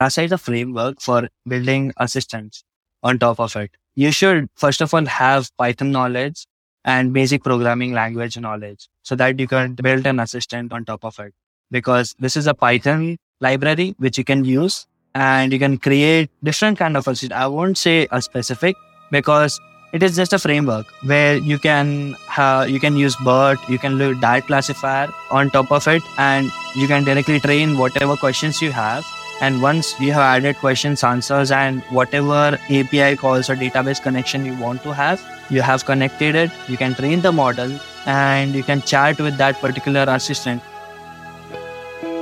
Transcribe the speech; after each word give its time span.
Rasa 0.00 0.22
is 0.22 0.32
a 0.32 0.38
framework 0.38 1.00
for 1.00 1.28
building 1.46 1.92
assistants 1.96 2.64
on 3.04 3.20
top 3.20 3.38
of 3.38 3.54
it. 3.54 3.70
You 3.94 4.10
should 4.10 4.48
first 4.56 4.80
of 4.80 4.92
all 4.92 5.06
have 5.06 5.56
Python 5.56 5.92
knowledge 5.92 6.46
and 6.84 7.12
basic 7.12 7.44
programming 7.44 7.92
language 7.92 8.36
knowledge 8.38 8.88
so 9.02 9.14
that 9.14 9.38
you 9.38 9.46
can 9.46 9.74
build 9.74 10.06
an 10.06 10.18
assistant 10.18 10.72
on 10.72 10.84
top 10.84 11.04
of 11.04 11.18
it. 11.20 11.34
Because 11.70 12.16
this 12.18 12.36
is 12.36 12.48
a 12.48 12.54
Python 12.54 13.16
library 13.40 13.94
which 13.98 14.18
you 14.18 14.24
can 14.24 14.44
use 14.44 14.86
and 15.14 15.52
you 15.52 15.58
can 15.60 15.78
create 15.78 16.30
different 16.42 16.78
kind 16.78 16.96
of 16.96 17.06
assistant. 17.06 17.32
I 17.32 17.46
won't 17.46 17.78
say 17.78 18.08
a 18.10 18.20
specific 18.20 18.74
because 19.10 19.60
it 19.92 20.02
is 20.02 20.16
just 20.16 20.32
a 20.32 20.38
framework 20.38 20.86
where 21.02 21.36
you 21.36 21.58
can 21.58 22.14
have, 22.26 22.68
you 22.68 22.78
can 22.78 22.96
use 22.96 23.16
BERT, 23.24 23.58
you 23.68 23.78
can 23.78 23.96
do 23.96 24.14
diet 24.14 24.46
classifier 24.46 25.08
on 25.30 25.50
top 25.50 25.72
of 25.72 25.88
it, 25.88 26.02
and 26.18 26.50
you 26.76 26.86
can 26.86 27.04
directly 27.04 27.40
train 27.40 27.78
whatever 27.78 28.16
questions 28.16 28.60
you 28.60 28.70
have. 28.70 29.04
And 29.40 29.62
once 29.62 29.98
you 30.00 30.12
have 30.12 30.22
added 30.22 30.56
questions, 30.56 31.04
answers, 31.04 31.50
and 31.52 31.80
whatever 31.90 32.58
API 32.68 33.16
calls 33.16 33.48
or 33.48 33.54
database 33.54 34.02
connection 34.02 34.44
you 34.44 34.56
want 34.56 34.82
to 34.82 34.92
have, 34.92 35.22
you 35.48 35.62
have 35.62 35.84
connected 35.84 36.34
it. 36.34 36.50
You 36.66 36.76
can 36.76 36.94
train 36.94 37.20
the 37.20 37.32
model, 37.32 37.78
and 38.04 38.54
you 38.54 38.64
can 38.64 38.82
chat 38.82 39.18
with 39.20 39.36
that 39.38 39.60
particular 39.60 40.04
assistant 40.08 40.62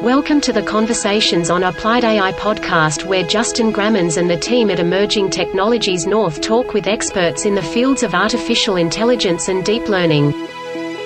Welcome 0.02 0.42
to 0.42 0.52
the 0.52 0.62
Conversations 0.62 1.48
on 1.48 1.64
Applied 1.64 2.04
AI 2.04 2.30
podcast, 2.32 3.06
where 3.06 3.26
Justin 3.26 3.72
Grammens 3.72 4.18
and 4.18 4.28
the 4.28 4.36
team 4.36 4.70
at 4.70 4.78
Emerging 4.78 5.30
Technologies 5.30 6.06
North 6.06 6.42
talk 6.42 6.74
with 6.74 6.86
experts 6.86 7.46
in 7.46 7.54
the 7.54 7.62
fields 7.62 8.02
of 8.02 8.14
artificial 8.14 8.76
intelligence 8.76 9.48
and 9.48 9.64
deep 9.64 9.88
learning. 9.88 10.34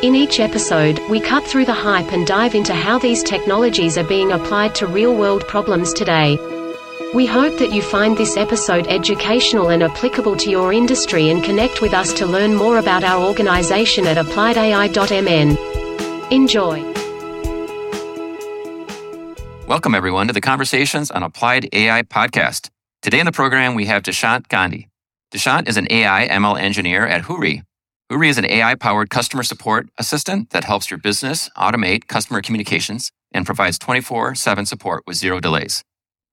In 0.03 0.17
each 0.17 0.41
episode, 0.41 0.99
we 1.09 1.21
cut 1.21 1.45
through 1.45 1.67
the 1.67 1.73
hype 1.73 2.13
and 2.13 2.27
dive 2.27 2.57
into 2.57 2.75
how 2.75 2.99
these 2.99 3.23
technologies 3.23 3.97
are 3.97 4.03
being 4.03 4.33
applied 4.33 4.75
to 4.75 4.89
real 4.89 5.15
world 5.15 5.47
problems 5.47 5.93
today. 5.93 6.37
We 7.15 7.27
hope 7.27 7.59
that 7.59 7.73
you 7.73 7.83
find 7.83 8.17
this 8.17 8.37
episode 8.37 8.89
educational 8.89 9.69
and 9.69 9.85
applicable 9.85 10.37
to 10.39 10.51
your 10.51 10.73
industry 10.73 11.31
and 11.31 11.45
connect 11.45 11.81
with 11.81 11.95
us 11.95 12.13
to 12.15 12.27
learn 12.27 12.57
more 12.57 12.79
about 12.79 13.05
our 13.05 13.25
organization 13.25 14.07
at 14.09 14.17
appliedai.mn. 14.17 15.57
Enjoy. 16.33 17.10
Welcome, 19.71 19.95
everyone, 19.95 20.27
to 20.27 20.33
the 20.33 20.41
Conversations 20.41 21.13
on 21.13 21.23
Applied 21.23 21.69
AI 21.73 22.03
podcast. 22.03 22.71
Today 23.03 23.21
in 23.21 23.25
the 23.25 23.31
program, 23.31 23.77
we 23.77 23.87
have 23.87 24.03
Dishant 24.03 24.49
Gandhi. 24.49 24.89
Dishant 25.33 25.69
is 25.69 25.77
an 25.77 25.87
AI 25.91 26.27
ML 26.27 26.61
engineer 26.61 27.07
at 27.07 27.21
Hoory. 27.21 27.63
Hoory 28.09 28.31
is 28.31 28.37
an 28.37 28.47
AI 28.47 28.75
powered 28.75 29.11
customer 29.11 29.45
support 29.45 29.89
assistant 29.97 30.51
that 30.51 30.65
helps 30.65 30.91
your 30.91 30.99
business 30.99 31.49
automate 31.57 32.09
customer 32.09 32.43
communications 32.43 33.13
and 33.31 33.47
provides 33.47 33.79
24 33.79 34.35
7 34.35 34.67
support 34.67 35.05
with 35.07 35.17
zero 35.17 35.39
delays. 35.39 35.85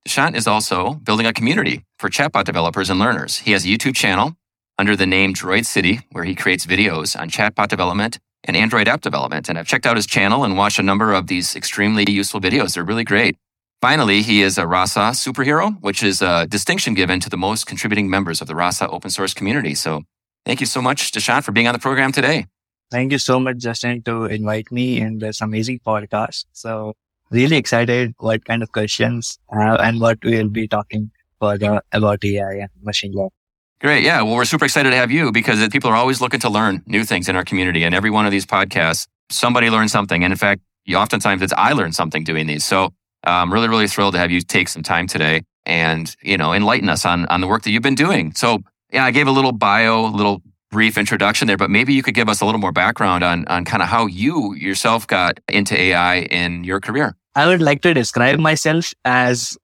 Dishant 0.08 0.36
is 0.36 0.48
also 0.48 0.96
building 0.96 1.28
a 1.28 1.32
community 1.32 1.84
for 2.00 2.10
chatbot 2.10 2.46
developers 2.46 2.90
and 2.90 3.00
learners. 3.00 3.38
He 3.38 3.52
has 3.52 3.66
a 3.66 3.68
YouTube 3.68 3.96
channel 3.96 4.34
under 4.80 4.96
the 4.96 5.06
name 5.06 5.36
Droid 5.36 5.68
City, 5.68 6.00
where 6.12 6.24
he 6.24 6.34
creates 6.34 6.66
videos 6.66 7.16
on 7.16 7.30
chatbot 7.30 7.68
development 7.68 8.18
and 8.44 8.56
Android 8.56 8.88
app 8.88 9.02
development. 9.02 9.50
And 9.50 9.58
I've 9.58 9.68
checked 9.68 9.86
out 9.86 9.96
his 9.96 10.06
channel 10.06 10.44
and 10.44 10.58
watched 10.58 10.80
a 10.80 10.84
number 10.84 11.14
of 11.14 11.28
these 11.28 11.56
extremely 11.56 12.10
useful 12.10 12.40
videos. 12.40 12.74
They're 12.74 12.84
really 12.84 13.04
great. 13.04 13.38
Finally, 13.82 14.24
he 14.24 14.42
is 14.42 14.58
a 14.58 14.66
RASA 14.66 15.12
superhero, 15.12 15.80
which 15.82 16.02
is 16.02 16.22
a 16.22 16.48
distinction 16.48 16.96
given 16.96 17.20
to 17.20 17.30
the 17.30 17.38
most 17.38 17.68
contributing 17.68 18.10
members 18.10 18.42
of 18.42 18.48
the 18.48 18.56
RASA 18.56 18.90
open 18.90 19.12
source 19.12 19.34
community. 19.36 19.76
So 19.76 20.02
thank 20.46 20.60
you 20.60 20.66
so 20.66 20.82
much, 20.82 21.12
Dishant, 21.12 21.44
for 21.44 21.52
being 21.52 21.68
on 21.68 21.74
the 21.74 21.80
program 21.80 22.12
today. 22.12 22.48
Thank 22.90 23.12
you 23.12 23.20
so 23.20 23.40
much, 23.40 23.58
Justin, 23.58 24.02
to 24.04 24.26
invite 24.26 24.72
me 24.72 25.00
in 25.00 25.20
this 25.20 25.42
amazing 25.42 25.82
podcast. 25.86 26.46
So 26.54 26.96
really 27.30 27.58
excited 27.58 28.16
what 28.18 28.46
kind 28.46 28.64
of 28.64 28.72
questions 28.72 29.38
uh, 29.56 29.78
and 29.80 30.00
what 30.00 30.20
we'll 30.24 30.50
be 30.50 30.68
talking 30.68 31.12
further 31.40 31.82
about 31.92 32.24
AI 32.24 32.54
and 32.54 32.70
machine 32.82 33.12
learning. 33.14 33.37
Great. 33.80 34.04
Yeah. 34.04 34.24
Well, 34.24 34.36
we're 34.36 34.46
super 34.46 34.66
excited 34.66 34.90
to 34.90 34.96
have 34.96 35.12
you 35.12 35.32
because 35.32 35.68
people 35.70 35.90
are 35.90 35.96
always 35.96 36.20
looking 36.20 36.40
to 36.40 36.50
learn 36.50 36.82
new 36.88 37.04
things 37.04 37.30
in 37.30 37.36
our 37.36 37.44
community. 37.44 37.84
And 37.84 37.94
every 37.94 38.10
one 38.10 38.26
of 38.26 38.32
these 38.32 38.46
podcasts, 38.46 39.08
somebody 39.30 39.70
learns 39.70 39.92
something. 39.92 40.24
And 40.24 40.34
in 40.34 40.38
fact, 40.38 40.62
oftentimes 40.96 41.44
it's 41.44 41.54
I 41.56 41.74
learned 41.74 41.94
something 41.94 42.24
doing 42.24 42.48
these. 42.48 42.66
So 42.66 42.92
I'm 43.24 43.54
really, 43.54 43.68
really 43.68 43.88
thrilled 43.88 44.14
to 44.14 44.20
have 44.20 44.32
you 44.32 44.42
take 44.42 44.68
some 44.68 44.82
time 44.82 45.06
today 45.06 45.44
and, 45.68 46.16
you 46.24 46.38
know, 46.38 46.54
enlighten 46.54 46.90
us 46.90 47.06
on, 47.06 47.28
on 47.28 47.42
the 47.42 47.48
work 47.48 47.64
that 47.64 47.72
you've 47.72 47.84
been 47.84 47.94
doing. 47.94 48.34
So 48.34 48.60
yeah, 48.92 49.06
I 49.06 49.12
gave 49.12 49.28
a 49.28 49.32
little 49.32 49.52
bio, 49.52 50.06
a 50.06 50.08
little 50.08 50.42
brief 50.72 50.98
introduction 50.98 51.48
there, 51.48 51.58
but 51.58 51.70
maybe 51.70 51.94
you 51.94 52.02
could 52.02 52.16
give 52.16 52.30
us 52.30 52.42
a 52.42 52.46
little 52.46 52.60
more 52.60 52.72
background 52.72 53.24
on, 53.24 53.46
on 53.48 53.64
kind 53.64 53.84
of 53.84 53.90
how 53.90 54.08
you 54.08 54.56
yourself 54.56 55.06
got 55.06 55.40
into 55.50 55.80
AI 55.80 56.22
in 56.22 56.64
your 56.64 56.80
career. 56.80 57.16
I 57.36 57.46
would 57.46 57.62
like 57.62 57.82
to 57.82 57.94
describe 57.94 58.40
myself 58.40 58.94
as 59.06 59.56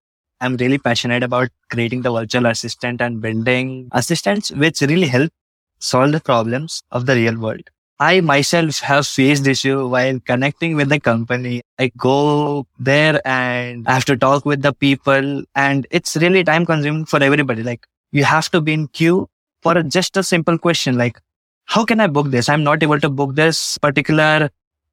I'm 0.44 0.58
really 0.58 0.78
passionate 0.78 1.24
about 1.24 1.50
creating 1.72 2.02
the 2.02 2.12
virtual 2.12 2.46
assistant 2.48 3.02
and 3.02 3.22
building 3.22 3.88
assistants 3.94 4.52
which 4.52 4.82
really 4.82 5.08
help 5.08 5.32
solve 5.80 6.12
the 6.12 6.20
problems 6.20 6.84
of 6.92 7.06
the 7.06 7.16
real 7.16 7.38
world. 7.40 7.70
I 8.00 8.20
myself 8.20 8.80
have 8.80 9.08
faced 9.08 9.48
issue 9.48 9.88
while 9.88 10.20
connecting 10.20 10.76
with 10.76 10.90
the 10.90 11.00
company. 11.00 11.62
I 11.80 11.92
go 11.96 12.68
there 12.78 13.22
and 13.26 13.88
I 13.88 13.94
have 13.94 14.06
to 14.06 14.18
talk 14.18 14.46
with 14.46 14.62
the 14.62 14.74
people 14.74 15.44
and 15.56 15.88
it's 15.92 16.18
really 16.18 16.44
time 16.44 16.66
consuming 16.66 17.06
for 17.06 17.24
everybody. 17.24 17.64
Like 17.64 17.88
you 18.12 18.26
have 18.26 18.52
to 18.52 18.60
be 18.60 18.74
in 18.74 18.88
queue 18.90 19.30
for 19.62 19.82
just 19.84 20.18
a 20.18 20.24
simple 20.24 20.58
question 20.58 20.98
like, 20.98 21.22
how 21.66 21.86
can 21.86 22.02
I 22.02 22.08
book 22.08 22.32
this? 22.32 22.50
I'm 22.50 22.64
not 22.64 22.84
able 22.84 23.00
to 23.00 23.10
book 23.10 23.36
this 23.36 23.78
particular 23.78 24.50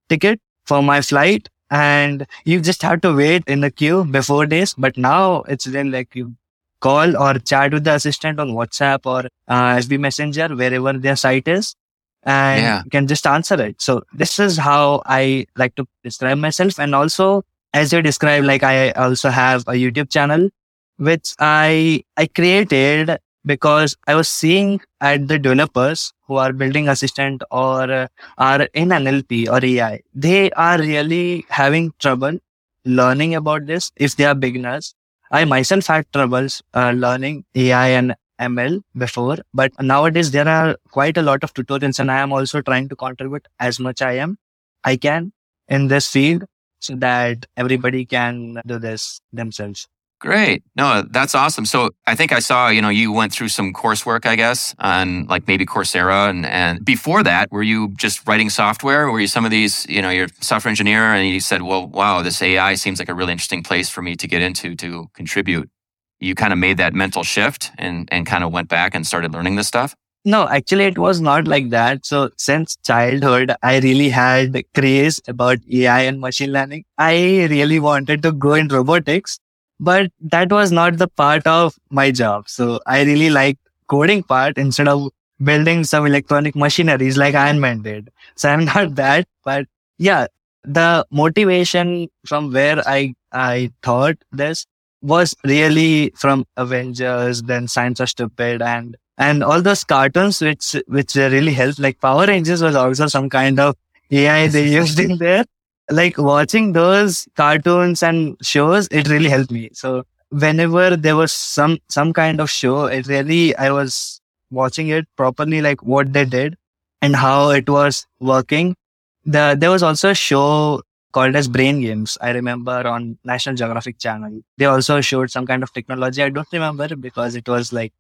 ticket 0.09 0.41
for 0.67 0.81
my 0.81 1.01
flight 1.01 1.49
and 1.71 2.27
you 2.45 2.61
just 2.61 2.83
have 2.83 3.01
to 3.03 3.15
wait 3.15 3.45
in 3.47 3.61
the 3.61 3.71
queue 3.71 4.05
before 4.05 4.47
this. 4.47 4.75
But 4.75 4.97
now 4.97 5.43
it's 5.43 5.65
then 5.65 5.91
like 5.91 6.15
you 6.15 6.35
call 6.81 7.17
or 7.17 7.35
chat 7.35 7.73
with 7.73 7.85
the 7.85 7.95
assistant 7.95 8.41
on 8.41 8.51
WhatsApp 8.51 9.01
or 9.05 9.29
uh, 9.49 9.77
FB 9.77 10.01
Messenger, 10.01 10.49
wherever 10.57 10.95
their 10.95 11.17
site 11.17 11.47
is, 11.47 11.77
and 12.23 12.63
yeah. 12.63 12.83
you 12.85 12.91
can 12.91 13.07
just 13.07 13.27
answer 13.27 13.61
it. 13.61 13.81
So 13.81 14.03
this 14.13 14.39
is 14.39 14.57
how 14.57 15.03
I 15.07 15.47
like 15.57 15.75
to 15.77 15.87
describe 16.03 16.39
myself. 16.39 16.79
And 16.79 16.95
also, 16.95 17.45
as 17.73 17.93
you 17.93 18.03
describe, 18.03 18.45
like 18.45 18.63
I 18.63 18.91
also 18.93 19.31
have 19.31 19.63
a 19.63 19.73
YouTube 19.73 20.11
channel, 20.11 20.51
which 20.97 21.35
I, 21.39 22.05
I 22.17 22.27
created 22.27 23.19
because 23.45 23.97
I 24.07 24.15
was 24.15 24.29
seeing 24.29 24.81
at 25.01 25.29
the 25.29 25.39
developers 25.39 26.13
who 26.27 26.37
are 26.37 26.53
building 26.53 26.89
assistant 26.89 27.43
or 27.51 27.91
uh, 27.91 28.09
are 28.39 28.63
in 28.75 28.91
NLP 28.91 29.49
or 29.49 29.65
AI, 29.65 30.01
they 30.15 30.51
are 30.53 30.79
really 30.79 31.45
having 31.49 31.93
trouble 31.99 32.39
learning 32.85 33.35
about 33.35 33.67
this 33.67 33.93
if 33.97 34.17
they 34.17 34.25
are 34.25 34.35
beginners. 34.35 34.95
I 35.31 35.45
myself 35.45 35.87
had 35.87 36.13
troubles 36.13 36.63
uh, 36.75 36.93
learning 36.95 37.45
AI 37.55 37.89
and 37.89 38.15
ML 38.41 38.83
before, 38.97 39.37
but 39.53 39.71
nowadays 39.81 40.31
there 40.31 40.49
are 40.49 40.77
quite 40.91 41.17
a 41.17 41.23
lot 41.23 41.45
of 41.45 41.53
tutorials 41.55 41.99
and 41.99 42.11
I 42.11 42.19
am 42.21 42.33
also 42.33 42.63
trying 42.63 42.89
to 42.89 42.97
contribute 42.97 43.47
as 43.59 43.79
much 43.79 44.03
I 44.03 44.13
am, 44.13 44.39
I 44.83 44.97
can 44.97 45.33
in 45.69 45.89
this 45.89 46.11
field 46.11 46.45
so 46.81 46.97
that 46.97 47.47
everybody 47.57 48.05
can 48.07 48.61
do 48.67 48.79
this 48.79 49.21
themselves. 49.33 49.87
Great. 50.21 50.63
No, 50.77 51.03
that's 51.11 51.35
awesome. 51.35 51.65
So 51.65 51.91
I 52.07 52.15
think 52.15 52.31
I 52.31 52.41
saw, 52.41 52.69
you 52.69 52.83
know, 52.83 52.91
you 52.91 53.11
went 53.11 53.33
through 53.33 53.49
some 53.49 53.73
coursework, 53.73 54.27
I 54.27 54.37
guess, 54.37 54.75
on 54.79 55.25
like 55.27 55.49
maybe 55.49 55.65
Coursera. 55.65 56.29
And, 56.29 56.45
and 56.45 56.85
before 56.85 57.23
that, 57.23 57.51
were 57.51 57.63
you 57.63 57.95
just 57.97 58.29
writing 58.29 58.51
software? 58.51 59.11
Were 59.11 59.19
you 59.19 59.27
some 59.27 59.47
of 59.47 59.51
these, 59.51 59.87
you 59.89 60.03
know, 60.03 60.11
you're 60.11 60.29
software 60.41 60.69
engineer 60.69 61.15
and 61.15 61.27
you 61.27 61.41
said, 61.41 61.63
well, 61.63 61.87
wow, 61.87 62.21
this 62.21 62.43
AI 62.43 62.75
seems 62.75 62.99
like 62.99 63.09
a 63.09 63.15
really 63.15 63.33
interesting 63.33 63.63
place 63.63 63.89
for 63.89 64.03
me 64.03 64.15
to 64.17 64.29
get 64.29 64.43
into 64.43 64.77
to 64.77 65.07
contribute. 65.15 65.71
You 66.19 66.35
kind 66.35 66.53
of 66.53 66.59
made 66.59 66.77
that 66.77 66.93
mental 66.93 67.23
shift 67.23 67.71
and, 67.79 68.07
and 68.13 68.27
kind 68.27 68.45
of 68.45 68.53
went 68.53 68.69
back 68.69 68.95
and 68.95 69.07
started 69.07 69.33
learning 69.33 69.57
this 69.57 69.69
stuff? 69.69 69.95
No, 70.27 70.47
actually, 70.49 70.85
it 70.85 70.99
was 70.99 71.23
not 71.23 71.49
like 71.49 71.71
that. 71.71 72.05
So 72.05 72.29
since 72.37 72.77
childhood, 72.85 73.55
I 73.63 73.79
really 73.79 74.11
had 74.11 74.55
craze 74.75 75.19
about 75.27 75.61
AI 75.73 76.03
and 76.03 76.21
machine 76.21 76.53
learning. 76.53 76.85
I 76.99 77.47
really 77.49 77.81
wanted 77.81 78.23
to 78.25 78.33
go 78.33 78.53
in 78.53 78.69
robotics 78.69 79.39
but 79.81 80.13
that 80.21 80.53
was 80.53 80.71
not 80.71 80.99
the 80.99 81.09
part 81.09 81.47
of 81.47 81.75
my 81.91 82.11
job. 82.11 82.49
So 82.49 82.81
I 82.87 83.03
really 83.03 83.31
liked 83.31 83.61
coding 83.89 84.23
part 84.23 84.59
instead 84.59 84.89
of 84.89 85.09
building 85.43 85.85
some 85.85 86.07
electronic 86.07 86.55
machineries 86.55 87.17
like 87.17 87.35
Iron 87.35 87.61
Man 87.61 87.81
did. 87.81 88.11
So 88.37 88.51
I'm 88.51 88.65
not 88.75 88.95
that, 88.97 89.27
but 89.43 89.67
yeah, 89.99 90.27
the 90.63 91.07
motivation 91.11 92.09
from 92.27 92.53
where 92.53 92.87
I, 92.87 93.15
I 93.33 93.73
thought 93.83 94.17
this 94.31 94.67
was 95.01 95.35
really 95.45 96.13
from 96.15 96.45
Avengers, 96.59 97.43
then 97.43 97.67
Science 97.67 98.01
of 98.01 98.11
Stupid 98.11 98.61
and, 98.61 98.99
and 99.17 99.43
all 99.43 99.63
those 99.63 99.83
cartoons 99.83 100.43
which, 100.43 100.77
which 100.89 101.17
really 101.17 101.55
helped. 101.55 101.79
Like 101.79 101.99
Power 102.01 102.27
Rangers 102.27 102.63
was 102.63 102.77
also 102.77 103.07
some 103.07 103.31
kind 103.31 103.59
of 103.59 103.77
AI 104.11 104.49
they 104.49 104.69
used 104.81 105.01
in 105.01 105.17
there 105.17 105.47
like 105.91 106.19
watching 106.19 106.73
those 106.73 107.27
cartoons 107.37 108.03
and 108.03 108.37
shows, 108.43 108.89
it 108.91 109.09
really 109.09 109.29
helped 109.29 109.51
me. 109.51 109.71
So 109.73 110.05
whenever 110.31 110.97
there 110.97 111.17
was 111.17 111.33
some, 111.33 111.79
some 111.89 112.13
kind 112.13 112.41
of 112.41 112.51
show, 112.51 112.87
it 112.87 113.07
really, 113.07 113.57
I 113.57 113.71
was 113.71 114.21
watching 114.51 114.89
it 114.89 115.07
properly, 115.17 115.61
like 115.61 115.83
what 115.83 116.13
they 116.13 116.25
did 116.25 116.57
and 117.03 117.17
how 117.17 117.51
it 117.51 117.69
was 117.69 118.07
working. 118.21 118.77
The, 119.25 119.57
there 119.59 119.71
was 119.71 119.83
also 119.83 120.11
a 120.11 120.15
show 120.15 120.83
called 121.13 121.35
as 121.35 121.49
Brain 121.49 121.81
Games. 121.81 122.17
I 122.21 122.31
remember 122.31 122.87
on 122.87 123.19
National 123.25 123.57
Geographic 123.57 123.99
channel. 123.99 124.41
They 124.59 124.67
also 124.67 125.01
showed 125.01 125.31
some 125.31 125.47
kind 125.47 125.63
of 125.63 125.73
technology. 125.73 126.23
I 126.23 126.31
don't 126.31 126.49
remember 126.53 126.95
because 126.97 127.35
it 127.35 127.49
was 127.49 127.73
like 127.73 127.93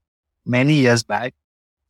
many 0.46 0.74
years 0.74 1.02
back. 1.02 1.34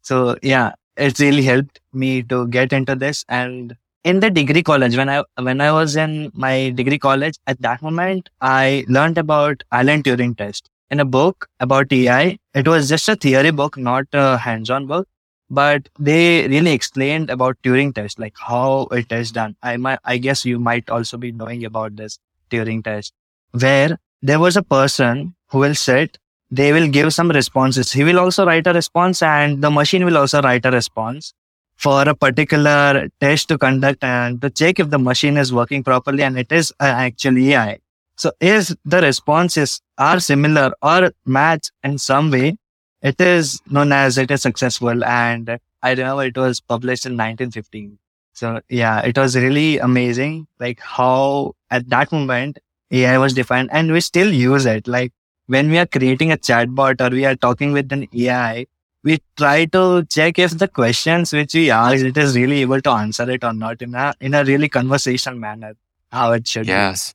So 0.03 0.37
yeah, 0.43 0.73
it 0.97 1.19
really 1.19 1.43
helped 1.43 1.81
me 1.93 2.23
to 2.25 2.49
get 2.49 2.73
into 2.73 2.95
this. 2.95 3.25
And 3.29 3.77
in 4.05 4.21
the 4.21 4.31
degree 4.31 4.63
college 4.63 4.97
when 4.97 5.09
i 5.09 5.23
when 5.47 5.61
i 5.61 5.71
was 5.71 5.95
in 5.97 6.31
my 6.35 6.71
degree 6.71 6.99
college 6.99 7.39
at 7.47 7.61
that 7.61 7.83
moment 7.83 8.29
i 8.41 8.85
learned 8.89 9.19
about 9.19 9.63
alan 9.73 10.03
turing 10.03 10.37
test. 10.37 10.69
In 10.91 10.99
a 10.99 11.05
book 11.05 11.47
about 11.61 11.93
ai 11.93 12.39
it 12.55 12.67
was 12.67 12.89
just 12.89 13.09
a 13.09 13.15
theory 13.15 13.51
book 13.53 13.77
not 13.77 14.07
a 14.13 14.37
hands-on 14.39 14.87
book 14.87 15.07
but 15.49 15.89
they 15.99 16.49
really 16.49 16.73
explained 16.73 17.31
about 17.31 17.57
turing 17.63 17.95
test 17.95 18.19
like 18.19 18.35
how 18.39 18.89
it 18.93 19.13
is 19.13 19.33
done. 19.33 19.57
I 19.63 19.77
might 19.77 19.99
i 20.05 20.17
guess 20.17 20.45
you 20.45 20.59
might 20.59 20.89
also 20.91 21.17
be 21.17 21.33
knowing 21.33 21.65
about 21.65 21.97
this 21.97 22.19
turing 22.51 22.83
test 22.83 23.13
where 23.53 23.99
there 24.23 24.41
was 24.41 24.57
a 24.57 24.63
person 24.63 25.35
who 25.51 25.59
will 25.59 25.75
sit 25.75 26.19
they 26.53 26.73
will 26.73 26.89
give 26.89 27.15
some 27.15 27.31
responses. 27.31 27.93
He 27.93 28.03
will 28.03 28.19
also 28.19 28.45
write 28.45 28.67
a 28.67 28.73
response 28.73 29.23
and 29.23 29.63
the 29.63 29.71
machine 29.71 30.05
will 30.05 30.17
also 30.19 30.43
write 30.43 30.67
a 30.67 30.73
response 30.73 31.33
for 31.81 32.03
a 32.09 32.15
particular 32.15 33.09
test 33.21 33.49
to 33.49 33.59
conduct 33.59 34.05
and 34.05 34.41
to 34.43 34.51
check 34.51 34.79
if 34.81 34.91
the 34.91 34.99
machine 34.99 35.37
is 35.37 35.53
working 35.53 35.83
properly 35.83 36.23
and 36.23 36.39
it 36.39 36.53
is 36.53 36.73
uh, 36.81 36.85
actually 36.85 37.55
AI. 37.55 37.79
So 38.17 38.33
if 38.41 38.73
the 38.85 39.01
responses 39.01 39.81
are 39.97 40.21
similar 40.21 40.73
or 40.83 41.13
match 41.25 41.69
in 41.83 41.97
some 41.99 42.31
way, 42.31 42.57
it 43.03 43.21
is 43.21 43.61
known 43.71 43.93
as 43.93 44.19
it 44.19 44.31
is 44.31 44.43
successful. 44.43 45.03
And 45.05 45.59
I 45.83 45.91
remember 45.93 46.25
it 46.25 46.37
was 46.37 46.61
published 46.61 47.07
in 47.07 47.17
1915. 47.17 47.99
So 48.35 48.61
yeah, 48.69 49.01
it 49.01 49.17
was 49.17 49.37
really 49.37 49.79
amazing. 49.79 50.47
Like 50.59 50.81
how 50.81 51.55
at 51.71 51.89
that 51.89 52.13
moment 52.13 52.59
AI 52.91 53.17
was 53.19 53.33
defined 53.33 53.71
and 53.73 53.91
we 53.91 54.01
still 54.01 54.33
use 54.33 54.67
it. 54.67 54.87
Like 54.87 55.13
when 55.47 55.71
we 55.71 55.79
are 55.79 55.87
creating 55.87 56.31
a 56.33 56.37
chatbot 56.37 57.01
or 57.01 57.15
we 57.15 57.25
are 57.25 57.37
talking 57.37 57.73
with 57.73 57.91
an 57.93 58.07
AI, 58.15 58.67
we 59.03 59.19
try 59.37 59.65
to 59.65 60.05
check 60.05 60.39
if 60.39 60.57
the 60.59 60.69
questions 60.69 61.33
which 61.33 61.55
we 61.55 61.71
ask 61.71 62.05
it 62.05 62.17
is 62.17 62.37
really 62.37 62.61
able 62.61 62.81
to 62.81 62.91
answer 62.91 63.29
it 63.31 63.43
or 63.43 63.53
not 63.53 63.81
in 63.83 63.95
a 63.95 64.15
in 64.21 64.35
a 64.35 64.45
really 64.45 64.69
conversational 64.69 65.39
manner 65.39 65.75
how 66.13 66.33
it 66.33 66.47
should 66.47 66.67
be. 66.67 66.69
yes 66.69 67.15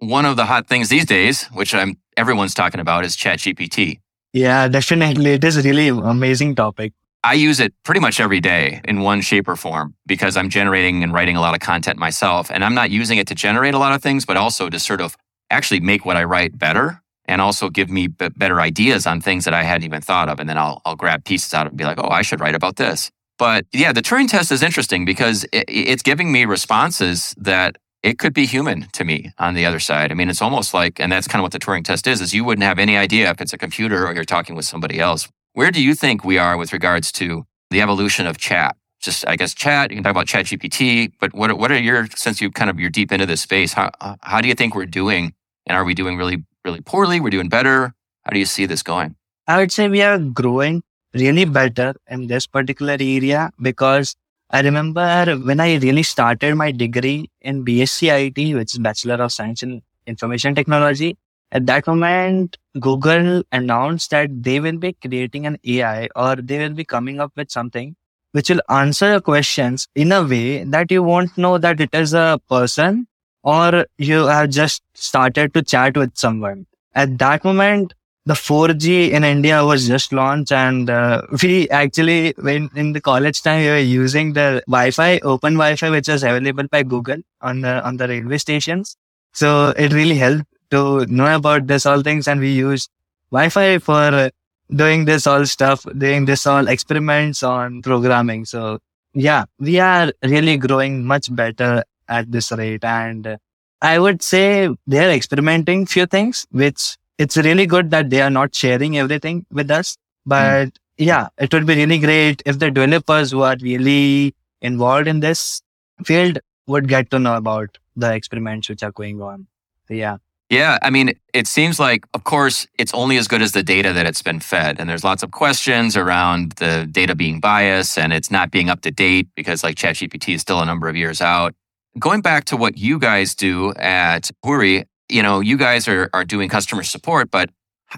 be. 0.00 0.06
one 0.06 0.24
of 0.24 0.36
the 0.36 0.44
hot 0.44 0.66
things 0.68 0.88
these 0.88 1.04
days 1.04 1.44
which 1.46 1.74
i'm 1.74 1.96
everyone's 2.16 2.54
talking 2.54 2.80
about 2.80 3.04
is 3.04 3.16
chat 3.16 3.38
gpt 3.38 3.98
yeah 4.32 4.68
definitely 4.68 5.32
it 5.32 5.44
is 5.44 5.64
really 5.64 5.88
amazing 5.88 6.54
topic 6.54 6.92
i 7.24 7.34
use 7.34 7.58
it 7.58 7.74
pretty 7.82 8.00
much 8.00 8.20
every 8.20 8.40
day 8.40 8.80
in 8.84 9.00
one 9.00 9.20
shape 9.20 9.48
or 9.48 9.56
form 9.56 9.94
because 10.06 10.36
i'm 10.36 10.48
generating 10.48 11.02
and 11.02 11.12
writing 11.12 11.36
a 11.36 11.40
lot 11.40 11.54
of 11.54 11.60
content 11.60 11.98
myself 11.98 12.50
and 12.50 12.64
i'm 12.64 12.74
not 12.74 12.90
using 12.90 13.18
it 13.18 13.26
to 13.26 13.34
generate 13.34 13.74
a 13.74 13.78
lot 13.78 13.92
of 13.92 14.02
things 14.02 14.24
but 14.24 14.36
also 14.36 14.68
to 14.70 14.78
sort 14.78 15.00
of 15.00 15.16
actually 15.50 15.80
make 15.80 16.04
what 16.04 16.16
i 16.16 16.22
write 16.22 16.56
better 16.58 17.00
and 17.26 17.40
also 17.40 17.70
give 17.70 17.90
me 17.90 18.06
b- 18.06 18.28
better 18.36 18.60
ideas 18.60 19.06
on 19.06 19.20
things 19.20 19.44
that 19.44 19.54
I 19.54 19.62
hadn't 19.62 19.84
even 19.84 20.00
thought 20.00 20.28
of. 20.28 20.40
And 20.40 20.48
then 20.48 20.58
I'll, 20.58 20.80
I'll 20.84 20.96
grab 20.96 21.24
pieces 21.24 21.54
out 21.54 21.66
and 21.66 21.76
be 21.76 21.84
like, 21.84 21.98
oh, 21.98 22.08
I 22.08 22.22
should 22.22 22.40
write 22.40 22.54
about 22.54 22.76
this. 22.76 23.10
But 23.38 23.66
yeah, 23.72 23.92
the 23.92 24.02
Turing 24.02 24.28
test 24.28 24.52
is 24.52 24.62
interesting 24.62 25.04
because 25.04 25.44
it, 25.52 25.64
it's 25.68 26.02
giving 26.02 26.30
me 26.30 26.44
responses 26.44 27.34
that 27.38 27.76
it 28.02 28.18
could 28.18 28.34
be 28.34 28.44
human 28.44 28.86
to 28.92 29.04
me 29.04 29.32
on 29.38 29.54
the 29.54 29.64
other 29.64 29.80
side. 29.80 30.12
I 30.12 30.14
mean, 30.14 30.28
it's 30.28 30.42
almost 30.42 30.74
like, 30.74 31.00
and 31.00 31.10
that's 31.10 31.26
kind 31.26 31.40
of 31.40 31.44
what 31.44 31.52
the 31.52 31.58
Turing 31.58 31.84
test 31.84 32.06
is, 32.06 32.20
is 32.20 32.34
you 32.34 32.44
wouldn't 32.44 32.62
have 32.64 32.78
any 32.78 32.96
idea 32.96 33.30
if 33.30 33.40
it's 33.40 33.52
a 33.52 33.58
computer 33.58 34.06
or 34.06 34.14
you're 34.14 34.24
talking 34.24 34.54
with 34.54 34.66
somebody 34.66 35.00
else. 35.00 35.28
Where 35.54 35.70
do 35.70 35.82
you 35.82 35.94
think 35.94 36.24
we 36.24 36.36
are 36.36 36.56
with 36.56 36.72
regards 36.72 37.10
to 37.12 37.46
the 37.70 37.80
evolution 37.80 38.26
of 38.26 38.36
chat? 38.36 38.76
Just, 39.00 39.26
I 39.26 39.36
guess, 39.36 39.54
chat. 39.54 39.90
You 39.90 39.96
can 39.96 40.04
talk 40.04 40.10
about 40.12 40.26
Chat 40.26 40.46
GPT, 40.46 41.12
but 41.20 41.34
what 41.34 41.58
what 41.58 41.70
are 41.70 41.78
your 41.78 42.06
since 42.14 42.40
you 42.40 42.50
kind 42.50 42.70
of 42.70 42.80
you're 42.80 42.88
deep 42.88 43.12
into 43.12 43.26
this 43.26 43.42
space? 43.42 43.74
How 43.74 43.90
how 44.22 44.40
do 44.40 44.48
you 44.48 44.54
think 44.54 44.74
we're 44.74 44.86
doing, 44.86 45.34
and 45.66 45.76
are 45.76 45.84
we 45.84 45.92
doing 45.92 46.16
really 46.16 46.42
really 46.64 46.80
poorly? 46.80 47.20
We're 47.20 47.30
doing 47.30 47.48
better. 47.48 47.94
How 48.24 48.30
do 48.32 48.38
you 48.38 48.46
see 48.46 48.66
this 48.66 48.82
going? 48.82 49.16
I 49.46 49.58
would 49.58 49.70
say 49.70 49.88
we 49.88 50.02
are 50.02 50.18
growing 50.18 50.82
really 51.12 51.44
better 51.44 51.94
in 52.08 52.26
this 52.26 52.46
particular 52.46 52.94
area 52.94 53.50
because 53.60 54.16
I 54.50 54.60
remember 54.62 55.36
when 55.36 55.60
I 55.60 55.76
really 55.76 56.02
started 56.02 56.54
my 56.54 56.70
degree 56.70 57.30
in 57.40 57.64
BSc 57.64 58.08
IT, 58.08 58.54
which 58.54 58.74
is 58.74 58.78
Bachelor 58.78 59.22
of 59.22 59.32
Science 59.32 59.62
in 59.62 59.82
Information 60.06 60.54
Technology. 60.54 61.16
At 61.52 61.66
that 61.66 61.86
moment, 61.86 62.56
Google 62.80 63.42
announced 63.52 64.10
that 64.10 64.42
they 64.42 64.58
will 64.60 64.78
be 64.78 64.94
creating 64.94 65.46
an 65.46 65.58
AI 65.64 66.08
or 66.16 66.36
they 66.36 66.58
will 66.58 66.74
be 66.74 66.84
coming 66.84 67.20
up 67.20 67.32
with 67.36 67.50
something 67.50 67.94
which 68.32 68.50
will 68.50 68.60
answer 68.68 69.10
your 69.10 69.20
questions 69.20 69.86
in 69.94 70.10
a 70.10 70.24
way 70.24 70.64
that 70.64 70.90
you 70.90 71.02
won't 71.02 71.38
know 71.38 71.56
that 71.56 71.80
it 71.80 71.90
is 71.92 72.12
a 72.14 72.40
person 72.48 73.06
or 73.44 73.86
you 73.98 74.26
have 74.26 74.50
just 74.50 74.82
started 74.94 75.54
to 75.54 75.62
chat 75.62 75.96
with 75.96 76.16
someone. 76.16 76.66
At 76.94 77.18
that 77.18 77.44
moment, 77.44 77.94
the 78.26 78.34
4G 78.34 79.10
in 79.10 79.22
India 79.22 79.64
was 79.64 79.86
just 79.86 80.12
launched 80.12 80.50
and 80.50 80.88
uh, 80.88 81.22
we 81.42 81.68
actually, 81.68 82.34
when 82.38 82.70
in 82.74 82.92
the 82.94 83.00
college 83.00 83.42
time, 83.42 83.60
we 83.60 83.68
were 83.68 83.78
using 83.78 84.32
the 84.32 84.62
Wi-Fi, 84.66 85.18
open 85.18 85.54
Wi-Fi, 85.54 85.90
which 85.90 86.08
was 86.08 86.22
available 86.22 86.66
by 86.68 86.82
Google 86.82 87.18
on 87.42 87.60
the, 87.60 87.84
on 87.84 87.98
the 87.98 88.08
railway 88.08 88.38
stations. 88.38 88.96
So 89.32 89.74
it 89.76 89.92
really 89.92 90.16
helped 90.16 90.46
to 90.70 91.04
know 91.06 91.34
about 91.34 91.66
this 91.66 91.84
all 91.84 92.00
things 92.02 92.26
and 92.26 92.40
we 92.40 92.52
used 92.52 92.88
Wi-Fi 93.30 93.78
for 93.78 94.30
doing 94.74 95.04
this 95.04 95.26
all 95.26 95.44
stuff, 95.44 95.84
doing 95.98 96.24
this 96.24 96.46
all 96.46 96.66
experiments 96.68 97.42
on 97.42 97.82
programming. 97.82 98.46
So 98.46 98.78
yeah, 99.12 99.44
we 99.58 99.80
are 99.80 100.10
really 100.22 100.56
growing 100.56 101.04
much 101.04 101.34
better 101.34 101.84
at 102.08 102.30
this 102.30 102.52
rate. 102.52 102.84
And 102.84 103.38
I 103.82 103.98
would 103.98 104.22
say 104.22 104.68
they're 104.86 105.10
experimenting 105.10 105.86
few 105.86 106.06
things, 106.06 106.46
which 106.50 106.96
it's 107.18 107.36
really 107.36 107.66
good 107.66 107.90
that 107.90 108.10
they 108.10 108.20
are 108.20 108.30
not 108.30 108.54
sharing 108.54 108.98
everything 108.98 109.46
with 109.50 109.70
us. 109.70 109.96
But 110.26 110.66
mm. 110.66 110.72
yeah, 110.98 111.28
it 111.38 111.52
would 111.52 111.66
be 111.66 111.76
really 111.76 111.98
great 111.98 112.42
if 112.46 112.58
the 112.58 112.70
developers 112.70 113.30
who 113.30 113.42
are 113.42 113.56
really 113.60 114.34
involved 114.60 115.06
in 115.06 115.20
this 115.20 115.62
field 116.04 116.38
would 116.66 116.88
get 116.88 117.10
to 117.10 117.18
know 117.18 117.36
about 117.36 117.78
the 117.94 118.14
experiments 118.14 118.68
which 118.68 118.82
are 118.82 118.92
going 118.92 119.20
on. 119.20 119.46
So 119.86 119.94
yeah. 119.94 120.16
Yeah, 120.50 120.78
I 120.82 120.90
mean, 120.90 121.14
it 121.32 121.46
seems 121.46 121.80
like, 121.80 122.04
of 122.12 122.24
course, 122.24 122.66
it's 122.78 122.92
only 122.92 123.16
as 123.16 123.26
good 123.26 123.40
as 123.40 123.52
the 123.52 123.62
data 123.62 123.92
that 123.92 124.06
it's 124.06 124.22
been 124.22 124.40
fed. 124.40 124.78
And 124.78 124.88
there's 124.88 125.02
lots 125.02 125.22
of 125.22 125.30
questions 125.30 125.96
around 125.96 126.52
the 126.52 126.86
data 126.90 127.14
being 127.14 127.40
biased 127.40 127.98
and 127.98 128.12
it's 128.12 128.30
not 128.30 128.50
being 128.50 128.68
up 128.68 128.82
to 128.82 128.90
date 128.90 129.28
because, 129.34 129.64
like, 129.64 129.76
ChatGPT 129.76 130.34
is 130.34 130.42
still 130.42 130.60
a 130.60 130.66
number 130.66 130.86
of 130.86 130.96
years 130.96 131.20
out. 131.22 131.54
Going 131.98 132.22
back 132.22 132.44
to 132.46 132.56
what 132.56 132.76
you 132.76 132.98
guys 132.98 133.34
do 133.34 133.72
at 133.74 134.30
Hoory, 134.44 134.84
you 135.08 135.22
know, 135.22 135.40
you 135.40 135.56
guys 135.56 135.86
are, 135.86 136.10
are 136.12 136.24
doing 136.24 136.48
customer 136.48 136.82
support, 136.82 137.30
but 137.30 137.50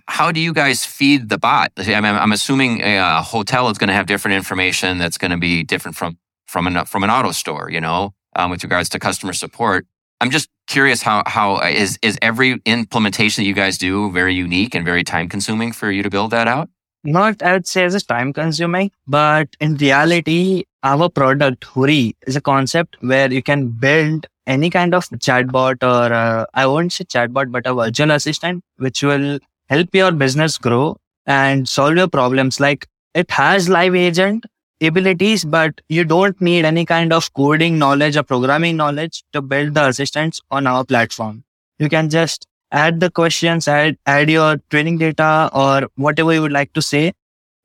how 0.07 0.33
do 0.33 0.41
you 0.41 0.53
guys 0.53 0.85
feed 0.85 1.29
the 1.29 1.39
bot? 1.39 1.73
I 1.79 2.01
mean, 2.01 2.05
I'm 2.05 2.33
assuming 2.33 2.83
a 2.83 3.23
hotel 3.23 3.71
is 3.71 3.79
going 3.79 3.89
to 3.89 3.95
have 3.95 4.07
different 4.07 4.37
information 4.37 4.99
that's 4.99 5.17
going 5.17 5.31
to 5.31 5.39
be 5.39 5.63
different 5.63 5.97
from 5.97 6.19
from 6.47 6.67
an 6.67 6.85
from 6.85 7.05
an 7.05 7.11
auto 7.11 7.33
store, 7.33 7.71
you 7.71 7.81
know, 7.81 8.13
um, 8.37 8.51
with 8.51 8.63
regards 8.63 8.89
to 8.91 8.99
customer 8.99 9.33
support. 9.33 9.87
I'm 10.21 10.31
just 10.31 10.49
curious 10.67 11.03
how 11.03 11.23
how 11.27 11.59
is 11.61 11.99
is 12.03 12.19
every 12.21 12.61
implementation 12.67 13.43
that 13.43 13.49
you 13.49 13.55
guys 13.55 13.79
do 13.79 14.11
very 14.13 14.35
unique 14.35 14.75
and 14.75 14.85
very 14.85 15.05
time 15.05 15.29
consuming 15.29 15.73
for 15.73 15.91
you 15.91 16.03
to 16.03 16.11
build 16.11 16.31
that 16.33 16.49
out? 16.49 16.69
Not, 17.07 17.43
I 17.43 17.53
would 17.53 17.67
say, 17.67 17.85
as 17.85 18.03
time 18.03 18.33
consuming, 18.33 18.91
but 19.07 19.49
in 19.61 19.77
reality, 19.77 20.65
our 20.83 21.09
product 21.09 21.65
Hoory 21.65 22.17
is 22.27 22.35
a 22.37 22.41
concept 22.41 22.97
where 23.01 23.33
you 23.33 23.43
can 23.43 23.69
build 23.69 24.27
any 24.47 24.71
kind 24.71 24.95
of 24.95 25.09
chatbot 25.11 25.83
or 25.83 26.13
uh, 26.13 26.47
I 26.55 26.67
won't 26.67 26.93
say 26.93 27.05
chatbot, 27.05 27.53
but 27.53 27.67
a 27.67 27.75
virtual 27.75 28.11
assistant, 28.11 28.65
which 28.79 29.03
will 29.03 29.39
help 29.69 29.95
your 29.95 30.11
business 30.13 30.59
grow 30.59 30.97
and 31.27 31.69
solve 31.69 31.97
your 31.97 32.09
problems. 32.09 32.59
Like 32.61 32.87
it 33.15 33.31
has 33.31 33.69
live 33.69 33.95
agent 33.95 34.45
abilities, 34.83 35.45
but 35.45 35.81
you 35.89 36.05
don't 36.05 36.41
need 36.41 36.65
any 36.65 36.85
kind 36.85 37.13
of 37.13 37.33
coding 37.35 37.79
knowledge 37.79 38.17
or 38.17 38.25
programming 38.25 38.77
knowledge 38.77 39.23
to 39.33 39.43
build 39.43 39.75
the 39.75 39.89
assistants 39.89 40.41
on 40.51 40.67
our 40.67 40.85
platform. 40.85 41.45
You 41.79 41.89
can 41.89 42.11
just 42.11 42.47
add 42.73 43.01
the 43.01 43.11
questions, 43.11 43.69
add, 43.69 43.97
add 44.07 44.31
your 44.31 44.59
training 44.71 44.99
data 44.99 45.51
or 45.53 45.89
whatever 45.97 46.33
you 46.33 46.43
would 46.43 46.53
like 46.53 46.73
to 46.75 46.83
say. 46.83 47.13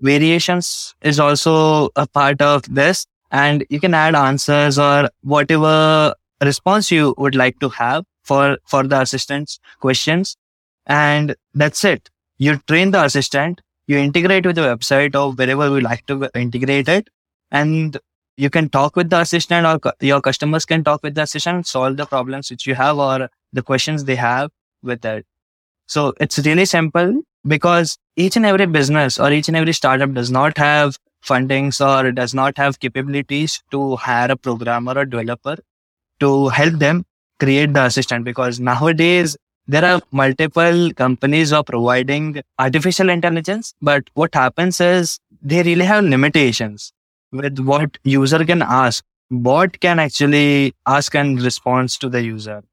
Variations 0.02 0.96
is 1.02 1.20
also 1.20 1.90
a 1.96 2.08
part 2.08 2.42
of 2.42 2.64
this 2.74 3.06
and 3.32 3.66
you 3.70 3.80
can 3.80 3.94
add 3.94 4.16
answers 4.16 4.80
or 4.80 5.10
whatever 5.22 6.14
response 6.44 6.92
you 6.92 7.14
would 7.18 7.36
like 7.36 7.60
to 7.60 7.70
have 7.70 8.06
for, 8.24 8.58
for 8.66 8.84
the 8.84 9.00
assistant's 9.02 9.60
questions. 9.80 10.38
And 10.88 11.36
that's 11.54 11.84
it. 11.84 12.10
You 12.38 12.58
train 12.68 12.92
the 12.92 13.04
assistant, 13.04 13.62
you 13.88 13.98
integrate 13.98 14.46
with 14.46 14.56
the 14.56 14.64
website 14.64 15.16
or 15.16 15.34
wherever 15.34 15.68
you 15.68 15.82
like 15.82 16.06
to 16.08 16.30
integrate 16.34 16.90
it. 16.90 17.10
And 17.52 17.98
you 18.38 18.50
can 18.50 18.70
talk 18.70 18.96
with 18.96 19.10
the 19.10 19.20
assistant 19.20 19.68
or 19.68 19.94
your 20.00 20.22
customers 20.22 20.66
can 20.66 20.84
talk 20.84 21.04
with 21.04 21.14
the 21.14 21.24
assistant, 21.24 21.68
solve 21.68 21.98
the 21.98 22.06
problems 22.06 22.50
which 22.50 22.66
you 22.66 22.74
have 22.74 22.98
or 22.98 23.30
the 23.54 23.62
questions 23.62 24.06
they 24.06 24.16
have 24.16 24.50
with 24.84 25.06
it. 25.06 25.26
So 25.88 26.14
it's 26.20 26.40
really 26.40 26.66
simple 26.66 27.22
because 27.48 27.98
each 28.16 28.36
and 28.36 28.46
every 28.46 28.66
business 28.66 29.20
or 29.20 29.32
each 29.32 29.48
and 29.48 29.58
every 29.58 29.74
startup 29.74 30.14
does 30.14 30.32
not 30.32 30.58
have 30.58 30.98
fundings 31.26 31.80
or 31.86 32.12
does 32.12 32.34
not 32.34 32.58
have 32.58 32.80
capabilities 32.80 33.62
to 33.72 33.96
hire 33.96 34.32
a 34.32 34.36
programmer 34.36 34.94
or 34.94 35.06
developer 35.06 35.58
to 36.20 36.50
help 36.50 36.76
them 36.76 37.06
create 37.40 37.74
the 37.74 37.84
assistant 37.84 38.24
because 38.24 38.60
nowadays 38.60 39.38
there 39.68 39.86
are 39.86 40.02
multiple 40.12 40.92
companies 40.94 41.54
are 41.54 41.64
providing 41.64 42.42
artificial 42.60 43.10
intelligence, 43.10 43.74
but 43.82 44.04
what 44.14 44.34
happens 44.34 44.82
is 44.82 45.20
they 45.42 45.64
really 45.64 45.86
have 45.86 46.04
limitations 46.04 46.94
with 47.32 47.60
what 47.60 47.98
user 48.04 48.44
can 48.46 48.62
ask. 48.62 49.04
What 49.30 49.80
can 49.80 50.00
actually 50.00 50.76
ask 50.86 51.16
and 51.16 51.42
response 51.42 51.98
to 52.00 52.10
the 52.10 52.22
user. 52.22 52.64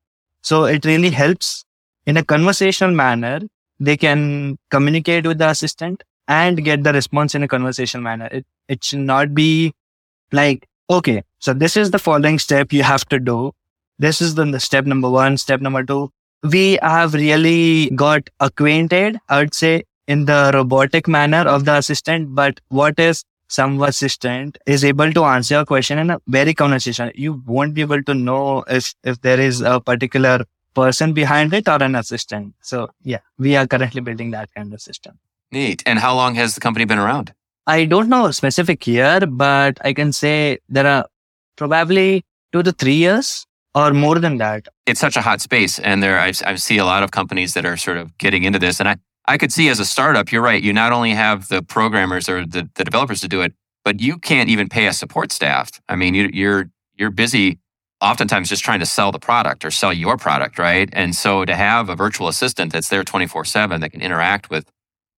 So 0.42 0.64
it 0.64 0.84
really 0.84 1.10
helps 1.10 1.64
in 2.08 2.16
a 2.16 2.24
conversational 2.24 2.92
manner. 2.92 3.40
They 3.80 3.96
can 3.96 4.58
communicate 4.72 5.24
with 5.24 5.38
the 5.38 5.50
assistant 5.50 6.02
and 6.26 6.64
get 6.64 6.82
the 6.82 6.92
response 6.92 7.36
in 7.36 7.44
a 7.44 7.48
conversational 7.48 8.02
manner. 8.02 8.28
It, 8.32 8.44
it 8.66 8.82
should 8.82 9.06
not 9.10 9.34
be 9.34 9.72
like, 10.32 10.66
okay, 10.90 11.22
so 11.38 11.54
this 11.54 11.76
is 11.76 11.92
the 11.92 12.00
following 12.00 12.40
step 12.40 12.72
you 12.72 12.82
have 12.82 13.04
to 13.10 13.20
do. 13.20 13.52
This 14.00 14.20
is 14.20 14.34
the, 14.34 14.58
step 14.58 14.84
number 14.84 15.08
one, 15.08 15.36
step 15.36 15.60
number 15.60 15.84
two 15.84 16.10
we 16.42 16.78
have 16.82 17.14
really 17.14 17.90
got 17.90 18.30
acquainted, 18.40 19.18
I 19.28 19.40
would 19.40 19.54
say, 19.54 19.84
in 20.06 20.24
the 20.24 20.50
robotic 20.54 21.08
manner 21.08 21.48
of 21.48 21.64
the 21.64 21.76
assistant. 21.76 22.34
But 22.34 22.60
what 22.68 22.98
is 22.98 23.24
some 23.48 23.82
assistant 23.82 24.58
is 24.66 24.84
able 24.84 25.12
to 25.12 25.24
answer 25.24 25.56
your 25.56 25.64
question 25.64 25.98
in 25.98 26.10
a 26.10 26.20
very 26.28 26.54
conversation. 26.54 27.10
You 27.14 27.42
won't 27.46 27.74
be 27.74 27.80
able 27.80 28.02
to 28.02 28.14
know 28.14 28.64
if, 28.68 28.94
if 29.02 29.20
there 29.22 29.40
is 29.40 29.62
a 29.62 29.80
particular 29.80 30.44
person 30.78 31.12
behind 31.12 31.52
it 31.58 31.68
or 31.68 31.82
an 31.82 31.94
assistant. 31.94 32.54
So 32.62 32.88
yeah, 33.02 33.22
we 33.38 33.56
are 33.56 33.66
currently 33.66 34.00
building 34.00 34.30
that 34.36 34.48
kind 34.54 34.72
of 34.72 34.80
system. 34.80 35.18
Neat. 35.50 35.82
And 35.86 35.98
how 35.98 36.14
long 36.14 36.34
has 36.36 36.54
the 36.54 36.60
company 36.60 36.84
been 36.84 36.98
around? 36.98 37.34
I 37.66 37.84
don't 37.84 38.08
know 38.08 38.26
a 38.26 38.32
specific 38.32 38.86
year, 38.86 39.20
but 39.26 39.78
I 39.88 39.92
can 39.92 40.12
say 40.12 40.58
there 40.68 40.86
are 40.86 41.06
probably 41.56 42.24
two 42.52 42.62
to 42.62 42.72
three 42.72 42.94
years 42.94 43.46
or 43.74 43.92
more 43.92 44.18
than 44.18 44.38
that. 44.38 44.68
It's 44.86 45.00
such 45.00 45.16
a 45.16 45.20
hot 45.20 45.40
space, 45.40 45.78
and 45.78 46.02
there 46.02 46.18
I, 46.18 46.32
I 46.44 46.54
see 46.56 46.78
a 46.78 46.84
lot 46.84 47.02
of 47.02 47.10
companies 47.10 47.54
that 47.54 47.64
are 47.66 47.76
sort 47.76 47.98
of 47.98 48.16
getting 48.18 48.44
into 48.44 48.58
this. 48.58 48.80
And 48.80 48.88
I, 48.88 48.96
I 49.26 49.36
could 49.36 49.52
see 49.52 49.68
as 49.68 49.80
a 49.80 49.84
startup, 49.84 50.32
you're 50.32 50.42
right. 50.42 50.62
You 50.62 50.72
not 50.72 50.92
only 50.92 51.12
have 51.12 51.48
the 51.48 51.62
programmers 51.62 52.28
or 52.28 52.46
the, 52.46 52.68
the 52.74 52.84
developers 52.84 53.20
to 53.20 53.28
do 53.28 53.42
it, 53.42 53.52
but 53.84 54.00
you 54.00 54.18
can't 54.18 54.48
even 54.48 54.68
pay 54.68 54.86
a 54.86 54.92
support 54.92 55.32
staff. 55.32 55.70
I 55.88 55.96
mean, 55.96 56.14
you, 56.14 56.30
you're 56.32 56.70
you're 56.98 57.10
busy 57.10 57.58
oftentimes 58.00 58.48
just 58.48 58.64
trying 58.64 58.80
to 58.80 58.86
sell 58.86 59.12
the 59.12 59.18
product 59.18 59.64
or 59.64 59.70
sell 59.70 59.92
your 59.92 60.16
product, 60.16 60.58
right? 60.58 60.88
And 60.92 61.14
so 61.14 61.44
to 61.44 61.54
have 61.54 61.88
a 61.88 61.96
virtual 61.96 62.28
assistant 62.28 62.72
that's 62.72 62.88
there 62.88 63.04
24 63.04 63.44
7 63.44 63.80
that 63.80 63.90
can 63.90 64.00
interact 64.00 64.50
with 64.50 64.70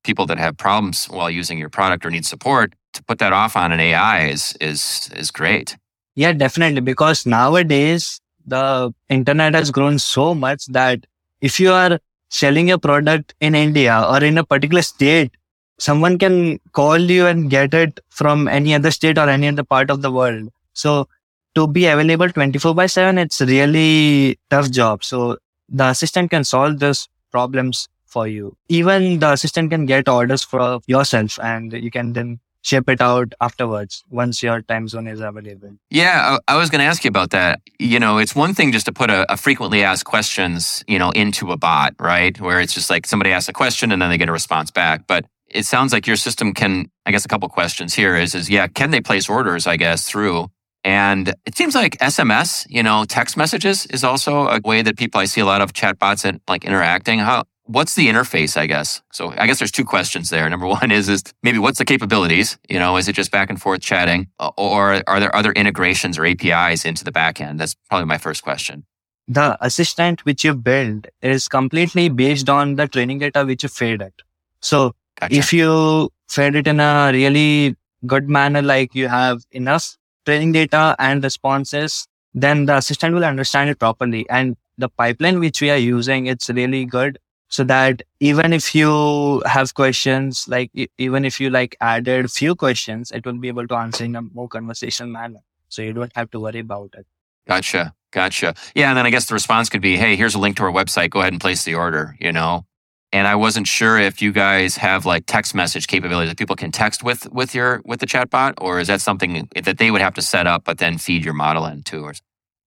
people 0.03 0.27
that 0.27 0.39
have 0.39 0.57
problems 0.57 1.07
while 1.07 1.31
using 1.31 1.59
your 1.59 1.69
product 1.69 2.07
or 2.07 2.11
need 2.11 2.25
support, 2.25 2.75
to 2.93 3.03
put 3.05 3.19
that 3.19 3.33
off 3.33 3.57
on 3.57 3.73
an 3.73 3.81
AI 3.81 4.27
is 4.27 4.57
is 4.61 5.11
is 5.15 5.31
great. 5.31 5.77
Yeah, 6.15 6.33
definitely. 6.33 6.81
Because 6.81 7.27
nowadays 7.27 8.21
the 8.47 8.93
internet 9.09 9.55
has 9.55 9.71
grown 9.71 9.99
so 9.99 10.35
much 10.35 10.67
that 10.67 11.07
if 11.41 11.61
you 11.61 11.73
are 11.73 12.01
selling 12.31 12.71
a 12.71 12.79
product 12.79 13.35
in 13.41 13.55
India 13.55 14.05
or 14.09 14.23
in 14.25 14.39
a 14.39 14.45
particular 14.45 14.83
state, 14.83 15.33
someone 15.79 16.19
can 16.19 16.59
call 16.73 16.99
you 16.99 17.27
and 17.27 17.51
get 17.51 17.75
it 17.75 18.01
from 18.09 18.49
any 18.49 18.75
other 18.75 18.91
state 18.91 19.19
or 19.19 19.29
any 19.29 19.49
other 19.49 19.65
part 19.65 19.91
of 19.91 20.03
the 20.03 20.11
world. 20.11 20.49
So 20.73 21.09
to 21.55 21.67
be 21.67 21.87
available 21.87 22.31
24 22.31 22.75
by 22.75 22.87
7, 22.87 23.19
it's 23.19 23.41
really 23.41 24.39
tough 24.49 24.71
job. 24.71 25.05
So 25.05 25.39
the 25.69 25.89
assistant 25.89 26.31
can 26.31 26.45
solve 26.45 26.79
those 26.79 27.09
problems 27.31 27.89
for 28.07 28.27
you. 28.27 28.57
Even 28.69 29.21
the 29.21 29.33
assistant 29.33 29.71
can 29.71 29.87
get 29.87 30.09
orders 30.09 30.43
for 30.43 30.81
yourself 30.87 31.39
and 31.43 31.73
you 31.73 31.91
can 31.91 32.13
then 32.13 32.41
ship 32.63 32.89
it 32.89 33.01
out 33.01 33.33
afterwards 33.41 34.05
once 34.11 34.43
your 34.43 34.61
time 34.63 34.87
zone 34.87 35.07
is 35.07 35.21
available. 35.21 35.77
Yeah, 35.91 36.39
I, 36.49 36.55
I 36.55 36.57
was 36.59 36.69
going 36.69 36.81
to 36.81 36.85
ask 36.85 37.05
you 37.05 37.09
about 37.09 37.31
that. 37.31 37.61
You 37.79 37.99
know, 37.99 38.19
it's 38.19 38.35
one 38.35 38.55
thing 38.55 38.73
just 38.73 38.87
to 38.87 38.93
put 38.93 39.11
a, 39.11 39.31
a, 39.33 39.37
frequently 39.37 39.83
asked 39.83 40.05
questions, 40.05 40.85
you 40.87 40.99
know, 40.99 41.11
into 41.13 41.53
a 41.53 41.57
bot, 41.57 41.95
right? 41.99 42.39
Where 42.39 42.61
it's 42.61 42.75
just 42.75 42.91
like 42.91 43.07
somebody 43.07 43.33
asks 43.33 43.49
a 43.49 43.53
question 43.53 43.93
and 43.93 44.03
then 44.03 44.11
they 44.11 44.19
get 44.19 44.29
a 44.29 44.33
response 44.33 44.71
back. 44.71 45.07
But 45.07 45.25
it 45.49 45.65
sounds 45.65 45.93
like 45.93 46.07
your 46.07 46.17
system 46.17 46.53
can, 46.53 46.91
I 47.07 47.13
guess 47.13 47.25
a 47.25 47.29
couple 47.29 47.49
questions 47.49 47.95
here 47.95 48.15
is, 48.15 48.35
is 48.35 48.51
yeah, 48.51 48.67
can 48.67 48.91
they 48.91 49.01
place 49.01 49.29
orders, 49.29 49.67
I 49.67 49.77
guess, 49.77 50.07
through 50.07 50.51
and 50.85 51.35
it 51.45 51.57
seems 51.57 51.75
like 51.75 51.99
SMS, 51.99 52.67
you 52.69 52.83
know, 52.83 53.05
text 53.05 53.37
messages 53.37 53.87
is 53.87 54.03
also 54.05 54.49
a 54.49 54.61
way 54.65 54.83
that 54.83 54.97
people 54.97 55.21
I 55.21 55.27
see 55.27 55.41
a 55.41 55.47
lot 55.47 55.61
of 55.61 55.73
chatbots 55.73 56.25
and 56.25 56.41
like 56.49 56.65
interacting. 56.65 57.19
How 57.19 57.45
what's 57.71 57.95
the 57.95 58.09
interface, 58.09 58.57
I 58.57 58.67
guess? 58.67 59.01
So 59.13 59.33
I 59.37 59.47
guess 59.47 59.59
there's 59.59 59.71
two 59.71 59.85
questions 59.85 60.31
there. 60.31 60.49
Number 60.49 60.67
one 60.81 60.91
is, 60.91 61.09
is 61.09 61.23
maybe 61.43 61.59
what's 61.59 61.79
the 61.79 61.85
capabilities? 61.85 62.59
You 62.69 62.79
know, 62.79 62.97
is 62.97 63.09
it 63.09 63.15
just 63.15 63.31
back 63.31 63.51
and 63.51 63.61
forth 63.61 63.81
chatting 63.81 64.29
or 64.39 65.03
are 65.07 65.21
there 65.21 65.35
other 65.35 65.53
integrations 65.53 66.19
or 66.19 66.27
APIs 66.27 66.85
into 66.85 67.05
the 67.05 67.13
backend? 67.13 67.59
That's 67.59 67.75
probably 67.89 68.07
my 68.07 68.19
first 68.19 68.43
question. 68.43 68.85
The 69.29 69.57
assistant 69.61 70.25
which 70.25 70.45
you 70.45 70.55
build 70.55 71.07
is 71.23 71.47
completely 71.47 72.09
based 72.09 72.49
on 72.49 72.75
the 72.75 72.89
training 72.89 73.19
data 73.19 73.45
which 73.45 73.63
you 73.63 73.69
fed 73.69 74.03
it. 74.03 74.15
So 74.61 74.95
gotcha. 75.21 75.35
if 75.35 75.53
you 75.53 76.11
fed 76.29 76.57
it 76.57 76.67
in 76.67 76.81
a 76.81 77.11
really 77.13 77.77
good 78.07 78.29
manner, 78.29 78.63
like 78.63 78.95
you 78.95 79.07
have 79.07 79.43
enough 79.53 79.97
training 80.27 80.53
data 80.53 80.97
and 80.99 81.23
responses, 81.23 82.07
then 82.35 82.67
the 82.67 82.77
assistant 82.77 83.15
will 83.15 83.25
understand 83.25 83.71
it 83.71 83.79
properly. 83.79 84.29
And 84.29 84.57
the 84.79 84.89
pipeline 84.89 85.41
which 85.41 85.61
we 85.61 85.71
are 85.71 85.77
using, 85.77 86.27
it's 86.27 86.49
really 86.49 86.85
good 86.85 87.19
so 87.51 87.65
that 87.65 88.03
even 88.21 88.53
if 88.53 88.75
you 88.75 89.43
have 89.45 89.75
questions, 89.75 90.47
like 90.49 90.71
even 90.99 91.25
if 91.25 91.41
you 91.41 91.51
like 91.51 91.77
added 91.81 92.31
few 92.31 92.55
questions, 92.55 93.11
it 93.11 93.27
will 93.27 93.39
be 93.39 93.49
able 93.49 93.67
to 93.67 93.75
answer 93.75 94.05
in 94.05 94.15
a 94.15 94.23
more 94.23 94.49
conversational 94.49 95.11
manner. 95.11 95.41
So 95.69 95.83
you 95.83 95.93
don't 95.93 96.13
have 96.15 96.31
to 96.31 96.41
worry 96.41 96.61
about 96.61 96.95
it. 96.97 97.07
Gotcha. 97.49 97.95
Gotcha. 98.13 98.55
Yeah. 98.75 98.91
And 98.91 98.99
then 98.99 99.07
I 99.07 99.11
guess 99.11 99.27
the 99.27 99.35
response 99.35 99.69
could 99.69 99.83
be, 99.83 99.97
Hey, 99.97 100.15
here's 100.15 100.35
a 100.37 100.39
link 100.39 100.57
to 100.59 100.63
our 100.63 100.73
website. 100.73 101.11
Go 101.11 101.21
ahead 101.21 101.33
and 101.33 101.41
place 101.41 101.65
the 101.65 101.75
order, 101.75 102.17
you 102.21 102.33
know? 102.33 102.67
And 103.13 103.27
I 103.27 103.35
wasn't 103.35 103.67
sure 103.67 103.99
if 103.99 104.23
you 104.23 104.31
guys 104.33 104.77
have 104.77 105.05
like 105.05 105.25
text 105.27 105.55
message 105.55 105.89
capabilities 105.89 106.31
that 106.31 106.39
people 106.39 106.57
can 106.57 106.71
text 106.71 107.03
with, 107.03 107.31
with 107.33 107.55
your, 107.55 107.83
with 107.85 108.01
the 108.01 108.07
chatbot, 108.07 108.55
or 108.59 108.79
is 108.79 108.87
that 108.87 109.01
something 109.01 109.49
that 109.65 109.79
they 109.79 109.91
would 109.91 110.01
have 110.01 110.15
to 110.15 110.23
set 110.23 110.47
up, 110.47 110.65
but 110.65 110.79
then 110.79 110.97
feed 110.97 111.25
your 111.25 111.35
model 111.35 111.67
into 111.67 112.03
or 112.03 112.15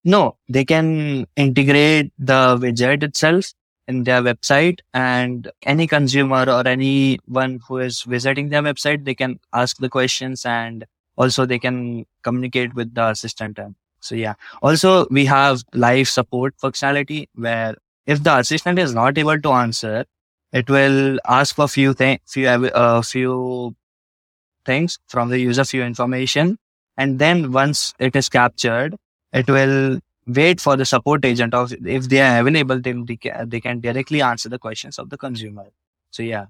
no, 0.06 0.38
they 0.50 0.66
can 0.66 1.28
integrate 1.38 2.12
the 2.20 2.58
widget 2.58 3.04
itself 3.04 3.54
in 3.88 4.04
their 4.04 4.22
website 4.22 4.80
and 4.94 5.50
any 5.64 5.88
consumer 5.88 6.46
or 6.50 6.68
anyone 6.68 7.62
who 7.68 7.78
is 7.78 8.02
visiting 8.04 8.50
their 8.50 8.62
website, 8.62 9.06
they 9.06 9.16
can 9.16 9.40
ask 9.54 9.78
the 9.78 9.90
questions 9.90 10.46
and 10.46 10.86
also 11.18 11.46
they 11.46 11.60
can 11.60 12.06
communicate 12.22 12.74
with 12.74 12.94
the 12.94 13.10
assistant. 13.10 13.60
So 14.02 14.16
yeah. 14.16 14.34
Also, 14.62 15.08
we 15.10 15.26
have 15.26 15.64
live 15.74 16.10
support 16.10 16.56
functionality 16.58 17.30
where 17.36 17.76
if 18.06 18.24
the 18.24 18.38
assistant 18.40 18.80
is 18.80 18.94
not 18.94 19.18
able 19.18 19.40
to 19.40 19.52
answer, 19.52 20.06
it 20.54 20.70
will 20.70 21.20
ask 21.28 21.56
for 21.56 21.68
few 21.68 21.94
things, 21.94 22.20
few, 22.28 22.48
uh, 22.48 23.02
few 23.02 23.76
things 24.66 25.00
from 25.08 25.30
the 25.30 25.40
user, 25.40 25.66
few 25.66 25.84
information. 25.84 26.58
And 26.96 27.18
then 27.18 27.52
once 27.52 27.94
it 28.00 28.16
is 28.16 28.30
captured, 28.30 28.96
it 29.34 29.50
will 29.50 30.00
wait 30.28 30.62
for 30.62 30.78
the 30.78 30.86
support 30.86 31.26
agent 31.26 31.54
of 31.56 31.74
if 31.86 32.08
they 32.08 32.22
are 32.22 32.40
available, 32.40 32.80
then 32.80 33.06
they 33.06 33.18
can, 33.18 33.50
they 33.50 33.60
can 33.60 33.80
directly 33.80 34.22
answer 34.22 34.48
the 34.48 34.60
questions 34.60 35.00
of 35.00 35.10
the 35.10 35.18
consumer. 35.18 35.66
So 36.12 36.22
yeah. 36.22 36.46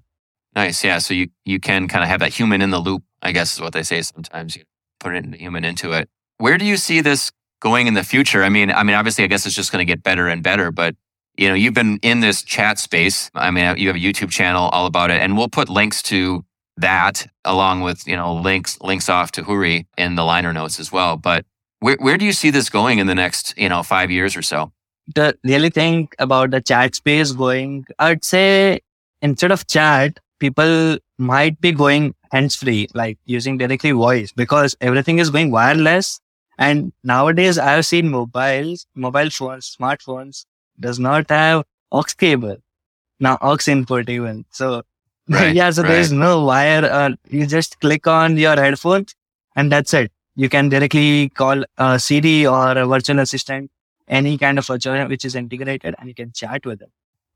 Nice. 0.54 0.84
Yeah. 0.84 0.98
So 0.98 1.14
you, 1.14 1.28
you 1.44 1.58
can 1.58 1.88
kind 1.88 2.04
of 2.04 2.08
have 2.08 2.20
that 2.20 2.32
human 2.32 2.60
in 2.60 2.70
the 2.70 2.78
loop, 2.78 3.02
I 3.22 3.32
guess 3.32 3.54
is 3.54 3.60
what 3.60 3.72
they 3.72 3.82
say 3.82 4.02
sometimes. 4.02 4.54
You 4.54 4.64
put 5.00 5.14
it 5.14 5.34
human 5.34 5.64
into 5.64 5.92
it. 5.92 6.08
Where 6.36 6.58
do 6.58 6.66
you 6.66 6.76
see 6.76 7.00
this 7.00 7.32
going 7.60 7.86
in 7.86 7.94
the 7.94 8.04
future? 8.04 8.44
I 8.44 8.50
mean, 8.50 8.70
I 8.70 8.82
mean, 8.82 8.94
obviously, 8.94 9.24
I 9.24 9.28
guess 9.28 9.46
it's 9.46 9.54
just 9.54 9.72
going 9.72 9.84
to 9.84 9.90
get 9.90 10.02
better 10.02 10.28
and 10.28 10.42
better, 10.42 10.70
but 10.70 10.94
you 11.36 11.48
know, 11.48 11.54
you've 11.54 11.74
been 11.74 11.98
in 12.02 12.20
this 12.20 12.42
chat 12.42 12.78
space. 12.78 13.30
I 13.34 13.50
mean, 13.50 13.76
you 13.76 13.88
have 13.88 13.96
a 13.96 14.00
YouTube 14.00 14.30
channel 14.30 14.68
all 14.68 14.86
about 14.86 15.10
it, 15.10 15.20
and 15.20 15.36
we'll 15.36 15.48
put 15.48 15.68
links 15.68 16.02
to 16.04 16.44
that 16.76 17.26
along 17.44 17.82
with 17.82 18.06
you 18.06 18.16
know 18.16 18.34
links 18.34 18.80
links 18.80 19.08
off 19.08 19.30
to 19.32 19.44
Hoory 19.44 19.86
in 19.96 20.16
the 20.16 20.24
liner 20.24 20.52
notes 20.52 20.80
as 20.80 20.92
well. 20.92 21.16
But 21.16 21.44
where 21.80 21.96
where 22.00 22.16
do 22.16 22.24
you 22.24 22.32
see 22.32 22.50
this 22.50 22.70
going 22.70 22.98
in 22.98 23.06
the 23.06 23.14
next 23.14 23.56
you 23.56 23.68
know 23.68 23.82
five 23.82 24.10
years 24.10 24.36
or 24.36 24.42
so? 24.42 24.72
The 25.14 25.36
really 25.44 25.70
thing 25.70 26.08
about 26.18 26.50
the 26.50 26.60
chat 26.60 26.94
space 26.94 27.32
going, 27.32 27.84
I'd 27.98 28.24
say 28.24 28.80
instead 29.20 29.52
of 29.52 29.66
chat, 29.66 30.18
people 30.38 30.98
might 31.18 31.60
be 31.60 31.72
going 31.72 32.14
hands 32.32 32.56
free, 32.56 32.88
like 32.94 33.18
using 33.24 33.58
directly 33.58 33.90
voice 33.90 34.32
because 34.32 34.76
everything 34.80 35.18
is 35.18 35.30
going 35.30 35.50
wireless. 35.50 36.20
And 36.56 36.92
nowadays 37.02 37.58
I've 37.58 37.84
seen 37.84 38.08
mobiles, 38.08 38.86
mobile 38.94 39.28
phones, 39.28 39.76
smartphones 39.76 40.44
does 40.80 40.98
not 40.98 41.30
have 41.30 41.64
aux 41.92 42.14
cable. 42.16 42.56
Now 43.20 43.38
aux 43.40 43.68
input 43.68 44.08
even. 44.08 44.44
So 44.50 44.82
Right, 45.28 45.54
yeah, 45.54 45.70
so 45.70 45.82
right. 45.82 45.88
there's 45.88 46.12
no 46.12 46.44
wire. 46.44 46.84
Uh, 46.84 47.10
you 47.30 47.46
just 47.46 47.80
click 47.80 48.06
on 48.06 48.36
your 48.36 48.56
headphones 48.56 49.14
and 49.56 49.72
that's 49.72 49.94
it. 49.94 50.12
You 50.36 50.50
can 50.50 50.68
directly 50.68 51.30
call 51.30 51.64
a 51.78 51.98
Siri 51.98 52.46
or 52.46 52.76
a 52.76 52.86
virtual 52.86 53.20
assistant, 53.20 53.70
any 54.06 54.36
kind 54.36 54.58
of 54.58 54.66
virtual 54.66 55.06
which 55.08 55.24
is 55.24 55.34
integrated 55.34 55.94
and 55.98 56.08
you 56.08 56.14
can 56.14 56.32
chat 56.32 56.66
with 56.66 56.80
them. 56.80 56.90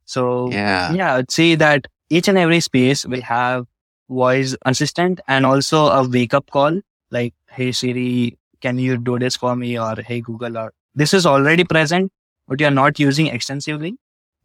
So 0.04 0.50
yeah, 0.50 0.92
yeah, 0.92 1.14
I'd 1.14 1.30
say 1.30 1.54
that 1.54 1.86
each 2.10 2.28
and 2.28 2.36
every 2.36 2.60
space 2.60 3.06
will 3.06 3.22
have 3.22 3.66
voice 4.10 4.54
assistant 4.66 5.20
and 5.26 5.46
also 5.46 5.86
a 5.86 6.06
wake 6.06 6.34
up 6.34 6.50
call 6.50 6.80
like, 7.10 7.32
Hey 7.50 7.72
Siri, 7.72 8.36
can 8.60 8.78
you 8.78 8.98
do 8.98 9.18
this 9.18 9.36
for 9.36 9.56
me? 9.56 9.78
Or 9.78 9.94
Hey 9.96 10.20
Google, 10.20 10.58
or 10.58 10.74
this 10.94 11.14
is 11.14 11.24
already 11.24 11.64
present, 11.64 12.12
but 12.48 12.60
you're 12.60 12.70
not 12.70 12.98
using 12.98 13.28
extensively. 13.28 13.96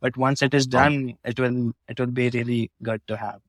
But 0.01 0.17
once 0.17 0.41
it 0.41 0.53
is 0.53 0.67
oh. 0.67 0.71
done, 0.71 1.17
it 1.23 1.39
will 1.39 1.71
it 1.87 1.99
will 1.99 2.07
be 2.07 2.29
really 2.29 2.69
good 2.83 3.01
to 3.07 3.17
have. 3.17 3.39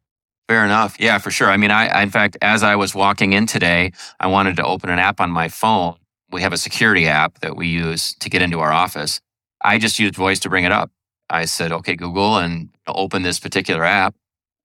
Fair 0.49 0.65
enough. 0.65 0.97
Yeah, 1.01 1.19
for 1.19 1.31
sure. 1.31 1.51
I 1.51 1.57
mean, 1.57 1.71
I, 1.71 2.03
in 2.03 2.11
fact, 2.11 2.37
as 2.43 2.63
I 2.63 2.77
was 2.77 2.95
walking 2.95 3.33
in 3.33 3.47
today, 3.47 3.93
I 4.21 4.27
wanted 4.27 4.57
to 4.57 4.65
open 4.65 4.91
an 4.91 4.99
app 4.99 5.21
on 5.21 5.31
my 5.31 5.49
phone. 5.49 5.97
We 6.31 6.43
have 6.43 6.53
a 6.53 6.59
security 6.59 7.07
app 7.07 7.41
that 7.41 7.57
we 7.57 7.69
use 7.69 8.15
to 8.17 8.29
get 8.29 8.43
into 8.43 8.61
our 8.61 8.71
office. 8.73 9.21
I 9.63 9.79
just 9.79 9.99
used 9.99 10.15
voice 10.15 10.39
to 10.41 10.51
bring 10.51 10.65
it 10.65 10.73
up. 10.73 10.91
I 11.31 11.47
said, 11.47 11.73
okay, 11.73 11.97
Google, 11.97 12.37
and 12.37 12.69
open 12.87 13.23
this 13.23 13.41
particular 13.41 13.85
app. 13.85 14.15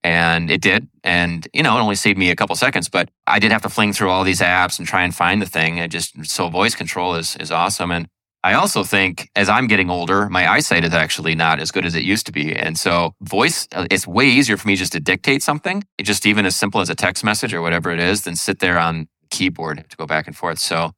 And 0.04 0.50
it 0.50 0.60
did. 0.60 0.88
And, 1.02 1.48
you 1.54 1.62
know, 1.62 1.76
it 1.76 1.80
only 1.80 1.94
saved 1.94 2.18
me 2.18 2.30
a 2.30 2.36
couple 2.36 2.56
seconds, 2.56 2.90
but 2.90 3.10
I 3.26 3.38
did 3.38 3.50
have 3.50 3.62
to 3.62 3.70
fling 3.70 3.94
through 3.94 4.10
all 4.10 4.24
these 4.24 4.40
apps 4.40 4.78
and 4.78 4.86
try 4.86 5.02
and 5.02 5.14
find 5.14 5.40
the 5.40 5.46
thing. 5.46 5.78
It 5.78 5.90
just, 5.90 6.26
so 6.26 6.48
voice 6.48 6.74
control 6.74 7.14
is, 7.14 7.36
is 7.36 7.50
awesome. 7.50 7.90
And 7.90 8.08
I 8.42 8.54
also 8.54 8.84
think 8.84 9.30
as 9.36 9.48
I'm 9.50 9.66
getting 9.66 9.90
older, 9.90 10.28
my 10.30 10.50
eyesight 10.50 10.84
is 10.84 10.94
actually 10.94 11.34
not 11.34 11.60
as 11.60 11.70
good 11.70 11.84
as 11.84 11.94
it 11.94 12.04
used 12.04 12.24
to 12.26 12.32
be. 12.32 12.56
And 12.56 12.78
so 12.78 13.14
voice, 13.20 13.68
uh, 13.72 13.86
it's 13.90 14.06
way 14.06 14.26
easier 14.26 14.56
for 14.56 14.66
me 14.66 14.76
just 14.76 14.92
to 14.92 15.00
dictate 15.00 15.42
something, 15.42 15.84
just 16.00 16.24
even 16.24 16.46
as 16.46 16.56
simple 16.56 16.80
as 16.80 16.88
a 16.88 16.94
text 16.94 17.22
message 17.22 17.52
or 17.52 17.60
whatever 17.60 17.90
it 17.90 18.00
is, 18.00 18.22
than 18.22 18.36
sit 18.36 18.60
there 18.60 18.78
on 18.78 19.08
keyboard 19.30 19.84
to 19.90 19.96
go 19.96 20.06
back 20.06 20.26
and 20.26 20.34
forth. 20.34 20.58
So 20.58 20.92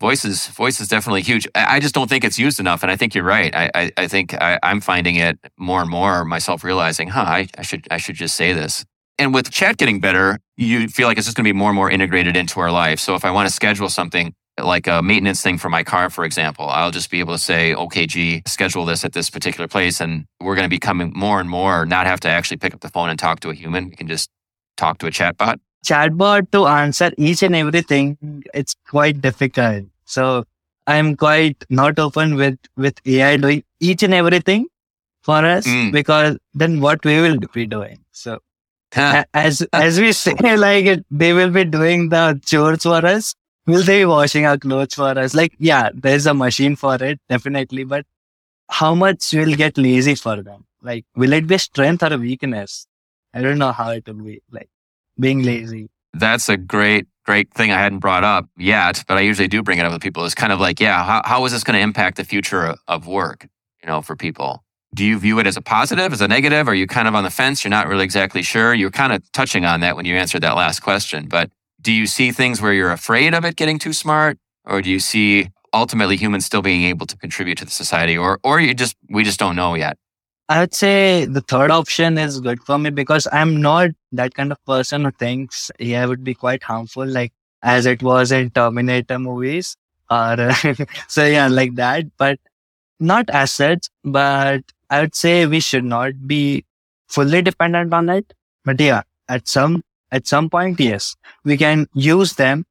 voice 0.00 0.24
is, 0.24 0.48
voice 0.48 0.80
is 0.80 0.88
definitely 0.88 1.20
huge. 1.20 1.46
I 1.54 1.80
just 1.80 1.94
don't 1.94 2.08
think 2.08 2.24
it's 2.24 2.38
used 2.38 2.58
enough. 2.58 2.82
And 2.82 2.90
I 2.90 2.96
think 2.96 3.14
you're 3.14 3.24
right. 3.24 3.54
I, 3.54 3.70
I, 3.74 3.92
I 3.98 4.08
think 4.08 4.32
I, 4.40 4.58
am 4.62 4.80
finding 4.80 5.16
it 5.16 5.38
more 5.58 5.82
and 5.82 5.90
more 5.90 6.24
myself 6.24 6.64
realizing, 6.64 7.08
huh, 7.08 7.20
I, 7.20 7.48
I 7.58 7.62
should, 7.62 7.86
I 7.90 7.98
should 7.98 8.16
just 8.16 8.36
say 8.36 8.54
this. 8.54 8.86
And 9.18 9.34
with 9.34 9.50
chat 9.50 9.76
getting 9.76 10.00
better, 10.00 10.38
you 10.56 10.88
feel 10.88 11.06
like 11.06 11.18
it's 11.18 11.26
just 11.26 11.36
going 11.36 11.44
to 11.44 11.52
be 11.52 11.56
more 11.56 11.68
and 11.68 11.76
more 11.76 11.90
integrated 11.90 12.38
into 12.38 12.58
our 12.58 12.72
life. 12.72 12.98
So 12.98 13.14
if 13.14 13.24
I 13.26 13.30
want 13.30 13.46
to 13.50 13.54
schedule 13.54 13.90
something, 13.90 14.32
like 14.64 14.86
a 14.86 15.02
maintenance 15.02 15.42
thing 15.42 15.58
for 15.58 15.68
my 15.68 15.82
car, 15.82 16.10
for 16.10 16.24
example, 16.24 16.68
I'll 16.68 16.90
just 16.90 17.10
be 17.10 17.20
able 17.20 17.34
to 17.34 17.38
say, 17.38 17.74
okay, 17.74 18.06
G, 18.06 18.42
schedule 18.46 18.84
this 18.84 19.04
at 19.04 19.12
this 19.12 19.30
particular 19.30 19.68
place. 19.68 20.00
And 20.00 20.26
we're 20.40 20.54
going 20.54 20.64
to 20.64 20.70
be 20.70 20.78
coming 20.78 21.12
more 21.14 21.40
and 21.40 21.48
more, 21.48 21.86
not 21.86 22.06
have 22.06 22.20
to 22.20 22.28
actually 22.28 22.58
pick 22.58 22.74
up 22.74 22.80
the 22.80 22.88
phone 22.88 23.08
and 23.08 23.18
talk 23.18 23.40
to 23.40 23.50
a 23.50 23.54
human. 23.54 23.88
We 23.88 23.96
can 23.96 24.08
just 24.08 24.30
talk 24.76 24.98
to 24.98 25.06
a 25.06 25.10
chatbot. 25.10 25.56
Chatbot 25.84 26.50
to 26.52 26.66
answer 26.66 27.10
each 27.16 27.42
and 27.42 27.54
everything, 27.54 28.18
it's 28.52 28.76
quite 28.88 29.20
difficult. 29.20 29.86
So 30.04 30.44
I'm 30.86 31.16
quite 31.16 31.64
not 31.70 31.98
open 31.98 32.34
with, 32.36 32.58
with 32.76 33.00
AI 33.06 33.36
doing 33.36 33.64
each 33.80 34.02
and 34.02 34.12
everything 34.12 34.66
for 35.22 35.44
us 35.44 35.66
mm. 35.66 35.92
because 35.92 36.36
then 36.54 36.80
what 36.80 37.04
we 37.04 37.20
will 37.20 37.38
be 37.38 37.66
doing. 37.66 37.98
So 38.12 38.40
as, 38.92 39.62
as 39.72 40.00
we 40.00 40.12
say, 40.12 40.34
like 40.56 40.84
it, 40.86 41.06
they 41.10 41.32
will 41.32 41.50
be 41.50 41.64
doing 41.64 42.08
the 42.08 42.40
chores 42.44 42.82
for 42.82 43.04
us 43.06 43.34
will 43.66 43.82
they 43.82 44.00
be 44.00 44.04
washing 44.06 44.46
our 44.46 44.58
clothes 44.58 44.94
for 44.94 45.18
us? 45.18 45.34
Like, 45.34 45.54
yeah, 45.58 45.90
there's 45.94 46.26
a 46.26 46.34
machine 46.34 46.76
for 46.76 47.02
it, 47.02 47.20
definitely. 47.28 47.84
But 47.84 48.06
how 48.68 48.94
much 48.94 49.32
will 49.32 49.54
get 49.54 49.76
lazy 49.78 50.14
for 50.14 50.42
them? 50.42 50.64
Like, 50.82 51.04
will 51.14 51.32
it 51.32 51.46
be 51.46 51.58
strength 51.58 52.02
or 52.02 52.14
a 52.14 52.16
weakness? 52.16 52.86
I 53.34 53.42
don't 53.42 53.58
know 53.58 53.72
how 53.72 53.90
it 53.90 54.06
will 54.06 54.14
be 54.14 54.42
like 54.50 54.68
being 55.18 55.42
lazy. 55.42 55.88
That's 56.14 56.48
a 56.48 56.56
great, 56.56 57.06
great 57.24 57.52
thing 57.52 57.70
I 57.70 57.78
hadn't 57.78 57.98
brought 57.98 58.24
up 58.24 58.46
yet, 58.56 59.04
but 59.06 59.16
I 59.16 59.20
usually 59.20 59.48
do 59.48 59.62
bring 59.62 59.78
it 59.78 59.84
up 59.84 59.92
with 59.92 60.02
people. 60.02 60.24
It's 60.24 60.34
kind 60.34 60.52
of 60.52 60.60
like, 60.60 60.80
yeah, 60.80 61.04
how, 61.04 61.22
how 61.24 61.44
is 61.44 61.52
this 61.52 61.62
going 61.62 61.76
to 61.76 61.82
impact 61.82 62.16
the 62.16 62.24
future 62.24 62.74
of 62.88 63.06
work, 63.06 63.46
you 63.82 63.86
know, 63.86 64.02
for 64.02 64.16
people? 64.16 64.64
Do 64.92 65.04
you 65.04 65.18
view 65.20 65.38
it 65.38 65.46
as 65.46 65.56
a 65.56 65.60
positive, 65.60 66.12
as 66.12 66.20
a 66.20 66.26
negative? 66.26 66.66
Are 66.66 66.74
you 66.74 66.88
kind 66.88 67.06
of 67.06 67.14
on 67.14 67.22
the 67.22 67.30
fence? 67.30 67.62
You're 67.62 67.70
not 67.70 67.86
really 67.86 68.02
exactly 68.02 68.42
sure. 68.42 68.74
You're 68.74 68.90
kind 68.90 69.12
of 69.12 69.30
touching 69.30 69.64
on 69.64 69.80
that 69.80 69.94
when 69.94 70.04
you 70.04 70.16
answered 70.16 70.42
that 70.42 70.56
last 70.56 70.80
question, 70.80 71.26
but 71.28 71.50
do 71.80 71.92
you 71.92 72.06
see 72.06 72.32
things 72.32 72.60
where 72.60 72.72
you're 72.72 72.92
afraid 72.92 73.34
of 73.34 73.44
it 73.44 73.56
getting 73.56 73.78
too 73.78 73.92
smart? 73.92 74.38
Or 74.64 74.82
do 74.82 74.90
you 74.90 75.00
see 75.00 75.50
ultimately 75.72 76.16
humans 76.16 76.44
still 76.46 76.62
being 76.62 76.84
able 76.84 77.06
to 77.06 77.16
contribute 77.16 77.58
to 77.58 77.64
the 77.64 77.70
society? 77.70 78.16
Or, 78.16 78.38
or 78.42 78.60
you 78.60 78.74
just, 78.74 78.96
we 79.08 79.24
just 79.24 79.38
don't 79.38 79.56
know 79.56 79.74
yet? 79.74 79.96
I 80.48 80.60
would 80.60 80.74
say 80.74 81.26
the 81.26 81.40
third 81.40 81.70
option 81.70 82.18
is 82.18 82.40
good 82.40 82.60
for 82.64 82.76
me 82.76 82.90
because 82.90 83.28
I'm 83.30 83.62
not 83.62 83.90
that 84.12 84.34
kind 84.34 84.50
of 84.50 84.58
person 84.64 85.04
who 85.04 85.12
thinks 85.12 85.70
AI 85.78 86.04
would 86.06 86.24
be 86.24 86.34
quite 86.34 86.64
harmful, 86.64 87.06
like 87.06 87.32
as 87.62 87.86
it 87.86 88.02
was 88.02 88.32
in 88.32 88.50
Terminator 88.50 89.18
movies. 89.18 89.76
Or 90.10 90.50
so 91.08 91.24
yeah, 91.24 91.46
like 91.46 91.76
that, 91.76 92.06
but 92.16 92.40
not 92.98 93.30
as 93.30 93.52
such. 93.52 93.86
But 94.02 94.62
I 94.90 95.02
would 95.02 95.14
say 95.14 95.46
we 95.46 95.60
should 95.60 95.84
not 95.84 96.26
be 96.26 96.64
fully 97.06 97.42
dependent 97.42 97.94
on 97.94 98.08
it. 98.08 98.34
But 98.64 98.80
yeah, 98.80 99.02
at 99.28 99.46
some 99.46 99.84
at 100.12 100.26
some 100.26 100.50
point, 100.50 100.80
yes, 100.80 101.16
we 101.44 101.56
can 101.56 101.88
use 101.94 102.34
them. 102.34 102.64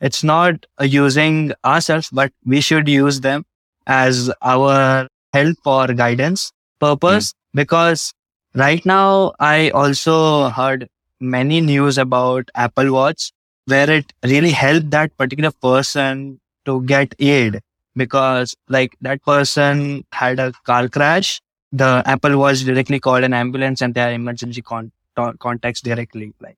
It's 0.00 0.24
not 0.24 0.66
using 0.80 1.52
ourselves, 1.64 2.08
but 2.12 2.32
we 2.44 2.60
should 2.60 2.88
use 2.88 3.20
them 3.20 3.44
as 3.86 4.30
our 4.42 5.08
help 5.32 5.56
or 5.64 5.86
guidance 5.88 6.52
purpose 6.80 7.32
mm. 7.32 7.36
because 7.54 8.12
right 8.54 8.84
now 8.84 9.32
I 9.38 9.70
also 9.70 10.48
heard 10.50 10.88
many 11.20 11.60
news 11.60 11.98
about 11.98 12.50
Apple 12.54 12.92
Watch 12.92 13.32
where 13.66 13.88
it 13.90 14.12
really 14.24 14.50
helped 14.50 14.90
that 14.90 15.16
particular 15.16 15.52
person 15.52 16.40
to 16.64 16.82
get 16.82 17.14
aid 17.18 17.60
because 17.94 18.56
like 18.68 18.96
that 19.00 19.22
person 19.22 20.04
had 20.12 20.38
a 20.38 20.52
car 20.64 20.88
crash. 20.88 21.40
The 21.72 22.02
Apple 22.04 22.38
Watch 22.38 22.64
directly 22.64 23.00
called 23.00 23.24
an 23.24 23.32
ambulance 23.32 23.80
and 23.80 23.94
their 23.94 24.12
emergency 24.12 24.62
con- 24.62 24.92
contacts 25.38 25.80
directly. 25.80 26.34
Like 26.40 26.56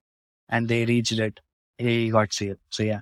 and 0.49 0.69
they 0.69 0.85
reached 0.85 1.13
it. 1.13 1.41
He 1.79 2.11
got 2.11 2.33
saved. 2.33 2.59
So 2.71 2.83
yeah. 2.83 3.01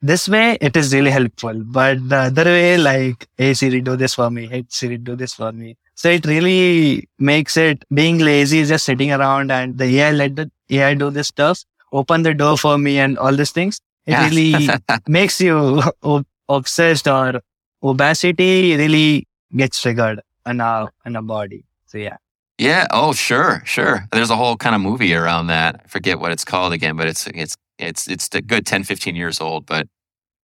This 0.00 0.28
way 0.28 0.56
it 0.60 0.76
is 0.76 0.94
really 0.94 1.10
helpful. 1.10 1.62
But 1.64 2.08
the 2.08 2.16
other 2.16 2.44
way, 2.44 2.78
like, 2.78 3.26
hey 3.36 3.54
Siri, 3.54 3.80
do 3.80 3.96
this 3.96 4.14
for 4.14 4.30
me. 4.30 4.46
Hey 4.46 4.64
Siri, 4.68 4.96
do 4.96 5.16
this 5.16 5.34
for 5.34 5.52
me. 5.52 5.76
So 5.94 6.08
it 6.08 6.24
really 6.26 7.08
makes 7.18 7.56
it 7.56 7.84
being 7.92 8.18
lazy, 8.18 8.64
just 8.64 8.84
sitting 8.84 9.10
around 9.12 9.50
and 9.50 9.76
the 9.76 9.98
AI 10.00 10.12
let 10.12 10.36
the 10.36 10.50
AI 10.70 10.94
do 10.94 11.10
this 11.10 11.28
stuff, 11.28 11.64
open 11.92 12.22
the 12.22 12.34
door 12.34 12.56
for 12.56 12.78
me 12.78 12.98
and 13.00 13.18
all 13.18 13.34
these 13.34 13.50
things. 13.50 13.80
It 14.06 14.12
yeah. 14.12 14.28
really 14.28 14.68
makes 15.08 15.40
you 15.40 15.82
obsessed 16.48 17.08
or 17.08 17.40
obesity 17.82 18.76
really 18.76 19.26
gets 19.56 19.80
triggered 19.82 20.20
in 20.46 20.60
our, 20.60 20.90
in 21.04 21.16
our 21.16 21.22
body. 21.22 21.64
So 21.86 21.98
yeah. 21.98 22.18
Yeah. 22.58 22.86
Oh, 22.90 23.12
sure, 23.12 23.62
sure. 23.64 24.06
There's 24.12 24.30
a 24.30 24.36
whole 24.36 24.56
kind 24.56 24.74
of 24.74 24.80
movie 24.80 25.14
around 25.14 25.46
that. 25.46 25.80
I 25.84 25.88
forget 25.88 26.18
what 26.18 26.32
it's 26.32 26.44
called 26.44 26.72
again, 26.72 26.96
but 26.96 27.06
it's 27.06 27.26
it's 27.28 27.56
it's 27.78 28.08
it's 28.08 28.28
a 28.34 28.42
good 28.42 28.66
10, 28.66 28.84
15 28.84 29.14
years 29.14 29.40
old, 29.40 29.64
but 29.64 29.86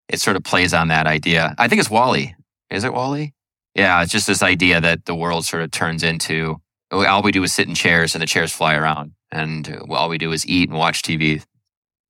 it 0.09 0.21
sort 0.21 0.37
of 0.37 0.45
plays 0.45 0.73
on 0.73 0.89
that 0.89 1.07
idea. 1.07 1.55
I 1.59 1.67
think 1.69 1.81
it's 1.81 1.91
WALL-E. 1.91 2.35
Is 2.71 2.85
it 2.85 2.93
WALL-E? 2.93 3.33
Yeah, 3.75 4.03
it's 4.03 4.13
just 4.13 4.27
this 4.29 4.43
idea 4.43 4.81
that 4.81 5.07
the 5.07 5.15
world 5.15 5.45
sort 5.45 5.63
of 5.65 5.71
turns 5.73 6.03
into 6.05 6.59
all 6.93 7.23
we 7.23 7.33
do 7.33 7.43
is 7.43 7.53
sit 7.53 7.67
in 7.67 7.75
chairs 7.75 8.15
and 8.15 8.23
the 8.23 8.27
chairs 8.27 8.53
fly 8.53 8.77
around, 8.77 9.13
and 9.33 9.83
all 9.91 10.09
we 10.09 10.19
do 10.19 10.31
is 10.31 10.47
eat 10.47 10.69
and 10.69 10.79
watch 10.79 11.03
TV. 11.03 11.43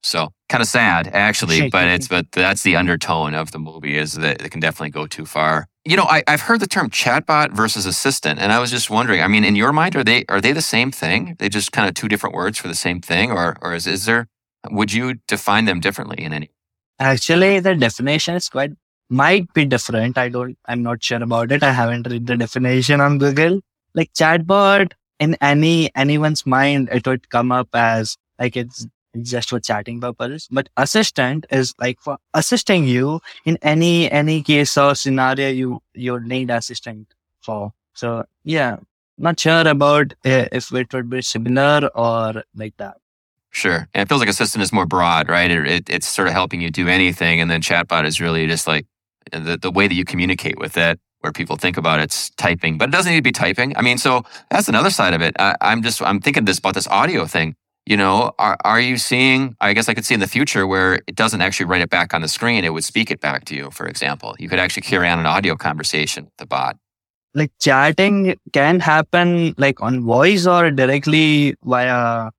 So 0.04 0.28
kind 0.50 0.60
of 0.60 0.68
sad, 0.68 1.08
actually, 1.14 1.70
but 1.70 1.88
it's 1.88 2.08
but 2.08 2.30
that's 2.30 2.62
the 2.62 2.76
undertone 2.76 3.32
of 3.32 3.52
the 3.52 3.58
movie 3.58 3.96
is 3.96 4.12
that 4.14 4.42
it 4.42 4.50
can 4.50 4.60
definitely 4.60 4.90
go 4.90 5.06
too 5.06 5.24
far. 5.24 5.66
You 5.86 5.96
know, 5.96 6.04
I, 6.04 6.22
I've 6.28 6.42
heard 6.42 6.60
the 6.60 6.66
term 6.66 6.90
chatbot 6.90 7.52
versus 7.52 7.86
assistant, 7.86 8.38
and 8.38 8.52
I 8.52 8.58
was 8.58 8.70
just 8.70 8.90
wondering. 8.90 9.22
I 9.22 9.28
mean, 9.28 9.44
in 9.44 9.56
your 9.56 9.72
mind, 9.72 9.96
are 9.96 10.04
they 10.04 10.26
are 10.28 10.42
they 10.42 10.52
the 10.52 10.60
same 10.60 10.92
thing? 10.92 11.36
They 11.38 11.48
just 11.48 11.72
kind 11.72 11.88
of 11.88 11.94
two 11.94 12.06
different 12.06 12.34
words 12.34 12.58
for 12.58 12.68
the 12.68 12.74
same 12.74 13.00
thing, 13.00 13.32
or 13.32 13.56
or 13.62 13.74
is 13.74 13.86
is 13.86 14.04
there? 14.04 14.28
Would 14.70 14.92
you 14.92 15.14
define 15.26 15.64
them 15.64 15.80
differently 15.80 16.22
in 16.22 16.34
any? 16.34 16.50
Actually, 16.98 17.60
the 17.60 17.74
definition 17.74 18.34
is 18.34 18.50
quite 18.50 18.72
might 19.08 19.52
be 19.54 19.64
different. 19.64 20.18
I 20.18 20.28
don't. 20.28 20.58
I'm 20.66 20.82
not 20.82 21.02
sure 21.02 21.22
about 21.22 21.50
it. 21.50 21.62
I 21.62 21.72
haven't 21.72 22.06
read 22.10 22.26
the 22.26 22.36
definition 22.36 23.00
on 23.00 23.16
Google. 23.16 23.60
Like 23.94 24.12
chatbot, 24.12 24.92
in 25.18 25.34
any 25.40 25.90
anyone's 25.94 26.44
mind, 26.44 26.90
it 26.92 27.06
would 27.06 27.30
come 27.30 27.52
up 27.52 27.68
as 27.72 28.18
like 28.38 28.54
it's 28.54 28.86
just 29.22 29.50
for 29.50 29.60
chatting 29.60 30.00
purposes. 30.00 30.48
But 30.50 30.68
assistant 30.76 31.46
is 31.50 31.74
like 31.78 32.00
for 32.00 32.18
assisting 32.32 32.84
you 32.84 33.20
in 33.44 33.58
any 33.62 34.10
any 34.10 34.42
case 34.42 34.76
or 34.76 34.94
scenario 34.94 35.48
you 35.48 35.82
you 35.94 36.20
need 36.20 36.50
assistant 36.50 37.14
for. 37.40 37.72
So 37.94 38.24
yeah, 38.42 38.78
not 39.18 39.38
sure 39.38 39.66
about 39.68 40.14
uh, 40.24 40.46
if 40.52 40.72
it 40.72 40.92
would 40.92 41.10
be 41.10 41.22
similar 41.22 41.88
or 41.94 42.42
like 42.54 42.76
that. 42.78 42.96
Sure. 43.50 43.88
And 43.94 44.02
it 44.02 44.08
feels 44.08 44.20
like 44.20 44.28
assistant 44.28 44.62
is 44.62 44.72
more 44.72 44.86
broad, 44.86 45.28
right? 45.28 45.48
It, 45.48 45.66
it, 45.66 45.90
it's 45.90 46.08
sort 46.08 46.26
of 46.26 46.34
helping 46.34 46.60
you 46.60 46.70
do 46.70 46.88
anything. 46.88 47.40
And 47.40 47.48
then 47.48 47.62
chatbot 47.62 48.04
is 48.04 48.20
really 48.20 48.48
just 48.48 48.66
like 48.66 48.84
the, 49.30 49.56
the 49.56 49.70
way 49.70 49.86
that 49.86 49.94
you 49.94 50.04
communicate 50.04 50.58
with 50.58 50.76
it, 50.76 50.98
where 51.20 51.32
people 51.32 51.54
think 51.54 51.76
about 51.76 52.00
it's 52.00 52.30
typing, 52.30 52.78
but 52.78 52.88
it 52.88 52.92
doesn't 52.92 53.12
need 53.12 53.18
to 53.18 53.22
be 53.22 53.30
typing. 53.30 53.76
I 53.76 53.82
mean, 53.82 53.96
so 53.96 54.24
that's 54.50 54.68
another 54.68 54.90
side 54.90 55.14
of 55.14 55.22
it. 55.22 55.36
I, 55.38 55.54
I'm 55.60 55.82
just, 55.82 56.02
I'm 56.02 56.20
thinking 56.20 56.46
this 56.46 56.58
about 56.58 56.74
this 56.74 56.88
audio 56.88 57.26
thing 57.26 57.54
you 57.86 57.96
know 57.96 58.32
are, 58.38 58.56
are 58.64 58.80
you 58.80 58.96
seeing 58.96 59.54
i 59.60 59.72
guess 59.72 59.88
i 59.88 59.94
could 59.94 60.04
see 60.04 60.14
in 60.14 60.20
the 60.20 60.26
future 60.26 60.66
where 60.66 60.94
it 61.06 61.14
doesn't 61.14 61.42
actually 61.42 61.66
write 61.66 61.82
it 61.82 61.90
back 61.90 62.14
on 62.14 62.22
the 62.22 62.28
screen 62.28 62.64
it 62.64 62.72
would 62.72 62.84
speak 62.84 63.10
it 63.10 63.20
back 63.20 63.44
to 63.44 63.54
you 63.54 63.70
for 63.70 63.86
example. 63.86 64.34
You 64.38 64.48
could 64.48 64.58
actually 64.58 64.82
carry 64.82 65.08
on 65.08 65.18
an 65.18 65.26
audio 65.26 65.56
conversation 65.56 66.24
with 66.24 66.36
the 66.38 66.46
bot. 66.46 66.76
Like 67.34 67.52
chatting 67.60 68.36
can 68.52 68.80
happen 68.80 69.54
like 69.58 69.80
on 69.82 70.04
voice 70.04 70.46
or 70.46 70.70
directly 70.70 71.56
via 71.64 72.30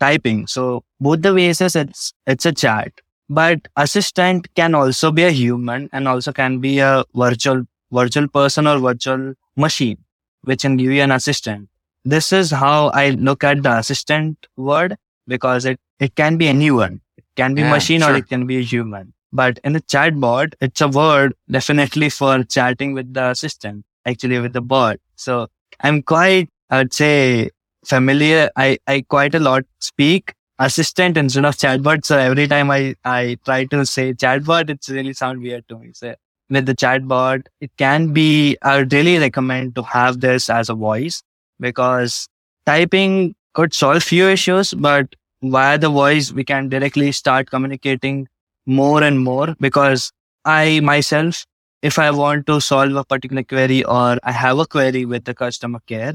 typing. 0.00 0.46
So 0.46 0.84
both 1.00 1.22
the 1.22 1.34
ways 1.34 1.60
it's 1.60 2.12
it's 2.26 2.46
a 2.46 2.52
chat. 2.52 2.92
But 3.28 3.68
assistant 3.76 4.54
can 4.54 4.74
also 4.74 5.12
be 5.12 5.22
a 5.22 5.30
human 5.30 5.88
and 5.92 6.08
also 6.08 6.32
can 6.32 6.58
be 6.58 6.80
a 6.80 7.04
virtual 7.14 7.64
virtual 7.92 8.28
person 8.28 8.66
or 8.66 8.78
virtual 8.78 9.34
machine 9.56 9.98
which 10.44 10.62
can 10.62 10.76
give 10.76 10.90
you 10.90 11.02
an 11.02 11.12
assistant 11.12 11.68
this 12.04 12.32
is 12.32 12.50
how 12.50 12.88
I 12.88 13.10
look 13.10 13.44
at 13.44 13.62
the 13.62 13.78
assistant 13.78 14.46
word 14.56 14.96
because 15.26 15.64
it, 15.64 15.78
it 16.00 16.14
can 16.14 16.36
be 16.36 16.48
anyone. 16.48 17.00
It 17.16 17.24
can 17.36 17.54
be 17.54 17.62
yeah, 17.62 17.70
machine 17.70 18.00
sure. 18.00 18.12
or 18.12 18.16
it 18.16 18.28
can 18.28 18.46
be 18.46 18.58
a 18.58 18.62
human. 18.62 19.12
But 19.32 19.60
in 19.64 19.72
the 19.72 19.80
chatbot, 19.80 20.54
it's 20.60 20.80
a 20.80 20.88
word 20.88 21.34
definitely 21.50 22.10
for 22.10 22.42
chatting 22.44 22.92
with 22.92 23.14
the 23.14 23.30
assistant, 23.30 23.84
actually 24.04 24.38
with 24.40 24.52
the 24.52 24.60
bot. 24.60 24.98
So 25.16 25.48
I'm 25.80 26.02
quite, 26.02 26.50
I'd 26.70 26.92
say 26.92 27.50
familiar. 27.84 28.50
I, 28.56 28.78
I 28.86 29.02
quite 29.02 29.34
a 29.34 29.40
lot 29.40 29.64
speak 29.78 30.34
assistant 30.58 31.16
instead 31.16 31.44
of 31.44 31.56
chatbot. 31.56 32.04
So 32.04 32.18
every 32.18 32.46
time 32.46 32.70
I, 32.70 32.94
I 33.04 33.38
try 33.44 33.64
to 33.66 33.86
say 33.86 34.12
chatbot, 34.12 34.68
it's 34.70 34.88
really 34.90 35.14
sound 35.14 35.40
weird 35.40 35.66
to 35.68 35.78
me. 35.78 35.92
So 35.94 36.14
with 36.50 36.66
the 36.66 36.74
chatbot, 36.74 37.46
it 37.60 37.70
can 37.78 38.12
be, 38.12 38.58
I 38.60 38.78
really 38.78 39.18
recommend 39.18 39.74
to 39.76 39.82
have 39.82 40.20
this 40.20 40.50
as 40.50 40.68
a 40.68 40.74
voice 40.74 41.22
because 41.62 42.28
typing 42.66 43.34
could 43.54 43.74
solve 43.74 44.02
few 44.02 44.28
issues, 44.28 44.74
but 44.74 45.16
via 45.42 45.78
the 45.78 45.88
voice, 45.90 46.32
we 46.32 46.44
can 46.44 46.68
directly 46.68 47.12
start 47.12 47.50
communicating 47.50 48.28
more 48.66 49.02
and 49.02 49.20
more 49.20 49.56
because 49.60 50.12
I 50.44 50.80
myself, 50.80 51.46
if 51.82 51.98
I 51.98 52.10
want 52.10 52.46
to 52.46 52.60
solve 52.60 52.94
a 52.96 53.04
particular 53.04 53.42
query 53.42 53.84
or 53.84 54.18
I 54.22 54.32
have 54.32 54.58
a 54.58 54.66
query 54.66 55.04
with 55.04 55.24
the 55.24 55.34
customer 55.34 55.80
care, 55.86 56.14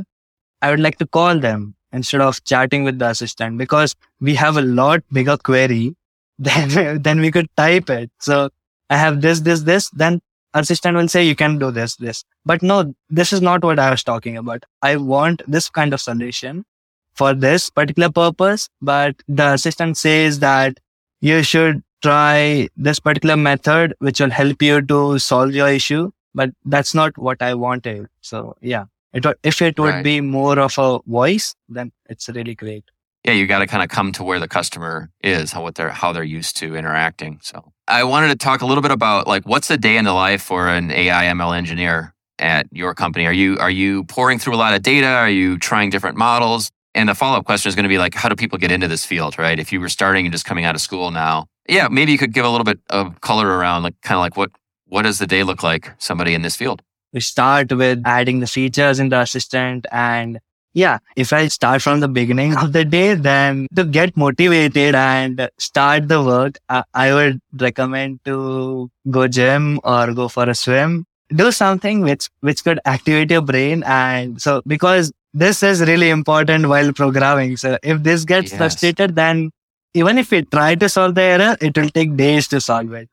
I 0.62 0.71
would 0.71 0.79
like 0.79 0.97
to 0.99 1.07
call 1.07 1.39
them 1.39 1.75
instead 1.91 2.21
of 2.21 2.43
chatting 2.43 2.83
with 2.83 2.99
the 2.99 3.10
assistant 3.10 3.57
because 3.57 3.95
we 4.19 4.36
have 4.36 4.57
a 4.57 4.62
lot 4.62 5.03
bigger 5.12 5.38
query 5.38 5.95
than, 6.39 7.01
than 7.01 7.19
we 7.21 7.31
could 7.31 7.47
type 7.57 7.89
it. 7.89 8.12
So 8.19 8.49
I 8.89 8.97
have 8.97 9.21
this, 9.21 9.41
this, 9.41 9.62
this, 9.62 9.89
then 9.91 10.21
assistant 10.60 10.98
will 10.98 11.08
say 11.08 11.24
you 11.26 11.36
can 11.36 11.58
do 11.60 11.72
this 11.72 11.96
this. 11.96 12.24
But 12.46 12.62
no 12.62 12.93
this 13.10 13.34
is 13.34 13.41
not 13.41 13.63
what 13.63 13.80
i 13.80 13.89
was 13.89 14.04
talking 14.04 14.38
about. 14.38 14.65
I 14.82 14.98
want 14.98 15.41
this 15.48 15.70
kind 15.70 15.93
of 15.93 16.02
solution 16.02 16.65
for 17.13 17.34
this 17.34 17.70
particular 17.70 18.10
purpose 18.12 18.70
but 18.82 19.15
the 19.28 19.54
assistant 19.54 19.98
says 19.98 20.39
that 20.39 20.80
you 21.20 21.41
should 21.43 21.82
try 22.04 22.70
this 22.76 23.00
particular 23.00 23.36
method 23.36 23.96
which 24.00 24.20
will 24.20 24.30
help 24.30 24.62
you 24.62 24.82
to 24.82 25.17
solve 25.17 25.56
your 25.56 25.70
issue 25.70 26.12
but 26.36 26.52
that's 26.65 26.93
not 26.93 27.17
what 27.17 27.41
i 27.41 27.54
wanted. 27.54 28.08
So 28.22 28.56
yeah. 28.62 28.86
It 29.13 29.26
if 29.41 29.62
it 29.62 29.80
would 29.80 29.96
right. 29.96 30.04
be 30.04 30.22
more 30.22 30.60
of 30.60 30.78
a 30.78 31.00
voice 31.08 31.56
then 31.67 31.91
it's 32.08 32.30
really 32.30 32.54
great 32.56 32.84
yeah, 33.28 33.34
you 33.34 33.46
got 33.46 33.60
to 33.60 33.68
kind 33.68 33.84
of 33.84 33.90
come 33.90 34.13
to 34.13 34.24
where 34.24 34.40
the 34.40 34.48
customer 34.48 35.10
is, 35.22 35.52
how 35.52 35.62
what 35.62 35.76
they're 35.76 35.90
how 35.90 36.13
they're 36.13 36.24
used 36.24 36.56
to 36.58 36.78
interacting. 36.78 37.40
So 37.44 37.74
I 37.86 38.06
wanted 38.06 38.30
to 38.30 38.38
talk 38.38 38.62
a 38.62 38.66
little 38.66 38.82
bit 38.82 38.92
about 38.92 39.28
like 39.28 39.46
what's 39.46 39.68
the 39.68 39.78
day 39.78 39.98
in 39.98 40.06
the 40.06 40.13
life 40.13 40.42
for 40.42 40.70
an 40.70 40.92
AI 40.92 41.26
ML 41.26 41.56
engineer 41.56 42.16
at 42.40 42.68
your 42.72 42.96
company. 42.96 43.26
Are 43.26 43.34
you 43.34 43.58
are 43.58 43.70
you 43.70 44.06
pouring 44.06 44.40
through 44.40 44.56
a 44.56 44.58
lot 44.58 44.74
of 44.74 44.82
data? 44.82 45.08
Are 45.08 45.30
you 45.30 45.60
trying 45.60 45.90
different 45.90 46.18
models? 46.18 46.72
And 46.96 47.10
the 47.10 47.16
follow 47.16 47.38
up 47.38 47.46
question 47.46 47.68
is 47.68 47.76
going 47.76 47.84
to 47.84 47.90
be 47.90 47.98
like, 47.98 48.16
how 48.16 48.30
do 48.30 48.36
people 48.36 48.58
get 48.58 48.72
into 48.72 48.88
this 48.88 49.06
field, 49.06 49.38
right? 49.38 49.60
If 49.60 49.74
you 49.74 49.82
were 49.82 49.90
starting 49.90 50.26
and 50.26 50.34
just 50.34 50.46
coming 50.46 50.63
out 50.63 50.74
of 50.74 50.82
school 50.82 51.12
now, 51.12 51.46
yeah, 51.70 51.90
maybe 51.90 52.12
you 52.12 52.18
could 52.18 52.34
give 52.34 52.46
a 52.46 52.50
little 52.50 52.63
bit 52.63 52.80
of 52.90 53.20
color 53.22 53.46
around, 53.46 53.84
like 53.84 54.00
kind 54.02 54.18
of 54.18 54.22
like 54.22 54.38
what 54.38 54.52
what 54.86 55.02
does 55.02 55.20
the 55.20 55.28
day 55.28 55.44
look 55.44 55.63
like 55.63 55.92
somebody 55.98 56.34
in 56.34 56.44
this 56.44 56.56
field? 56.56 56.82
We 57.12 57.20
start 57.20 57.72
with 57.74 58.02
adding 58.06 58.40
the 58.40 58.48
features 58.48 59.00
in 59.00 59.10
the 59.10 59.20
assistant 59.20 59.86
and 59.92 60.40
yeah, 60.78 61.00
if 61.16 61.34
I 61.34 61.48
start 61.48 61.82
from 61.82 62.02
the 62.02 62.08
beginning 62.08 62.56
of 62.56 62.72
the 62.72 62.86
day, 62.86 63.16
then 63.16 63.66
to 63.76 63.84
get 63.84 64.16
motivated 64.16 64.94
and 64.94 65.50
start 65.58 66.08
the 66.08 66.24
work, 66.24 66.60
I, 66.70 66.84
I 66.94 67.13
would 67.16 67.42
recommend 67.60 68.20
to 68.26 68.92
go 69.10 69.28
gym 69.28 69.80
or 69.84 70.13
go 70.13 70.28
for 70.28 70.48
a 70.48 70.54
swim. 70.54 71.06
Do 71.30 71.52
something 71.52 72.02
which, 72.02 72.30
which 72.42 72.63
could 72.63 72.80
activate 72.86 73.32
your 73.32 73.42
brain. 73.42 73.84
And 73.88 74.40
so, 74.40 74.62
because 74.68 75.12
this 75.34 75.63
is 75.63 75.82
really 75.82 76.12
important 76.12 76.68
while 76.68 76.94
programming. 76.94 77.58
So 77.58 77.80
if 77.82 78.04
this 78.04 78.24
gets 78.24 78.52
yes. 78.52 78.58
frustrated, 78.58 79.16
then 79.16 79.50
even 79.96 80.20
if 80.20 80.30
we 80.30 80.44
try 80.44 80.76
to 80.76 80.88
solve 80.88 81.16
the 81.16 81.24
error, 81.24 81.58
it 81.60 81.76
will 81.76 81.90
take 81.90 82.16
days 82.16 82.48
to 82.50 82.62
solve 82.62 82.94
it. 82.94 83.10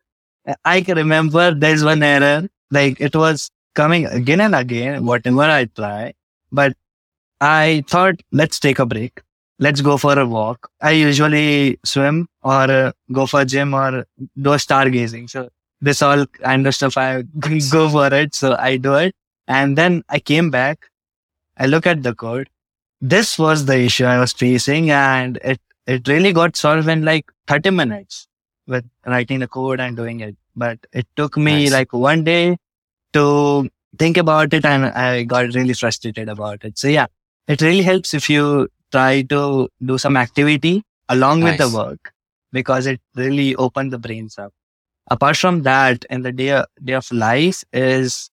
I 0.66 0.82
can 0.82 0.98
remember 0.98 1.54
there's 1.54 1.82
one 1.82 2.02
error, 2.02 2.46
like 2.70 3.00
it 3.00 3.16
was 3.16 3.50
coming 3.74 4.04
again 4.04 4.42
and 4.42 4.54
again, 4.54 5.06
whatever 5.06 5.42
I 5.42 5.64
try, 5.64 6.12
but 6.52 6.76
I 7.44 7.84
thought, 7.86 8.22
let's 8.32 8.58
take 8.58 8.78
a 8.78 8.86
break. 8.86 9.20
Let's 9.58 9.82
go 9.82 9.98
for 9.98 10.18
a 10.18 10.26
walk. 10.26 10.70
I 10.80 10.92
usually 10.92 11.78
swim 11.84 12.26
or 12.42 12.70
uh, 12.70 12.92
go 13.12 13.26
for 13.26 13.44
gym 13.44 13.74
or 13.74 14.06
do 14.18 14.50
stargazing. 14.50 15.28
So 15.28 15.50
this 15.80 16.00
all 16.00 16.24
kind 16.26 16.66
of 16.66 16.74
stuff, 16.74 16.96
I 16.96 17.22
go 17.70 17.90
for 17.90 18.12
it. 18.14 18.34
So 18.34 18.56
I 18.58 18.78
do 18.78 18.94
it. 18.94 19.14
And 19.46 19.76
then 19.76 20.02
I 20.08 20.20
came 20.20 20.50
back. 20.50 20.86
I 21.58 21.66
look 21.66 21.86
at 21.86 22.02
the 22.02 22.14
code. 22.14 22.48
This 23.02 23.38
was 23.38 23.66
the 23.66 23.78
issue 23.78 24.06
I 24.06 24.18
was 24.18 24.32
facing 24.32 24.90
and 24.90 25.36
it, 25.44 25.60
it 25.86 26.08
really 26.08 26.32
got 26.32 26.56
solved 26.56 26.88
in 26.88 27.04
like 27.04 27.30
30 27.48 27.70
minutes 27.70 28.26
with 28.66 28.88
writing 29.04 29.40
the 29.40 29.48
code 29.48 29.80
and 29.80 29.98
doing 29.98 30.20
it. 30.20 30.34
But 30.56 30.78
it 30.94 31.06
took 31.14 31.36
me 31.36 31.64
nice. 31.64 31.72
like 31.72 31.92
one 31.92 32.24
day 32.24 32.56
to 33.12 33.68
think 33.98 34.16
about 34.16 34.54
it 34.54 34.64
and 34.64 34.86
I 34.86 35.24
got 35.24 35.54
really 35.54 35.74
frustrated 35.74 36.30
about 36.30 36.64
it. 36.64 36.78
So 36.78 36.88
yeah, 36.88 37.08
it 37.48 37.60
really 37.60 37.82
helps 37.82 38.14
if 38.14 38.30
you 38.30 38.68
try 38.92 39.22
to 39.22 39.68
do 39.84 39.98
some 39.98 40.16
activity 40.16 40.82
along 41.08 41.40
nice. 41.40 41.58
with 41.58 41.72
the 41.72 41.76
work 41.76 42.12
because 42.52 42.86
it 42.86 43.00
really 43.16 43.54
opens 43.56 43.90
the 43.90 43.98
brains 43.98 44.38
up. 44.38 44.52
Apart 45.10 45.36
from 45.36 45.62
that, 45.64 46.04
in 46.08 46.22
the 46.22 46.32
day, 46.32 46.62
day 46.82 46.94
of 46.94 47.10
life 47.12 47.62
is, 47.72 48.30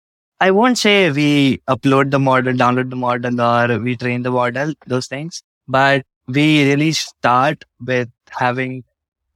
I 0.41 0.51
won't 0.51 0.79
say 0.79 1.11
we 1.11 1.61
upload 1.69 2.11
the 2.11 2.19
model, 2.19 2.55
download 2.55 2.91
the 2.91 2.97
model 2.97 3.41
or 3.41 3.79
we 3.79 3.97
train 3.97 4.23
the 4.23 4.31
model, 4.31 4.73
those 4.87 5.07
things, 5.07 5.43
but 5.69 6.05
we 6.27 6.65
really 6.71 6.93
start 6.93 7.65
with 7.85 8.09
having 8.31 8.85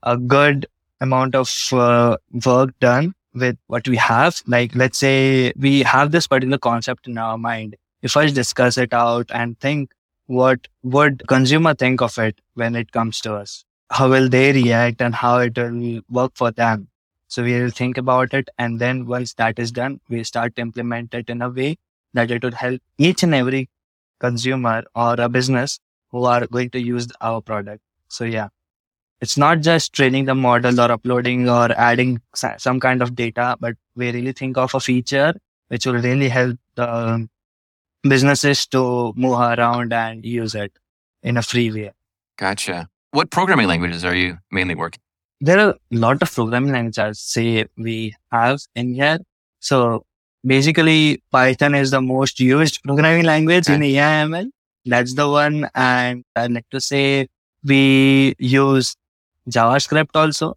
a 0.02 0.16
good 0.16 0.66
amount 1.00 1.34
of 1.34 1.52
uh, 1.72 2.16
work 2.46 2.70
done 2.80 3.14
with 3.34 3.58
what 3.66 3.86
we 3.86 3.96
have. 3.96 4.40
Like, 4.46 4.74
let's 4.74 4.98
say 4.98 5.52
we 5.56 5.82
have 5.82 6.12
this 6.12 6.26
particular 6.26 6.58
concept 6.58 7.06
in 7.06 7.18
our 7.18 7.36
mind 7.36 7.76
if 8.02 8.16
I 8.16 8.26
discuss 8.26 8.78
it 8.78 8.92
out 8.92 9.30
and 9.32 9.58
think 9.60 9.92
what 10.26 10.68
would 10.82 11.26
consumer 11.26 11.74
think 11.74 12.02
of 12.02 12.18
it 12.18 12.40
when 12.54 12.76
it 12.76 12.92
comes 12.92 13.20
to 13.22 13.34
us? 13.34 13.64
How 13.90 14.08
will 14.10 14.28
they 14.28 14.52
react 14.52 15.00
and 15.00 15.14
how 15.14 15.38
it 15.38 15.56
will 15.56 16.00
work 16.10 16.32
for 16.34 16.50
them? 16.50 16.88
So 17.28 17.42
we 17.42 17.60
will 17.60 17.70
think 17.70 17.98
about 17.98 18.34
it. 18.34 18.48
And 18.58 18.78
then 18.78 19.06
once 19.06 19.34
that 19.34 19.58
is 19.58 19.72
done, 19.72 20.00
we 20.08 20.24
start 20.24 20.56
to 20.56 20.62
implement 20.62 21.14
it 21.14 21.28
in 21.30 21.42
a 21.42 21.48
way 21.48 21.76
that 22.14 22.30
it 22.30 22.42
would 22.42 22.54
help 22.54 22.80
each 22.98 23.22
and 23.22 23.34
every 23.34 23.68
consumer 24.18 24.84
or 24.94 25.14
a 25.18 25.28
business 25.28 25.78
who 26.10 26.24
are 26.24 26.46
going 26.46 26.70
to 26.70 26.80
use 26.80 27.06
our 27.20 27.40
product. 27.40 27.82
So 28.08 28.24
yeah, 28.24 28.48
it's 29.20 29.36
not 29.36 29.60
just 29.60 29.92
training 29.92 30.24
the 30.26 30.34
model 30.34 30.80
or 30.80 30.92
uploading 30.92 31.48
or 31.48 31.70
adding 31.72 32.20
some 32.34 32.80
kind 32.80 33.02
of 33.02 33.14
data, 33.14 33.56
but 33.60 33.76
we 33.94 34.10
really 34.10 34.32
think 34.32 34.56
of 34.56 34.74
a 34.74 34.80
feature 34.80 35.34
which 35.68 35.86
will 35.86 36.00
really 36.00 36.28
help 36.28 36.58
the 36.76 37.28
businesses 38.02 38.66
to 38.68 39.12
move 39.16 39.38
around 39.38 39.92
and 39.92 40.24
use 40.24 40.54
it 40.54 40.72
in 41.22 41.36
a 41.36 41.42
free 41.42 41.70
way. 41.70 41.92
Gotcha. 42.36 42.88
What 43.10 43.30
programming 43.30 43.66
languages 43.66 44.04
are 44.04 44.14
you 44.14 44.38
mainly 44.50 44.74
working? 44.74 45.00
There 45.40 45.58
are 45.58 45.70
a 45.70 45.76
lot 45.90 46.22
of 46.22 46.32
programming 46.32 46.72
languages 46.72 46.98
I'd 46.98 47.16
say 47.16 47.66
we 47.76 48.14
have 48.32 48.60
in 48.74 48.94
here. 48.94 49.18
So 49.60 50.04
basically 50.44 51.22
Python 51.30 51.74
is 51.74 51.90
the 51.90 52.00
most 52.00 52.40
used 52.40 52.82
programming 52.82 53.24
language 53.24 53.68
okay. 53.68 53.74
in 53.74 53.80
AIML. 53.80 54.50
That's 54.84 55.14
the 55.14 55.28
one. 55.28 55.68
And 55.74 56.24
I'd 56.36 56.52
like 56.52 56.68
to 56.70 56.80
say 56.80 57.28
we 57.64 58.34
use 58.38 58.96
JavaScript 59.48 60.10
also 60.14 60.56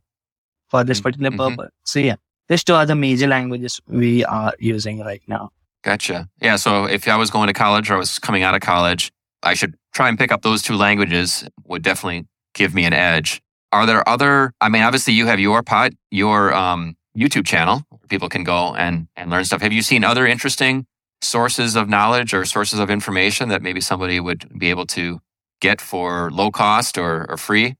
for 0.69 0.84
this 0.84 0.99
mm-hmm. 0.99 1.04
particular 1.04 1.32
mm-hmm. 1.32 1.56
purpose. 1.56 1.73
So 1.86 1.99
yeah, 1.99 2.15
these 2.47 2.63
two 2.63 2.73
are 2.73 2.86
the 2.86 2.95
major 2.95 3.27
languages 3.27 3.80
we 3.88 4.25
are 4.25 4.54
using 4.60 4.99
right 4.99 5.21
now. 5.27 5.51
Gotcha. 5.84 6.30
Yeah. 6.41 6.58
So 6.58 6.86
if 6.86 7.08
I 7.08 7.15
was 7.15 7.30
going 7.30 7.48
to 7.48 7.54
college 7.54 7.89
or 7.89 7.96
I 7.96 7.98
was 7.98 8.20
coming 8.20 8.44
out 8.44 8.54
of 8.54 8.62
college, 8.62 9.12
I 9.44 9.54
should 9.54 9.76
try 9.94 10.10
and 10.10 10.17
pick 10.17 10.32
up 10.32 10.41
those 10.41 10.62
two 10.62 10.76
languages 10.76 11.48
would 11.65 11.82
definitely 11.82 12.28
give 12.54 12.74
me 12.74 12.86
an 12.86 12.94
edge. 12.94 13.41
Are 13.72 13.86
there 13.86 14.08
other, 14.08 14.54
I 14.62 14.70
mean, 14.70 14.84
obviously 14.84 15.13
you 15.13 15.26
have 15.28 15.39
your 15.39 15.63
pod, 15.63 15.96
your 16.12 16.54
um, 16.54 16.96
YouTube 17.17 17.46
channel 17.46 17.84
where 17.89 18.00
people 18.10 18.30
can 18.30 18.44
go 18.44 18.76
and, 18.76 19.08
and 19.15 19.30
learn 19.30 19.46
stuff. 19.46 19.62
Have 19.62 19.74
you 19.74 19.82
seen 19.82 20.04
other 20.04 20.28
interesting 20.28 20.86
sources 21.22 21.76
of 21.76 21.88
knowledge 21.88 22.34
or 22.34 22.46
sources 22.46 22.80
of 22.80 22.89
information 22.89 23.50
that 23.50 23.62
maybe 23.62 23.82
somebody 23.82 24.20
would 24.20 24.48
be 24.58 24.70
able 24.70 24.86
to 24.88 25.20
get 25.62 25.80
for 25.80 26.30
low 26.32 26.52
cost 26.52 26.98
or, 26.98 27.26
or 27.30 27.38
free 27.38 27.76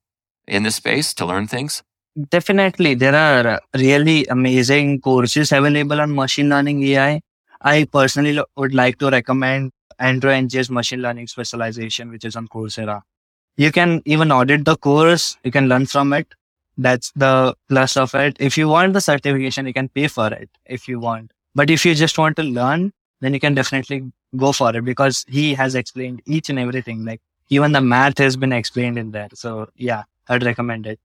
in 0.48 0.64
this 0.64 0.76
space 0.76 1.14
to 1.16 1.26
learn 1.26 1.48
things? 1.48 1.84
Definitely. 2.30 2.96
There 2.96 3.16
are 3.16 3.60
really 3.74 4.26
amazing 4.28 5.02
courses 5.02 5.52
available 5.52 6.00
on 6.02 6.14
machine 6.14 6.50
learning 6.50 6.84
AI. 6.84 7.22
I 7.62 7.86
personally 7.86 8.42
would 8.56 8.74
like 8.74 8.98
to 9.00 9.10
recommend 9.10 9.72
Andrew 10.00 10.32
Ng's 10.32 10.70
machine 10.70 11.02
learning 11.02 11.28
specialization, 11.28 12.10
which 12.10 12.26
is 12.26 12.36
on 12.36 12.48
Coursera. 12.48 13.02
You 13.58 13.72
can 13.72 14.02
even 14.06 14.32
audit 14.32 14.66
the 14.66 14.76
course. 14.76 15.38
You 15.44 15.52
can 15.52 15.68
learn 15.68 15.86
from 15.86 16.14
it. 16.14 16.28
That's 16.78 17.12
the 17.16 17.56
plus 17.70 17.98
of 17.98 18.16
it. 18.16 18.38
If 18.40 18.58
you 18.58 18.68
want 18.68 18.94
the 18.94 19.02
certification, 19.02 19.68
you 19.68 19.74
can 19.74 19.90
pay 19.90 20.08
for 20.08 20.28
it 20.28 20.50
if 20.66 20.88
you 20.88 21.00
want. 21.00 21.32
But 21.54 21.70
if 21.70 21.86
you 21.86 21.94
just 21.94 22.18
want 22.18 22.38
to 22.38 22.44
learn, 22.44 22.94
then 23.20 23.34
you 23.34 23.40
can 23.40 23.54
definitely 23.54 24.12
go 24.38 24.52
for 24.52 24.76
it 24.76 24.84
because 24.84 25.26
he 25.28 25.54
has 25.54 25.76
explained 25.76 26.22
each 26.26 26.50
and 26.50 26.58
everything. 26.58 27.06
Like 27.06 27.22
even 27.50 27.74
the 27.74 27.82
math 27.82 28.18
has 28.18 28.38
been 28.38 28.54
explained 28.54 28.98
in 28.98 29.12
there. 29.12 29.28
So 29.34 29.70
yeah, 29.76 30.04
I'd 30.30 30.44
recommend 30.44 30.88
it. 30.88 31.00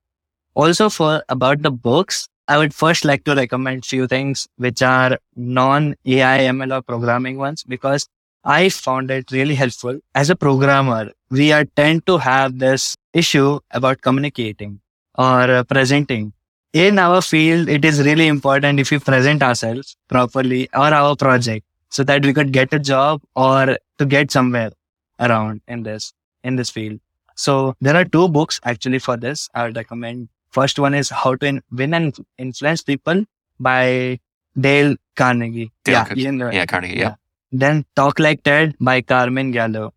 Also 0.55 0.88
for 0.88 1.23
about 1.29 1.62
the 1.62 1.71
books, 1.71 2.29
I 2.49 2.59
would 2.59 2.73
first 2.75 3.05
like 3.05 3.25
to 3.25 3.35
recommend 3.35 3.85
few 3.85 4.07
things 4.07 4.47
which 4.57 4.83
are 4.83 5.19
non 5.35 5.97
AI 6.05 6.39
ML 6.41 6.79
or 6.79 6.83
programming 6.83 7.39
ones 7.39 7.65
because 7.65 8.09
I 8.45 8.69
found 8.69 9.11
it 9.11 9.33
really 9.33 9.57
helpful. 9.57 9.99
As 10.15 10.31
a 10.31 10.37
programmer, 10.37 11.11
we 11.31 11.51
are 11.53 11.65
tend 11.65 12.07
to 12.07 12.19
have 12.19 12.59
this 12.61 12.97
issue 13.13 13.59
about 13.73 14.01
communicating 14.01 14.81
or 15.19 15.51
uh, 15.51 15.65
presenting. 15.65 16.33
In 16.73 16.99
our 16.99 17.21
field, 17.23 17.69
it 17.69 17.85
is 17.85 18.05
really 18.05 18.29
important 18.29 18.79
if 18.79 18.91
we 18.91 18.99
present 19.01 19.43
ourselves 19.43 19.97
properly 20.09 20.69
or 20.73 20.93
our 20.95 21.17
project 21.17 21.67
so 21.91 22.05
that 22.05 22.25
we 22.25 22.33
could 22.33 22.53
get 22.53 22.73
a 22.73 22.79
job 22.79 23.23
or 23.35 23.79
to 23.99 24.07
get 24.07 24.31
somewhere 24.31 24.71
around 25.19 25.63
in 25.67 25.83
this, 25.83 26.13
in 26.45 26.55
this 26.57 26.71
field. 26.71 27.01
So 27.35 27.75
there 27.81 27.97
are 27.97 28.05
two 28.05 28.29
books 28.29 28.61
actually 28.65 28.99
for 29.01 29.17
this. 29.17 29.49
I 29.55 29.65
would 29.65 29.77
recommend. 29.77 30.29
First 30.57 30.79
one 30.79 30.95
is 30.95 31.11
How 31.11 31.35
to 31.37 31.61
Win 31.71 31.92
and 31.92 32.16
Influence 32.38 32.83
People 32.83 33.25
by 33.61 34.19
Dale 34.59 34.97
Carnegie. 35.14 35.71
Dale 35.85 36.07
yeah, 36.14 36.51
yeah, 36.51 36.64
Carnegie. 36.64 36.95
Yeah. 36.97 37.03
yeah. 37.03 37.14
Then 37.53 37.85
Talk 37.95 38.19
Like 38.19 38.42
Ted 38.42 38.75
by 38.81 39.03
Carmine 39.03 39.51
Gallo. 39.51 39.92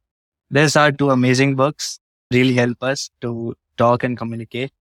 These 0.51 0.75
are 0.75 0.91
two 0.91 1.11
amazing 1.11 1.55
books, 1.55 1.99
really 2.29 2.55
help 2.55 2.83
us 2.83 3.09
to 3.21 3.55
talk 3.77 4.03
and 4.03 4.17
communicate. 4.17 4.71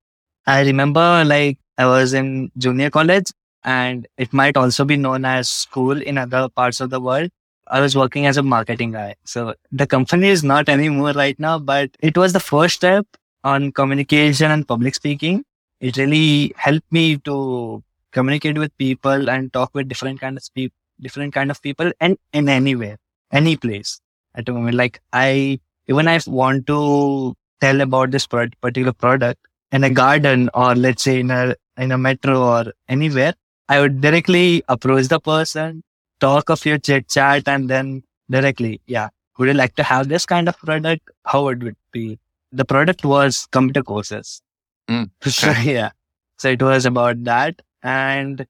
I 0.47 0.63
remember 0.63 1.25
like 1.25 1.59
I 1.77 1.87
was 1.87 2.13
in 2.13 2.51
junior 2.59 2.91
college 2.91 3.31
and 3.63 4.09
it 4.17 4.33
might 4.33 4.57
also 4.57 4.85
be 4.85 4.97
known 4.97 5.25
as 5.25 5.49
school 5.49 6.03
in 6.03 6.19
other 6.19 6.49
parts 6.49 6.81
of 6.81 6.91
the 6.91 7.01
world. 7.01 7.31
I 7.69 7.81
was 7.81 7.95
working 7.95 8.27
as 8.27 8.37
a 8.37 8.43
marketing 8.43 8.93
guy. 8.93 9.15
So 9.25 9.55
the 9.71 9.87
company 9.87 10.29
is 10.29 10.43
not 10.43 10.69
anymore 10.69 11.13
right 11.13 11.39
now, 11.39 11.59
but 11.61 11.91
it 12.01 12.19
was 12.19 12.33
the 12.33 12.41
first 12.41 12.75
step 12.77 13.07
on 13.45 13.71
communication 13.71 14.51
and 14.51 14.67
public 14.67 14.97
speaking. 14.97 15.45
It 15.81 15.97
really 15.97 16.53
helped 16.57 16.91
me 16.91 17.19
to 17.19 17.83
communicate 18.13 18.59
with 18.59 18.77
people 18.79 19.31
and 19.31 19.53
talk 19.53 19.71
with 19.75 19.89
different 19.89 20.21
kind 20.21 20.37
of 20.37 20.45
people 20.55 20.75
different 21.01 21.33
kind 21.33 21.51
of 21.51 21.63
people 21.63 21.93
and 22.01 22.17
in 22.33 22.49
anywhere, 22.49 22.97
any 23.33 23.57
place 23.57 24.01
at 24.35 24.47
the 24.47 24.53
moment. 24.53 24.75
Like 24.77 25.01
I, 25.13 25.61
even 25.87 26.09
I 26.09 26.21
want 26.27 26.67
to 26.67 27.35
tell 27.61 27.81
about 27.81 28.11
this 28.11 28.27
particular 28.27 28.93
product 28.93 29.41
in 29.73 29.85
a 29.85 29.91
garden 29.91 30.51
or 30.55 30.75
let's 30.75 31.03
say 31.03 31.21
in 31.21 31.31
a, 31.31 31.55
in 31.77 31.93
a 31.93 31.99
metro 31.99 32.43
or 32.43 32.73
anywhere, 32.89 33.35
I 33.69 33.81
would 33.81 34.01
directly 34.01 34.63
approach 34.69 35.09
the 35.09 35.21
person, 35.21 35.83
talk 36.21 36.49
a 36.49 36.57
few 36.57 36.79
chit 36.79 37.09
chat 37.09 37.47
and 37.47 37.69
then 37.69 38.03
directly, 38.31 38.81
yeah, 38.87 39.09
would 39.39 39.49
you 39.49 39.55
like 39.55 39.75
to 39.77 39.83
have 39.83 40.09
this 40.09 40.27
kind 40.27 40.49
of 40.49 40.59
product? 40.59 41.09
How 41.25 41.45
would 41.45 41.63
it 41.63 41.77
be? 41.93 42.19
The 42.51 42.65
product 42.65 43.05
was 43.05 43.47
computer 43.53 43.83
courses. 43.83 44.41
Mm, 44.89 45.11
okay. 45.23 45.31
So 45.31 45.51
yeah. 45.71 45.91
So 46.39 46.49
it 46.49 46.63
was 46.63 46.87
about 46.87 47.25
that. 47.25 47.63
And 47.83 48.47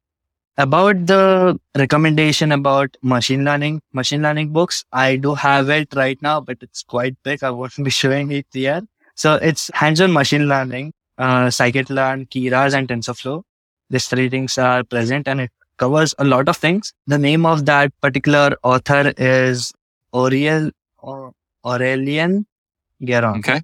about 0.56 1.06
the 1.06 1.58
recommendation 1.76 2.52
about 2.52 2.96
machine 3.02 3.44
learning, 3.44 3.80
machine 3.92 4.22
learning 4.22 4.52
books, 4.52 4.84
I 4.92 5.16
do 5.16 5.34
have 5.34 5.68
it 5.70 5.94
right 5.94 6.20
now, 6.20 6.40
but 6.40 6.58
it's 6.60 6.82
quite 6.82 7.16
big. 7.22 7.42
I 7.42 7.50
won't 7.50 7.76
be 7.82 7.90
showing 7.90 8.32
it 8.32 8.46
here. 8.52 8.82
So 9.14 9.34
it's 9.34 9.70
hands-on 9.74 10.12
machine 10.12 10.48
learning, 10.48 10.92
uh, 11.16 11.46
scikit-learn, 11.46 12.26
Keras, 12.26 12.74
and 12.74 12.88
TensorFlow. 12.88 13.42
These 13.90 14.06
three 14.06 14.28
things 14.28 14.58
are 14.58 14.84
present 14.84 15.26
and 15.26 15.40
it 15.40 15.50
covers 15.78 16.14
a 16.18 16.24
lot 16.24 16.48
of 16.48 16.56
things. 16.56 16.92
The 17.06 17.18
name 17.18 17.46
of 17.46 17.64
that 17.66 17.92
particular 18.00 18.56
author 18.62 19.12
is 19.16 19.72
Aurel, 20.12 20.72
or 20.98 21.32
Aurélien 21.64 22.44
Geron. 23.02 23.38
Okay. 23.38 23.62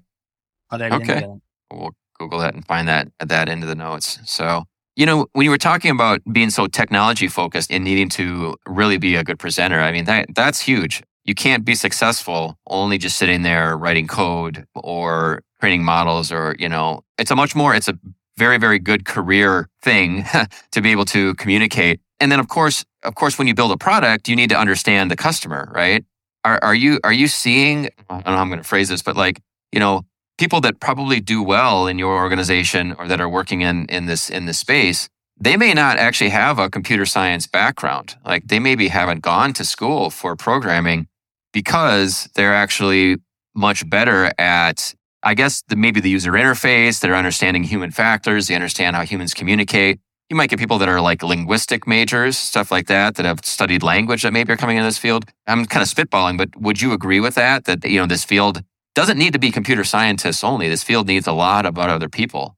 Aurélien 0.71 1.01
okay. 1.01 1.21
Geron. 1.21 1.41
We'll 1.71 1.95
Google 2.19 2.39
that 2.39 2.53
and 2.53 2.65
find 2.65 2.87
that, 2.87 3.09
at 3.19 3.29
that 3.29 3.49
end 3.49 3.63
of 3.63 3.69
the 3.69 3.75
notes. 3.75 4.19
So 4.25 4.65
you 4.95 5.05
know, 5.05 5.27
when 5.33 5.43
you 5.43 5.49
were 5.49 5.57
talking 5.57 5.91
about 5.91 6.21
being 6.31 6.49
so 6.49 6.67
technology 6.67 7.27
focused 7.27 7.71
and 7.71 7.83
needing 7.83 8.09
to 8.09 8.55
really 8.65 8.97
be 8.97 9.15
a 9.15 9.23
good 9.23 9.39
presenter, 9.39 9.79
I 9.79 9.91
mean, 9.91 10.05
that 10.05 10.27
that's 10.33 10.61
huge. 10.61 11.03
You 11.25 11.35
can't 11.35 11.65
be 11.65 11.75
successful 11.75 12.57
only 12.67 12.97
just 12.97 13.17
sitting 13.17 13.41
there 13.41 13.77
writing 13.77 14.07
code 14.07 14.65
or 14.75 15.41
training 15.59 15.83
models 15.83 16.31
or, 16.31 16.55
you 16.59 16.69
know, 16.69 17.01
it's 17.17 17.31
a 17.31 17.35
much 17.35 17.55
more, 17.55 17.75
it's 17.75 17.87
a 17.87 17.97
very, 18.37 18.57
very 18.57 18.79
good 18.79 19.05
career 19.05 19.69
thing 19.81 20.25
to 20.71 20.81
be 20.81 20.91
able 20.91 21.05
to 21.05 21.33
communicate. 21.35 21.99
And 22.19 22.31
then 22.31 22.39
of 22.39 22.47
course, 22.47 22.85
of 23.03 23.15
course, 23.15 23.37
when 23.37 23.47
you 23.47 23.53
build 23.53 23.71
a 23.71 23.77
product, 23.77 24.29
you 24.29 24.35
need 24.35 24.49
to 24.49 24.57
understand 24.57 25.11
the 25.11 25.15
customer, 25.15 25.71
right? 25.73 26.05
Are, 26.45 26.59
are 26.63 26.75
you, 26.75 26.99
are 27.03 27.13
you 27.13 27.27
seeing, 27.27 27.89
I 28.09 28.21
don't 28.21 28.25
know 28.25 28.31
how 28.33 28.41
I'm 28.41 28.49
going 28.49 28.61
to 28.61 28.67
phrase 28.67 28.87
this, 28.87 29.01
but 29.01 29.17
like, 29.17 29.41
you 29.71 29.79
know, 29.79 30.05
people 30.37 30.61
that 30.61 30.79
probably 30.79 31.19
do 31.19 31.41
well 31.41 31.87
in 31.87 31.97
your 31.97 32.15
organization 32.15 32.93
or 32.93 33.07
that 33.07 33.21
are 33.21 33.29
working 33.29 33.61
in 33.61 33.85
in 33.87 34.05
this 34.05 34.29
in 34.29 34.45
this 34.45 34.59
space 34.59 35.09
they 35.37 35.57
may 35.57 35.73
not 35.73 35.97
actually 35.97 36.29
have 36.29 36.59
a 36.59 36.69
computer 36.69 37.05
science 37.05 37.45
background. 37.45 38.15
Like 38.25 38.47
they 38.47 38.59
maybe 38.59 38.87
haven't 38.87 39.21
gone 39.21 39.53
to 39.53 39.65
school 39.65 40.09
for 40.09 40.35
programming 40.35 41.07
because 41.51 42.29
they're 42.35 42.53
actually 42.53 43.17
much 43.55 43.89
better 43.89 44.31
at 44.37 44.93
i 45.23 45.33
guess 45.33 45.63
the, 45.69 45.77
maybe 45.77 46.01
the 46.01 46.09
user 46.09 46.33
interface 46.33 46.99
they're 46.99 47.15
understanding 47.15 47.63
human 47.63 47.89
factors 47.89 48.47
they 48.47 48.55
understand 48.55 48.95
how 48.95 49.03
humans 49.03 49.33
communicate. 49.33 49.99
You 50.29 50.35
might 50.35 50.49
get 50.49 50.59
people 50.59 50.79
that 50.79 50.89
are 50.89 50.99
like 50.99 51.23
linguistic 51.23 51.87
majors 51.87 52.37
stuff 52.37 52.71
like 52.71 52.87
that 52.87 53.15
that 53.15 53.25
have 53.25 53.45
studied 53.45 53.83
language 53.83 54.23
that 54.23 54.33
maybe 54.33 54.51
are 54.51 54.57
coming 54.57 54.77
in 54.77 54.83
this 54.83 54.97
field. 54.97 55.25
I'm 55.47 55.65
kind 55.65 55.83
of 55.83 55.89
spitballing 55.89 56.37
but 56.37 56.55
would 56.57 56.81
you 56.81 56.91
agree 56.93 57.19
with 57.19 57.35
that 57.35 57.65
that 57.65 57.85
you 57.85 57.99
know 57.99 58.07
this 58.07 58.25
field 58.25 58.61
doesn't 58.95 59.17
need 59.17 59.33
to 59.33 59.39
be 59.39 59.51
computer 59.51 59.83
scientists 59.83 60.43
only. 60.43 60.69
This 60.69 60.83
field 60.83 61.07
needs 61.07 61.27
a 61.27 61.33
lot 61.33 61.65
of 61.65 61.77
other 61.77 62.09
people. 62.09 62.57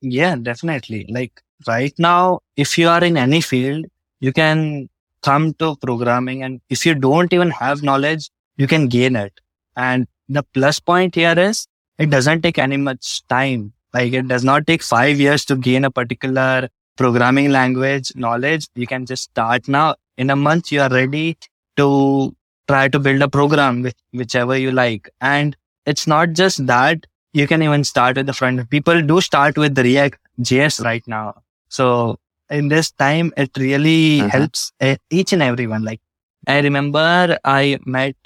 Yeah, 0.00 0.36
definitely. 0.36 1.06
Like 1.08 1.40
right 1.66 1.94
now, 1.98 2.40
if 2.56 2.76
you 2.76 2.88
are 2.88 3.02
in 3.02 3.16
any 3.16 3.40
field, 3.40 3.86
you 4.20 4.32
can 4.32 4.88
come 5.22 5.54
to 5.54 5.76
programming 5.76 6.42
and 6.42 6.60
if 6.68 6.84
you 6.84 6.94
don't 6.94 7.32
even 7.32 7.50
have 7.50 7.82
knowledge, 7.82 8.28
you 8.56 8.66
can 8.66 8.88
gain 8.88 9.16
it. 9.16 9.40
And 9.76 10.06
the 10.28 10.42
plus 10.42 10.80
point 10.80 11.14
here 11.14 11.38
is 11.38 11.66
it 11.98 12.10
doesn't 12.10 12.42
take 12.42 12.58
any 12.58 12.76
much 12.76 13.26
time. 13.28 13.72
Like 13.94 14.12
it 14.12 14.28
does 14.28 14.44
not 14.44 14.66
take 14.66 14.82
five 14.82 15.18
years 15.18 15.44
to 15.46 15.56
gain 15.56 15.84
a 15.84 15.90
particular 15.90 16.68
programming 16.96 17.50
language 17.50 18.12
knowledge. 18.16 18.66
You 18.74 18.86
can 18.86 19.06
just 19.06 19.22
start 19.24 19.68
now. 19.68 19.94
In 20.16 20.30
a 20.30 20.36
month, 20.36 20.72
you 20.72 20.80
are 20.80 20.90
ready 20.90 21.38
to 21.76 22.34
try 22.66 22.88
to 22.88 22.98
build 22.98 23.22
a 23.22 23.28
program 23.28 23.82
with 23.82 23.94
whichever 24.12 24.56
you 24.56 24.72
like. 24.72 25.08
And 25.20 25.56
it's 25.92 26.06
not 26.06 26.32
just 26.32 26.66
that 26.66 27.06
you 27.32 27.46
can 27.46 27.62
even 27.62 27.84
start 27.84 28.16
with 28.16 28.26
the 28.26 28.32
front. 28.32 28.68
People 28.70 29.02
do 29.02 29.20
start 29.20 29.56
with 29.58 29.74
the 29.74 29.82
React 29.82 30.18
JS 30.40 30.80
right 30.80 31.06
now. 31.06 31.42
So 31.68 32.18
in 32.50 32.68
this 32.68 32.90
time, 32.92 33.32
it 33.36 33.50
really 33.56 34.20
Mhm. 34.22 34.30
helps 34.36 34.72
uh, 34.80 34.96
each 35.10 35.32
and 35.32 35.42
everyone. 35.42 35.84
Like 35.84 36.00
I 36.46 36.60
remember 36.60 37.38
I 37.44 37.78
met 37.86 38.16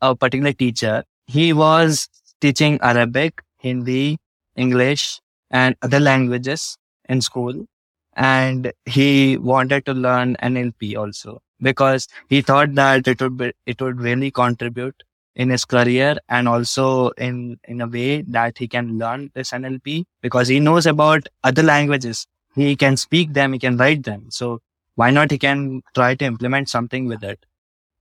a 0.00 0.14
particular 0.16 0.52
teacher. 0.52 1.04
He 1.26 1.52
was 1.52 2.08
teaching 2.40 2.78
Arabic, 2.82 3.42
Hindi, 3.58 4.18
English, 4.56 5.20
and 5.50 5.76
other 5.82 6.00
languages 6.00 6.76
in 7.08 7.20
school. 7.20 7.66
And 8.16 8.72
he 8.86 9.36
wanted 9.38 9.86
to 9.86 9.92
learn 9.94 10.36
NLP 10.40 10.94
also 10.96 11.42
because 11.60 12.08
he 12.28 12.42
thought 12.42 12.74
that 12.74 13.08
it 13.08 13.20
would 13.20 13.36
be, 13.36 13.52
it 13.66 13.80
would 13.82 14.00
really 14.00 14.30
contribute 14.30 15.02
in 15.36 15.50
his 15.50 15.64
career 15.64 16.16
and 16.28 16.48
also 16.48 17.10
in, 17.10 17.58
in 17.64 17.80
a 17.80 17.86
way 17.86 18.22
that 18.22 18.58
he 18.58 18.68
can 18.68 18.98
learn 18.98 19.30
this 19.34 19.50
NLP 19.50 20.04
because 20.20 20.48
he 20.48 20.60
knows 20.60 20.86
about 20.86 21.28
other 21.42 21.62
languages. 21.62 22.26
He 22.54 22.76
can 22.76 22.96
speak 22.96 23.32
them, 23.32 23.52
he 23.52 23.58
can 23.58 23.76
write 23.76 24.04
them. 24.04 24.26
So 24.30 24.60
why 24.94 25.10
not 25.10 25.30
he 25.30 25.38
can 25.38 25.82
try 25.94 26.14
to 26.14 26.24
implement 26.24 26.68
something 26.68 27.06
with 27.06 27.24
it? 27.24 27.44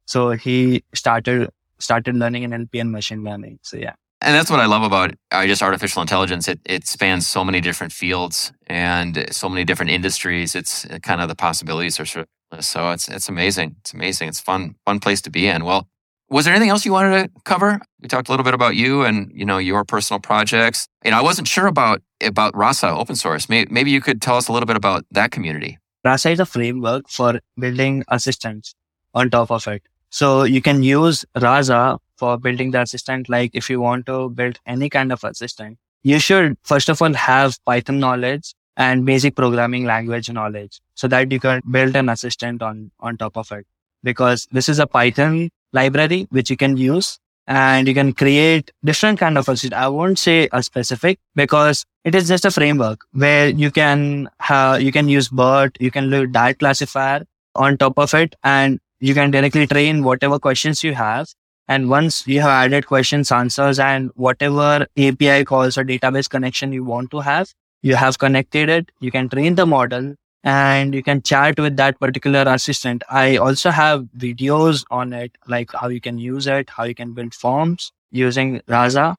So 0.06 0.32
he 0.32 0.84
started, 0.94 1.50
started 1.80 2.16
learning 2.16 2.50
NLP 2.50 2.82
and 2.82 2.92
machine 2.92 3.24
learning. 3.24 3.60
So 3.64 3.78
yeah. 3.78 3.94
And 4.22 4.36
that's 4.36 4.50
what 4.50 4.62
I 4.62 4.68
love 4.68 4.84
about 4.84 5.16
uh, 5.32 5.46
just 5.46 5.62
artificial 5.62 6.02
intelligence. 6.02 6.48
It 6.48 6.62
it 6.64 6.88
spans 6.88 7.28
so 7.28 7.44
many 7.44 7.60
different 7.60 7.92
fields 7.92 8.54
and 8.68 9.28
so 9.32 9.50
many 9.50 9.66
different 9.66 9.92
industries. 9.92 10.56
It's 10.56 10.86
uh, 10.86 11.00
kind 11.00 11.20
of 11.20 11.28
the 11.28 11.36
possibilities 11.36 12.00
are 12.00 12.06
sort 12.06 12.28
of 12.52 12.64
so 12.64 12.92
it's 12.92 13.10
it's 13.10 13.28
amazing. 13.28 13.76
It's 13.82 13.94
amazing. 13.94 14.30
It's 14.30 14.40
fun 14.40 14.76
fun 14.86 15.02
place 15.02 15.22
to 15.24 15.30
be 15.30 15.48
in. 15.48 15.66
Well, 15.66 15.90
was 16.30 16.46
there 16.46 16.54
anything 16.54 16.70
else 16.70 16.86
you 16.86 16.92
wanted 16.92 17.24
to 17.24 17.42
cover? 17.44 17.80
We 18.02 18.08
talked 18.08 18.28
a 18.28 18.32
little 18.32 18.44
bit 18.44 18.54
about 18.54 18.76
you 18.76 19.04
and 19.04 19.32
you 19.34 19.46
know 19.46 19.58
your 19.58 19.84
personal 19.84 20.20
projects. 20.20 20.88
Know, 21.06 21.12
I 21.12 21.22
wasn't 21.22 21.48
sure 21.48 21.68
about 21.68 22.02
about 22.22 22.56
Rasa 22.56 22.90
open 22.90 23.16
source. 23.16 23.50
Maybe, 23.50 23.72
maybe 23.72 23.92
you 23.92 24.02
could 24.02 24.22
tell 24.22 24.38
us 24.38 24.48
a 24.48 24.52
little 24.52 24.68
bit 24.68 24.76
about 24.76 25.06
that 25.12 25.32
community. 25.32 25.78
Rasa 26.04 26.32
is 26.32 26.40
a 26.40 26.46
framework 26.46 27.10
for 27.10 27.40
building 27.58 28.04
assistants 28.08 28.76
on 29.14 29.30
top 29.30 29.52
of 29.52 29.68
it. 29.68 29.84
So 30.10 30.44
you 30.44 30.62
can 30.62 30.84
use 30.84 31.26
Rasa 31.40 32.00
for 32.18 32.38
building 32.38 32.72
the 32.72 32.82
assistant. 32.82 33.30
Like 33.30 33.52
if 33.54 33.70
you 33.70 33.80
want 33.80 34.06
to 34.08 34.30
build 34.30 34.60
any 34.66 34.90
kind 34.90 35.12
of 35.12 35.24
assistant, 35.24 35.78
you 36.04 36.20
should 36.20 36.58
first 36.64 36.90
of 36.90 37.02
all 37.02 37.14
have 37.14 37.58
Python 37.66 38.00
knowledge 38.00 38.54
and 38.76 39.06
basic 39.06 39.36
programming 39.36 39.86
language 39.86 40.30
knowledge 40.32 40.80
so 40.96 41.08
that 41.08 41.32
you 41.32 41.40
can 41.40 41.62
build 41.70 41.96
an 41.96 42.10
assistant 42.10 42.62
on, 42.62 42.92
on 43.00 43.18
top 43.18 43.38
of 43.38 43.52
it. 43.52 43.66
Because 44.04 44.48
this 44.52 44.68
is 44.68 44.80
a 44.80 44.88
Python 44.88 45.50
library 45.74 46.28
which 46.30 46.50
you 46.50 46.58
can 46.58 46.78
use 46.78 47.20
and 47.48 47.88
you 47.88 47.94
can 47.94 48.14
create 48.14 48.72
different 48.86 49.20
kind 49.20 49.38
of. 49.38 49.50
I 49.74 49.88
won't 49.90 50.18
say 50.18 50.48
a 50.52 50.64
specific 50.64 51.20
because 51.36 51.86
it 52.04 52.16
is 52.16 52.28
just 52.28 52.46
a 52.46 52.52
framework 52.52 53.02
where 53.12 53.50
you 53.50 53.72
can 53.72 54.30
have, 54.40 54.82
you 54.82 54.92
can 54.92 55.10
use 55.10 55.30
BERT, 55.30 55.78
you 55.80 55.92
can 55.92 56.10
do 56.10 56.26
diet 56.26 56.60
classifier 56.60 57.26
on 57.56 57.78
top 57.78 57.98
of 58.00 58.14
it 58.14 58.36
and 58.44 58.80
you 59.00 59.14
can 59.14 59.32
directly 59.32 59.68
train 59.68 60.04
whatever 60.04 60.40
questions 60.40 60.84
you 60.84 60.94
have. 60.94 61.28
And 61.68 61.90
once 61.90 62.28
you 62.28 62.42
have 62.42 62.50
added 62.50 62.88
questions, 62.88 63.32
answers 63.32 63.80
and 63.80 64.12
whatever 64.16 64.86
API 64.98 65.46
calls 65.46 65.78
or 65.78 65.84
database 65.84 66.30
connection 66.30 66.74
you 66.74 66.84
want 66.84 67.12
to 67.12 67.20
have, 67.22 67.54
you 67.82 67.96
have 67.96 68.20
connected 68.20 68.70
it. 68.70 68.92
You 69.00 69.12
can 69.12 69.30
train 69.30 69.56
the 69.56 69.66
model 69.66 70.16
and 70.44 70.94
you 70.94 71.02
can 71.04 71.22
chat 71.22 71.58
with 71.60 71.78
that 71.78 72.00
particular 72.00 72.44
assistant. 72.48 73.04
I 73.10 73.38
also 73.38 73.70
have 73.72 74.04
videos 74.18 74.84
on 74.92 75.14
it, 75.14 75.32
like 75.48 75.72
how 75.72 75.88
you 75.88 76.02
can 76.02 76.18
use 76.18 76.48
it, 76.48 76.70
how 76.70 76.84
you 76.84 76.96
can 76.96 77.14
build 77.14 77.34
forms 77.34 77.92
using 78.12 78.62
Rasa. 78.68 79.16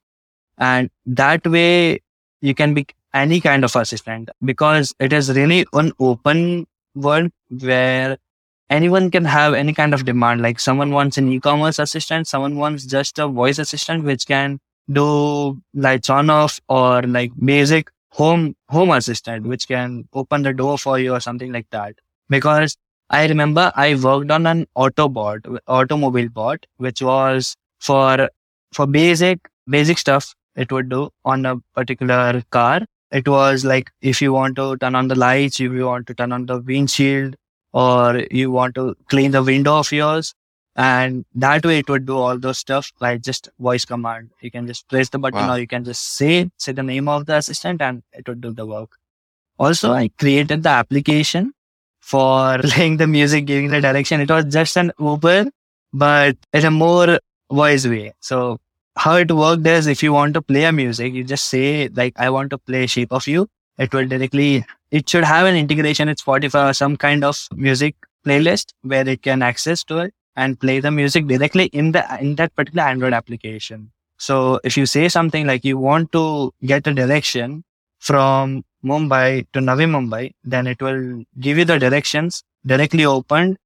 And 0.57 0.89
that 1.05 1.45
way 1.45 2.01
you 2.41 2.53
can 2.53 2.73
be 2.73 2.87
any 3.13 3.41
kind 3.41 3.63
of 3.63 3.75
assistant 3.75 4.29
because 4.43 4.93
it 4.99 5.13
is 5.13 5.31
really 5.35 5.65
an 5.73 5.93
open 5.99 6.67
world 6.93 7.31
where 7.49 8.17
anyone 8.69 9.09
can 9.09 9.25
have 9.25 9.53
any 9.53 9.73
kind 9.73 9.93
of 9.93 10.05
demand. 10.05 10.41
Like 10.41 10.59
someone 10.59 10.91
wants 10.91 11.17
an 11.17 11.31
e-commerce 11.31 11.79
assistant, 11.79 12.27
someone 12.27 12.57
wants 12.57 12.85
just 12.85 13.17
a 13.19 13.27
voice 13.27 13.57
assistant, 13.57 14.03
which 14.03 14.27
can 14.27 14.59
do 14.91 15.59
lights 15.73 16.09
on 16.09 16.29
off 16.29 16.59
or 16.69 17.01
like 17.01 17.31
basic 17.43 17.89
home, 18.17 18.55
home 18.69 18.91
assistant, 18.91 19.45
which 19.45 19.67
can 19.67 20.07
open 20.13 20.43
the 20.43 20.53
door 20.53 20.77
for 20.77 20.99
you 20.99 21.13
or 21.13 21.19
something 21.19 21.51
like 21.51 21.69
that. 21.71 21.95
Because 22.29 22.77
I 23.09 23.27
remember 23.27 23.71
I 23.75 23.95
worked 23.95 24.31
on 24.31 24.47
an 24.47 24.65
Autobot, 24.75 25.59
automobile 25.67 26.29
bot, 26.29 26.65
which 26.77 27.01
was 27.01 27.55
for, 27.79 28.29
for 28.73 28.87
basic, 28.87 29.39
basic 29.67 29.97
stuff 29.97 30.33
it 30.55 30.71
would 30.71 30.89
do 30.89 31.09
on 31.23 31.45
a 31.45 31.57
particular 31.75 32.41
car. 32.51 32.81
It 33.11 33.27
was 33.27 33.63
like 33.65 33.91
if 34.01 34.21
you 34.21 34.33
want 34.33 34.55
to 34.57 34.77
turn 34.77 34.95
on 34.95 35.07
the 35.07 35.15
lights, 35.15 35.59
if 35.59 35.71
you 35.71 35.85
want 35.85 36.07
to 36.07 36.13
turn 36.13 36.31
on 36.31 36.45
the 36.45 36.59
windshield, 36.59 37.35
or 37.73 38.23
you 38.31 38.51
want 38.51 38.75
to 38.75 38.95
clean 39.09 39.31
the 39.31 39.43
window 39.43 39.77
of 39.79 39.91
yours. 39.91 40.33
And 40.75 41.25
that 41.35 41.65
way 41.65 41.79
it 41.79 41.89
would 41.89 42.05
do 42.05 42.17
all 42.17 42.37
those 42.37 42.59
stuff 42.59 42.91
like 42.99 43.21
just 43.21 43.49
voice 43.59 43.85
command. 43.85 44.31
You 44.41 44.51
can 44.51 44.67
just 44.67 44.87
press 44.89 45.09
the 45.09 45.19
button 45.19 45.39
Wow. 45.39 45.55
or 45.55 45.59
you 45.59 45.67
can 45.67 45.83
just 45.85 46.15
say, 46.17 46.49
say 46.57 46.73
the 46.73 46.83
name 46.83 47.07
of 47.07 47.25
the 47.25 47.37
assistant 47.37 47.81
and 47.81 48.03
it 48.13 48.27
would 48.27 48.41
do 48.41 48.51
the 48.51 48.65
work. 48.65 48.97
Also, 49.57 49.93
I 49.93 50.09
created 50.19 50.63
the 50.63 50.69
application 50.69 51.53
for 52.01 52.57
playing 52.63 52.97
the 52.97 53.07
music, 53.07 53.45
giving 53.45 53.69
the 53.69 53.79
direction. 53.81 54.19
It 54.19 54.29
was 54.29 54.45
just 54.45 54.75
an 54.77 54.91
Uber, 54.99 55.49
but 55.93 56.35
in 56.53 56.65
a 56.65 56.71
more 56.71 57.19
voice 57.49 57.85
way. 57.87 58.13
So 58.19 58.59
how 58.97 59.15
it 59.15 59.31
worked 59.31 59.65
is 59.65 59.87
if 59.87 60.03
you 60.03 60.11
want 60.11 60.33
to 60.33 60.41
play 60.41 60.65
a 60.65 60.71
music, 60.73 61.13
you 61.13 61.23
just 61.23 61.45
say 61.45 61.87
like, 61.89 62.13
I 62.17 62.29
want 62.29 62.49
to 62.49 62.57
play 62.57 62.85
Shape 62.87 63.13
of 63.13 63.27
You. 63.27 63.47
It 63.77 63.93
will 63.93 64.07
directly, 64.07 64.65
it 64.91 65.07
should 65.09 65.23
have 65.23 65.45
an 65.47 65.55
integration 65.55 66.09
with 66.09 66.17
Spotify 66.23 66.69
or 66.69 66.73
some 66.73 66.97
kind 66.97 67.23
of 67.23 67.47
music 67.55 67.95
playlist 68.25 68.73
where 68.81 69.07
it 69.07 69.21
can 69.21 69.41
access 69.41 69.83
to 69.85 69.99
it 69.99 70.13
and 70.35 70.59
play 70.59 70.79
the 70.79 70.91
music 70.91 71.27
directly 71.27 71.65
in 71.67 71.91
the, 71.91 72.05
in 72.19 72.35
that 72.35 72.55
particular 72.55 72.83
Android 72.83 73.13
application. 73.13 73.91
So 74.17 74.59
if 74.63 74.77
you 74.77 74.85
say 74.85 75.09
something 75.09 75.45
like 75.45 75.65
you 75.65 75.77
want 75.77 76.11
to 76.13 76.53
get 76.65 76.87
a 76.87 76.93
direction 76.93 77.63
from 77.99 78.63
Mumbai 78.83 79.47
to 79.53 79.59
Navi 79.59 79.85
Mumbai, 79.85 80.33
then 80.43 80.67
it 80.67 80.81
will 80.81 81.23
give 81.39 81.57
you 81.57 81.65
the 81.65 81.79
directions 81.79 82.43
directly 82.65 83.05
opened 83.05 83.57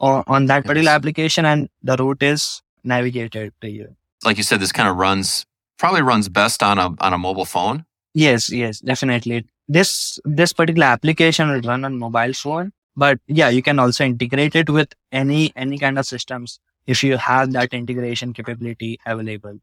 on, 0.00 0.24
on 0.26 0.46
that 0.46 0.64
particular 0.64 0.92
application 0.92 1.44
and 1.44 1.68
the 1.82 1.96
route 1.96 2.22
is 2.22 2.62
navigated 2.82 3.52
to 3.60 3.70
you. 3.70 3.96
Like 4.24 4.36
you 4.36 4.42
said, 4.42 4.60
this 4.60 4.72
kind 4.72 4.88
of 4.88 4.96
runs 4.96 5.46
probably 5.78 6.02
runs 6.02 6.28
best 6.28 6.62
on 6.62 6.78
a 6.78 6.94
on 7.00 7.12
a 7.12 7.18
mobile 7.18 7.44
phone. 7.44 7.84
Yes, 8.14 8.50
yes, 8.50 8.80
definitely. 8.80 9.46
This 9.68 10.18
this 10.24 10.52
particular 10.52 10.86
application 10.86 11.48
will 11.50 11.60
run 11.60 11.84
on 11.84 11.98
mobile 11.98 12.32
phone, 12.32 12.72
but 12.96 13.18
yeah, 13.26 13.48
you 13.48 13.62
can 13.62 13.78
also 13.78 14.04
integrate 14.04 14.54
it 14.54 14.70
with 14.70 14.92
any 15.12 15.52
any 15.56 15.78
kind 15.78 15.98
of 15.98 16.06
systems 16.06 16.60
if 16.86 17.02
you 17.02 17.16
have 17.16 17.52
that 17.52 17.72
integration 17.72 18.32
capability 18.32 18.98
available. 19.06 19.58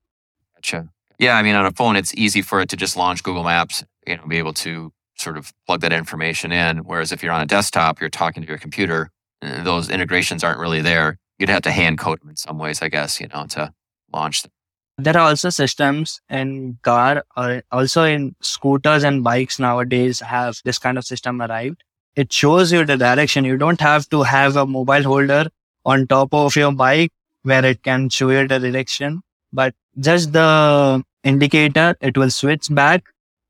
Gotcha. 0.56 0.89
Yeah, 1.20 1.38
I 1.38 1.44
mean, 1.44 1.56
on 1.56 1.65
a 1.65 1.72
phone, 1.72 1.96
it's 1.96 2.13
easy 2.15 2.41
for 2.41 2.62
it 2.62 2.70
to 2.70 2.76
just 2.76 2.98
launch 2.98 3.22
Google 3.22 3.44
Maps, 3.44 3.84
you 4.08 4.17
know, 4.17 4.26
be 4.26 4.39
able 4.39 4.54
to 4.54 4.91
sort 5.17 5.38
of 5.38 5.54
plug 5.67 5.82
that 5.82 5.94
information 5.94 6.52
in. 6.52 6.80
Whereas 6.80 7.12
if 7.12 7.22
you're 7.22 7.32
on 7.32 7.41
a 7.41 7.46
desktop, 7.46 8.02
you're 8.02 8.10
talking 8.10 8.41
to 8.41 8.50
your 8.50 8.58
computer, 8.58 9.12
uh, 9.41 9.63
those 9.63 9.89
integrations 9.89 10.44
aren't 10.44 10.60
really 10.60 10.82
there. 10.82 11.17
You'd 11.38 11.50
have 11.50 11.62
to 11.63 11.72
hand 11.72 12.00
code 12.00 12.22
them 12.22 12.30
in 12.30 12.38
some 12.38 12.58
ways, 12.58 12.82
I 12.82 12.89
guess, 12.89 13.20
you 13.20 13.28
know, 13.28 13.46
to 13.50 13.72
launch 14.12 14.41
them. 14.44 14.52
There 14.98 15.15
are 15.15 15.30
also 15.30 15.50
systems 15.50 16.22
in 16.30 16.78
car 16.82 17.24
or 17.36 17.63
also 17.72 18.04
in 18.04 18.36
scooters 18.41 19.04
and 19.04 19.24
bikes 19.24 19.58
nowadays 19.58 20.20
have 20.20 20.58
this 20.65 20.78
kind 20.78 20.98
of 20.98 21.06
system 21.06 21.41
arrived. 21.41 21.84
It 22.15 22.32
shows 22.34 22.71
you 22.71 22.86
the 22.86 22.97
direction. 22.97 23.45
You 23.45 23.58
don't 23.58 23.80
have 23.80 24.10
to 24.10 24.24
have 24.24 24.56
a 24.56 24.65
mobile 24.65 25.04
holder 25.04 25.47
on 25.86 26.08
top 26.08 26.34
of 26.34 26.56
your 26.56 26.71
bike 26.71 27.12
where 27.43 27.65
it 27.65 27.84
can 27.84 28.10
show 28.10 28.30
you 28.30 28.47
the 28.47 28.60
direction, 28.60 29.21
but 29.52 29.74
just 30.00 30.34
the 30.34 31.04
indicator, 31.24 31.95
it 32.02 32.17
will 32.17 32.30
switch 32.30 32.67
back 32.69 33.04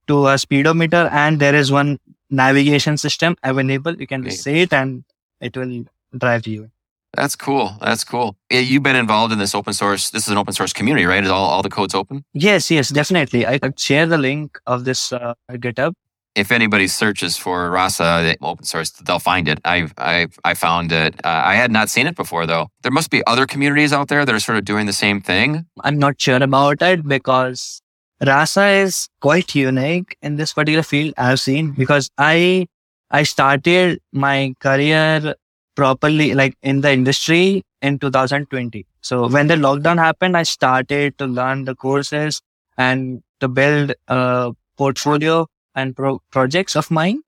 to 0.07 0.27
a 0.27 0.37
speedometer 0.37 1.09
and 1.11 1.39
there 1.39 1.55
is 1.55 1.71
one 1.71 1.99
navigation 2.29 2.97
system 2.97 3.35
available. 3.43 3.95
You 3.95 4.07
can 4.07 4.23
just 4.23 4.43
say 4.43 4.61
it 4.61 4.73
and 4.73 5.03
it 5.39 5.55
will 5.57 5.85
drive 6.17 6.47
you. 6.47 6.69
That's 7.13 7.35
cool. 7.35 7.75
That's 7.81 8.05
cool. 8.05 8.37
Yeah, 8.49 8.59
You've 8.59 8.83
been 8.83 8.95
involved 8.95 9.33
in 9.33 9.39
this 9.39 9.53
open 9.53 9.73
source. 9.73 10.11
This 10.11 10.23
is 10.23 10.29
an 10.29 10.37
open 10.37 10.53
source 10.53 10.71
community, 10.71 11.05
right? 11.05 11.23
Is 11.23 11.29
all, 11.29 11.49
all 11.49 11.61
the 11.61 11.69
code's 11.69 11.93
open? 11.93 12.23
Yes, 12.33 12.71
yes, 12.71 12.89
definitely. 12.89 13.45
I 13.45 13.59
could 13.59 13.77
share 13.77 14.05
the 14.05 14.17
link 14.17 14.57
of 14.65 14.85
this 14.85 15.11
uh, 15.11 15.33
GitHub. 15.51 15.93
If 16.33 16.51
anybody 16.51 16.87
searches 16.87 17.35
for 17.37 17.69
Rasa 17.69 18.35
open 18.41 18.63
source, 18.63 18.91
they'll 18.91 19.19
find 19.19 19.47
it. 19.49 19.59
I 19.65 19.89
I 19.97 20.27
I 20.45 20.53
found 20.53 20.91
it. 20.91 21.15
Uh, 21.25 21.41
I 21.51 21.55
had 21.55 21.71
not 21.71 21.89
seen 21.89 22.07
it 22.07 22.15
before 22.15 22.45
though. 22.47 22.67
There 22.83 22.91
must 22.91 23.09
be 23.09 23.21
other 23.27 23.45
communities 23.45 23.91
out 23.91 24.07
there 24.07 24.25
that 24.25 24.33
are 24.33 24.39
sort 24.39 24.57
of 24.57 24.63
doing 24.65 24.85
the 24.85 24.93
same 24.93 25.19
thing. 25.21 25.65
I'm 25.83 25.99
not 25.99 26.19
sure 26.21 26.41
about 26.41 26.81
it 26.81 27.05
because 27.07 27.81
Rasa 28.25 28.67
is 28.67 29.09
quite 29.19 29.53
unique 29.55 30.15
in 30.21 30.37
this 30.37 30.53
particular 30.53 30.83
field 30.83 31.13
I've 31.17 31.39
seen 31.41 31.71
because 31.71 32.09
I 32.17 32.67
I 33.09 33.23
started 33.23 33.99
my 34.13 34.53
career 34.59 35.35
properly 35.75 36.33
like 36.33 36.55
in 36.61 36.81
the 36.81 36.91
industry 36.93 37.63
in 37.81 37.99
2020. 37.99 38.85
So 39.01 39.27
when 39.27 39.47
the 39.47 39.55
lockdown 39.55 39.97
happened, 39.97 40.37
I 40.37 40.43
started 40.43 41.17
to 41.17 41.25
learn 41.25 41.65
the 41.65 41.75
courses. 41.75 42.41
and 42.77 43.21
to 43.41 43.47
build 43.47 43.91
a 44.07 44.51
portfolio 44.77 45.45
and 45.75 45.95
pro- 45.95 46.21
projects 46.31 46.75
of 46.75 46.89
mine 46.91 47.21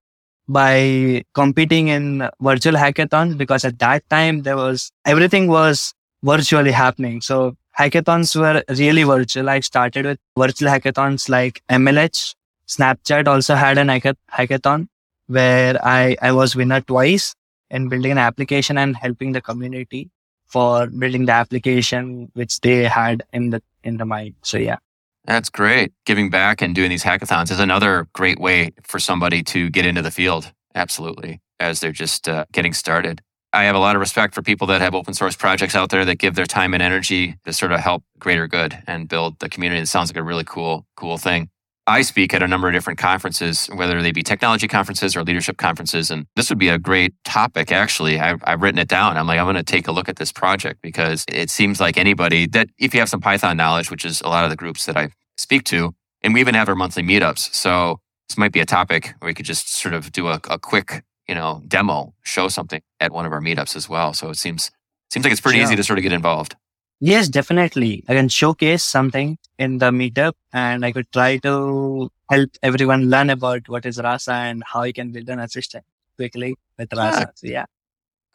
by 0.47 1.23
competing 1.33 1.87
in 1.87 2.29
virtual 2.41 2.73
hackathon 2.73 3.37
because 3.37 3.63
at 3.63 3.79
that 3.79 4.07
time 4.09 4.43
there 4.43 4.57
was 4.57 4.91
everything 5.05 5.47
was 5.47 5.93
virtually 6.23 6.71
happening. 6.71 7.21
So 7.21 7.55
hackathons 7.77 8.35
were 8.35 8.63
really 8.69 9.03
virtual. 9.03 9.49
I 9.49 9.59
started 9.61 10.05
with 10.05 10.19
virtual 10.37 10.69
hackathons 10.69 11.29
like 11.29 11.61
MLH. 11.69 12.35
Snapchat 12.67 13.27
also 13.27 13.55
had 13.55 13.77
an 13.77 13.87
hackathon 13.87 14.87
where 15.27 15.77
I, 15.85 16.15
I 16.21 16.31
was 16.31 16.55
winner 16.55 16.81
twice 16.81 17.35
in 17.69 17.89
building 17.89 18.11
an 18.11 18.17
application 18.17 18.77
and 18.77 18.95
helping 18.95 19.31
the 19.31 19.41
community 19.41 20.09
for 20.45 20.87
building 20.87 21.25
the 21.25 21.31
application 21.31 22.31
which 22.33 22.59
they 22.61 22.83
had 22.83 23.23
in 23.33 23.49
the 23.49 23.61
in 23.83 23.97
the 23.97 24.05
mind. 24.05 24.35
So 24.43 24.57
yeah. 24.57 24.77
That's 25.25 25.49
great. 25.49 25.93
Giving 26.05 26.29
back 26.29 26.61
and 26.61 26.75
doing 26.75 26.89
these 26.89 27.03
hackathons 27.03 27.49
is 27.49 27.59
another 27.59 28.07
great 28.13 28.39
way 28.39 28.71
for 28.83 28.99
somebody 28.99 29.41
to 29.43 29.69
get 29.69 29.85
into 29.85 30.01
the 30.01 30.11
field. 30.11 30.51
Absolutely. 30.75 31.41
As 31.59 31.79
they're 31.79 31.91
just 31.93 32.27
uh, 32.27 32.45
getting 32.51 32.73
started. 32.73 33.21
I 33.53 33.65
have 33.65 33.75
a 33.75 33.79
lot 33.79 33.95
of 33.95 33.99
respect 33.99 34.33
for 34.33 34.41
people 34.41 34.67
that 34.67 34.81
have 34.81 34.95
open 34.95 35.13
source 35.13 35.35
projects 35.35 35.75
out 35.75 35.91
there 35.91 36.03
that 36.05 36.15
give 36.15 36.35
their 36.35 36.47
time 36.47 36.73
and 36.73 36.81
energy 36.81 37.37
to 37.45 37.53
sort 37.53 37.71
of 37.71 37.79
help 37.79 38.03
greater 38.17 38.47
good 38.47 38.81
and 38.87 39.07
build 39.07 39.39
the 39.39 39.47
community. 39.47 39.81
It 39.81 39.87
sounds 39.87 40.09
like 40.09 40.17
a 40.17 40.23
really 40.23 40.43
cool, 40.43 40.87
cool 40.97 41.17
thing. 41.17 41.49
I 41.85 42.01
speak 42.01 42.33
at 42.33 42.41
a 42.41 42.47
number 42.47 42.67
of 42.67 42.73
different 42.73 42.97
conferences, 42.97 43.67
whether 43.67 44.01
they 44.01 44.13
be 44.13 44.23
technology 44.23 44.67
conferences 44.67 45.15
or 45.15 45.23
leadership 45.23 45.57
conferences. 45.57 46.09
And 46.09 46.25
this 46.35 46.49
would 46.49 46.57
be 46.57 46.69
a 46.69 46.79
great 46.79 47.13
topic, 47.25 47.71
actually. 47.71 48.19
I've, 48.19 48.41
I've 48.45 48.61
written 48.61 48.79
it 48.79 48.87
down. 48.87 49.17
I'm 49.17 49.27
like, 49.27 49.37
I'm 49.37 49.45
going 49.45 49.55
to 49.57 49.63
take 49.63 49.87
a 49.87 49.91
look 49.91 50.07
at 50.07 50.15
this 50.15 50.31
project 50.31 50.81
because 50.81 51.25
it 51.27 51.49
seems 51.49 51.81
like 51.81 51.97
anybody 51.97 52.47
that, 52.47 52.69
if 52.77 52.93
you 52.93 53.01
have 53.01 53.09
some 53.09 53.19
Python 53.19 53.57
knowledge, 53.57 53.91
which 53.91 54.05
is 54.05 54.21
a 54.21 54.29
lot 54.29 54.45
of 54.45 54.49
the 54.49 54.55
groups 54.55 54.85
that 54.85 54.95
I 54.95 55.09
speak 55.37 55.65
to, 55.65 55.93
and 56.21 56.33
we 56.33 56.39
even 56.39 56.55
have 56.55 56.69
our 56.69 56.75
monthly 56.75 57.03
meetups. 57.03 57.53
So 57.53 57.99
this 58.29 58.37
might 58.37 58.53
be 58.53 58.61
a 58.61 58.65
topic 58.65 59.13
where 59.19 59.27
we 59.27 59.33
could 59.33 59.45
just 59.45 59.73
sort 59.73 59.93
of 59.93 60.11
do 60.13 60.29
a, 60.29 60.39
a 60.49 60.57
quick, 60.57 61.03
you 61.27 61.35
know, 61.35 61.61
demo, 61.67 62.13
show 62.23 62.47
something 62.47 62.81
at 63.01 63.11
one 63.11 63.25
of 63.25 63.33
our 63.33 63.41
meetups 63.41 63.75
as 63.75 63.89
well. 63.89 64.13
So 64.13 64.29
it 64.29 64.37
seems, 64.37 64.71
seems 65.11 65.25
like 65.25 65.33
it's 65.33 65.41
pretty 65.41 65.57
sure. 65.57 65.65
easy 65.65 65.75
to 65.75 65.83
sort 65.83 65.99
of 65.99 66.03
get 66.03 66.13
involved. 66.13 66.55
Yes, 66.99 67.27
definitely. 67.27 68.03
I 68.07 68.13
can 68.13 68.29
showcase 68.29 68.83
something 68.83 69.37
in 69.59 69.79
the 69.79 69.91
meetup 69.91 70.33
and 70.53 70.85
I 70.85 70.91
could 70.91 71.11
try 71.11 71.37
to 71.37 72.09
help 72.29 72.49
everyone 72.61 73.09
learn 73.09 73.29
about 73.29 73.67
what 73.67 73.85
is 73.85 73.99
Rasa 74.01 74.33
and 74.33 74.63
how 74.65 74.83
you 74.83 74.93
can 74.93 75.11
build 75.11 75.29
an 75.29 75.39
assistant 75.39 75.83
quickly 76.17 76.55
with 76.77 76.93
Rasa. 76.93 77.19
Yeah. 77.19 77.25
So, 77.35 77.47
yeah. 77.47 77.65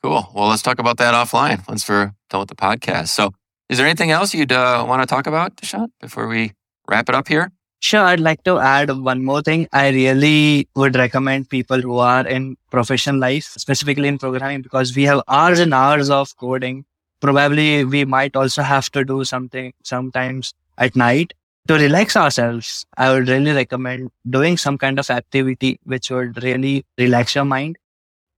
Cool. 0.03 0.31
Well, 0.35 0.49
let's 0.49 0.63
talk 0.63 0.79
about 0.79 0.99
that 0.99 1.15
offline 1.15 1.67
once 1.67 1.89
we're 1.89 2.13
done 2.31 2.41
with 2.41 2.49
the 2.51 2.55
podcast. 2.55 3.09
So, 3.09 3.33
is 3.69 3.79
there 3.79 3.87
anything 3.87 4.11
else 4.11 4.35
you'd 4.35 4.53
uh, 4.53 4.85
want 4.87 5.03
to 5.03 5.07
talk 5.07 5.27
about, 5.27 5.57
Dishant, 5.57 5.89
before 6.01 6.29
we 6.29 6.53
wrap 6.89 7.09
it 7.09 7.15
up 7.15 7.29
here? 7.29 7.51
Sure. 7.81 8.01
I'd 8.01 8.21
like 8.21 8.43
to 8.45 8.59
add 8.59 8.91
one 8.91 9.25
more 9.25 9.41
thing. 9.41 9.69
I 9.73 9.89
really 9.91 10.69
would 10.75 10.97
recommend 10.97 11.49
people 11.49 11.81
who 11.81 11.99
are 11.99 12.27
in 12.27 12.57
professional 12.71 13.19
life, 13.19 13.45
specifically 13.45 14.09
in 14.09 14.19
programming, 14.19 14.63
because 14.63 14.95
we 14.95 15.05
have 15.05 15.23
hours 15.29 15.59
and 15.59 15.73
hours 15.73 16.11
of 16.11 16.37
coding 16.37 16.85
probably 17.21 17.85
we 17.85 18.05
might 18.05 18.37
also 18.37 18.62
have 18.62 18.91
to 18.91 19.05
do 19.05 19.25
something 19.25 19.73
sometimes 19.85 20.55
at 20.77 20.97
night 20.97 21.33
to 21.69 21.75
relax 21.75 22.16
ourselves. 22.16 22.87
I 22.97 23.12
would 23.12 23.29
really 23.29 23.53
recommend 23.53 24.11
doing 24.29 24.57
some 24.57 24.79
kind 24.79 24.99
of 24.99 25.11
activity 25.11 25.79
which 25.85 26.11
would 26.11 26.43
really 26.43 26.85
relax 26.97 27.35
your 27.35 27.45
mind. 27.45 27.79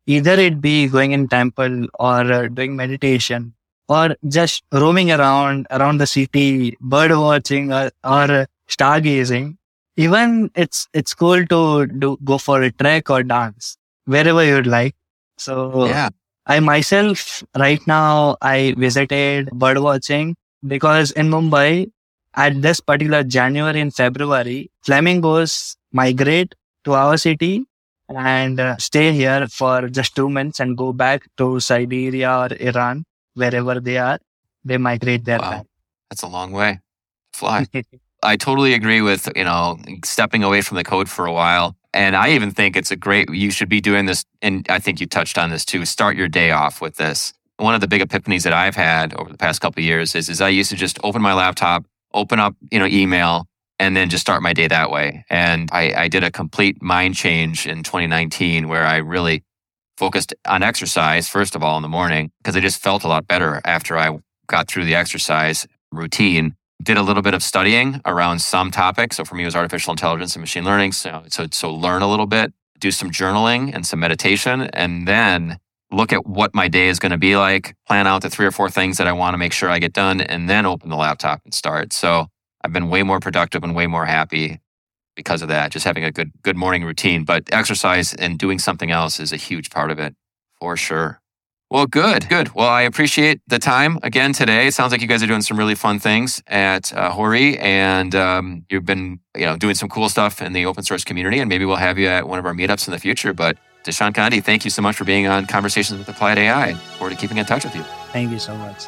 Either 0.06 0.32
it 0.32 0.60
be 0.60 0.88
going 0.88 1.12
in 1.12 1.28
temple 1.28 1.86
or 1.98 2.32
uh, 2.32 2.48
doing 2.48 2.74
meditation 2.74 3.54
or 3.88 4.16
just 4.28 4.64
roaming 4.72 5.10
around 5.12 5.66
around 5.70 5.98
the 5.98 6.06
city, 6.06 6.76
bird 6.80 7.12
watching 7.12 7.72
or, 7.72 7.90
or 8.04 8.46
stargazing. 8.68 9.56
Even 9.96 10.50
it's 10.54 10.88
it's 10.94 11.14
cool 11.14 11.44
to 11.46 11.86
do 11.86 12.16
go 12.24 12.38
for 12.38 12.62
a 12.62 12.70
trek 12.72 13.10
or 13.10 13.22
dance 13.22 13.76
wherever 14.06 14.44
you'd 14.44 14.66
like. 14.66 14.94
So 15.38 15.86
yeah. 15.86 16.08
I 16.50 16.58
myself, 16.58 17.44
right 17.56 17.80
now, 17.86 18.36
I 18.42 18.74
visited 18.76 19.50
bird 19.52 19.78
watching 19.78 20.34
because 20.66 21.12
in 21.12 21.30
Mumbai, 21.30 21.92
at 22.34 22.60
this 22.60 22.80
particular 22.80 23.22
January 23.22 23.80
and 23.80 23.94
February, 23.94 24.68
flamingos 24.82 25.76
migrate 25.92 26.56
to 26.84 26.94
our 26.94 27.16
city 27.18 27.66
and 28.08 28.58
uh, 28.58 28.76
stay 28.78 29.12
here 29.12 29.46
for 29.46 29.88
just 29.88 30.16
two 30.16 30.28
months 30.28 30.58
and 30.58 30.76
go 30.76 30.92
back 30.92 31.22
to 31.36 31.60
Siberia 31.60 32.32
or 32.36 32.48
Iran, 32.58 33.04
wherever 33.34 33.78
they 33.78 33.98
are. 33.98 34.18
They 34.64 34.76
migrate 34.76 35.24
there. 35.24 35.38
Wow. 35.38 35.66
That's 36.10 36.22
a 36.22 36.26
long 36.26 36.50
way. 36.50 36.80
Fly. 37.32 37.68
I 38.22 38.36
totally 38.36 38.74
agree 38.74 39.00
with, 39.00 39.28
you 39.34 39.44
know, 39.44 39.78
stepping 40.04 40.42
away 40.42 40.60
from 40.62 40.76
the 40.76 40.84
code 40.84 41.08
for 41.08 41.26
a 41.26 41.32
while 41.32 41.76
and 41.92 42.16
I 42.16 42.30
even 42.30 42.50
think 42.50 42.76
it's 42.76 42.90
a 42.90 42.96
great, 42.96 43.32
you 43.32 43.50
should 43.50 43.68
be 43.68 43.80
doing 43.80 44.06
this. 44.06 44.24
And 44.42 44.66
I 44.68 44.78
think 44.78 45.00
you 45.00 45.06
touched 45.06 45.38
on 45.38 45.50
this 45.50 45.64
too. 45.64 45.84
Start 45.84 46.16
your 46.16 46.28
day 46.28 46.50
off 46.52 46.80
with 46.80 46.96
this. 46.96 47.32
One 47.56 47.74
of 47.74 47.80
the 47.80 47.88
big 47.88 48.00
epiphanies 48.00 48.44
that 48.44 48.52
I've 48.52 48.76
had 48.76 49.12
over 49.14 49.30
the 49.30 49.38
past 49.38 49.60
couple 49.60 49.82
years 49.82 50.14
is, 50.14 50.28
is 50.28 50.40
I 50.40 50.48
used 50.48 50.70
to 50.70 50.76
just 50.76 50.98
open 51.02 51.20
my 51.20 51.34
laptop, 51.34 51.84
open 52.14 52.38
up, 52.38 52.54
you 52.70 52.78
know, 52.78 52.86
email, 52.86 53.46
and 53.78 53.96
then 53.96 54.08
just 54.08 54.22
start 54.22 54.42
my 54.42 54.52
day 54.52 54.68
that 54.68 54.90
way. 54.90 55.24
And 55.28 55.68
I, 55.72 55.92
I 55.94 56.08
did 56.08 56.22
a 56.22 56.30
complete 56.30 56.80
mind 56.80 57.16
change 57.16 57.66
in 57.66 57.82
2019 57.82 58.68
where 58.68 58.86
I 58.86 58.96
really 58.96 59.42
focused 59.98 60.32
on 60.46 60.62
exercise, 60.62 61.28
first 61.28 61.54
of 61.54 61.62
all, 61.62 61.76
in 61.76 61.82
the 61.82 61.88
morning, 61.88 62.30
because 62.38 62.56
I 62.56 62.60
just 62.60 62.80
felt 62.80 63.04
a 63.04 63.08
lot 63.08 63.26
better 63.26 63.60
after 63.64 63.98
I 63.98 64.18
got 64.46 64.68
through 64.68 64.84
the 64.84 64.94
exercise 64.94 65.66
routine 65.92 66.56
did 66.82 66.96
a 66.96 67.02
little 67.02 67.22
bit 67.22 67.34
of 67.34 67.42
studying 67.42 68.00
around 68.06 68.40
some 68.40 68.70
topics. 68.70 69.16
So 69.16 69.24
for 69.24 69.34
me, 69.34 69.42
it 69.42 69.46
was 69.46 69.56
artificial 69.56 69.92
intelligence 69.92 70.34
and 70.34 70.42
machine 70.42 70.64
learning. 70.64 70.92
So, 70.92 71.24
so, 71.28 71.46
so 71.52 71.72
learn 71.72 72.02
a 72.02 72.08
little 72.08 72.26
bit, 72.26 72.52
do 72.78 72.90
some 72.90 73.10
journaling 73.10 73.74
and 73.74 73.86
some 73.86 74.00
meditation, 74.00 74.62
and 74.72 75.06
then 75.06 75.58
look 75.92 76.12
at 76.12 76.26
what 76.26 76.54
my 76.54 76.68
day 76.68 76.88
is 76.88 76.98
going 76.98 77.12
to 77.12 77.18
be 77.18 77.36
like, 77.36 77.76
plan 77.86 78.06
out 78.06 78.22
the 78.22 78.30
three 78.30 78.46
or 78.46 78.50
four 78.50 78.70
things 78.70 78.96
that 78.98 79.06
I 79.06 79.12
want 79.12 79.34
to 79.34 79.38
make 79.38 79.52
sure 79.52 79.68
I 79.68 79.78
get 79.78 79.92
done, 79.92 80.20
and 80.20 80.48
then 80.48 80.64
open 80.66 80.88
the 80.88 80.96
laptop 80.96 81.42
and 81.44 81.52
start. 81.52 81.92
So 81.92 82.28
I've 82.62 82.72
been 82.72 82.88
way 82.88 83.02
more 83.02 83.20
productive 83.20 83.62
and 83.64 83.74
way 83.74 83.86
more 83.86 84.06
happy 84.06 84.60
because 85.16 85.42
of 85.42 85.48
that, 85.48 85.72
just 85.72 85.84
having 85.84 86.04
a 86.04 86.12
good, 86.12 86.30
good 86.42 86.56
morning 86.56 86.84
routine. 86.84 87.24
But 87.24 87.44
exercise 87.52 88.14
and 88.14 88.38
doing 88.38 88.58
something 88.58 88.90
else 88.90 89.20
is 89.20 89.32
a 89.32 89.36
huge 89.36 89.70
part 89.70 89.90
of 89.90 89.98
it 89.98 90.14
for 90.58 90.76
sure. 90.76 91.19
Well, 91.70 91.86
good, 91.86 92.28
good. 92.28 92.52
Well, 92.52 92.68
I 92.68 92.82
appreciate 92.82 93.40
the 93.46 93.60
time 93.60 94.00
again 94.02 94.32
today. 94.32 94.66
It 94.66 94.74
sounds 94.74 94.90
like 94.90 95.00
you 95.00 95.06
guys 95.06 95.22
are 95.22 95.28
doing 95.28 95.40
some 95.40 95.56
really 95.56 95.76
fun 95.76 96.00
things 96.00 96.42
at 96.48 96.92
uh, 96.92 97.12
Hoory, 97.12 97.58
and 97.58 98.12
um, 98.16 98.66
you've 98.68 98.84
been, 98.84 99.20
you 99.36 99.46
know, 99.46 99.56
doing 99.56 99.76
some 99.76 99.88
cool 99.88 100.08
stuff 100.08 100.42
in 100.42 100.52
the 100.52 100.66
open 100.66 100.82
source 100.82 101.04
community. 101.04 101.38
And 101.38 101.48
maybe 101.48 101.64
we'll 101.64 101.76
have 101.76 101.96
you 101.96 102.08
at 102.08 102.26
one 102.26 102.40
of 102.40 102.46
our 102.46 102.54
meetups 102.54 102.88
in 102.88 102.92
the 102.92 102.98
future. 102.98 103.32
But 103.32 103.56
Dishant 103.84 104.14
Gandhi, 104.14 104.40
thank 104.40 104.64
you 104.64 104.70
so 104.70 104.82
much 104.82 104.96
for 104.96 105.04
being 105.04 105.28
on 105.28 105.46
Conversations 105.46 105.96
with 105.96 106.08
Applied 106.08 106.38
AI. 106.38 106.74
Forward 106.98 107.14
to 107.14 107.16
keeping 107.16 107.38
in 107.38 107.46
touch 107.46 107.62
with 107.62 107.76
you. 107.76 107.84
Thank 108.12 108.32
you 108.32 108.40
so 108.40 108.56
much. 108.56 108.86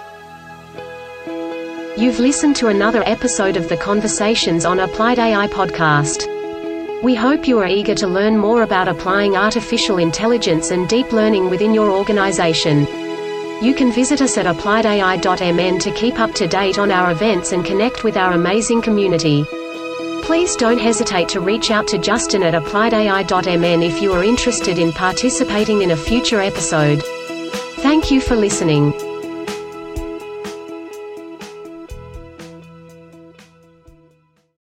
You've 1.97 2.19
listened 2.19 2.57
to 2.57 2.67
another 2.67 3.05
episode 3.05 3.57
of 3.57 3.69
the 3.69 3.77
Conversations 3.77 4.65
on 4.65 4.81
Applied 4.81 5.21
AI 5.21 5.47
podcast. 5.47 6.32
We 7.03 7.17
hope 7.17 7.49
you 7.49 7.59
are 7.59 7.67
eager 7.67 7.97
to 7.97 8.07
learn 8.07 8.39
more 8.39 8.63
about 8.63 8.87
applying 8.87 9.37
artificial 9.37 9.99
intelligence 9.99 10.71
and 10.71 10.89
deep 10.89 11.11
learning 11.11 11.51
within 11.51 11.75
your 11.75 11.91
organization. 11.91 12.87
You 13.61 13.75
can 13.75 13.91
visit 13.91 14.23
us 14.23 14.39
at 14.39 14.47
appliedai.mn 14.47 15.81
to 15.81 15.91
keep 15.91 16.21
up 16.21 16.33
to 16.35 16.47
date 16.47 16.79
on 16.79 16.93
our 16.93 17.11
events 17.11 17.51
and 17.51 17.65
connect 17.65 18.05
with 18.05 18.17
our 18.17 18.35
amazing 18.35 18.83
community. 18.83 19.45
Please 20.23 20.55
don't 20.55 20.79
hesitate 20.79 21.29
to 21.31 21.41
reach 21.41 21.73
out 21.73 21.89
to 21.89 21.99
Justin 21.99 22.45
at 22.45 22.55
appliedai.mn 22.55 23.83
if 23.83 24.01
you 24.01 24.13
are 24.13 24.23
interested 24.23 24.79
in 24.79 24.93
participating 24.93 25.83
in 25.83 25.91
a 25.91 25.97
future 25.97 26.41
episode. 26.41 27.03
Thank 27.83 28.13
you 28.13 28.21
for 28.21 28.37
listening. 28.37 28.93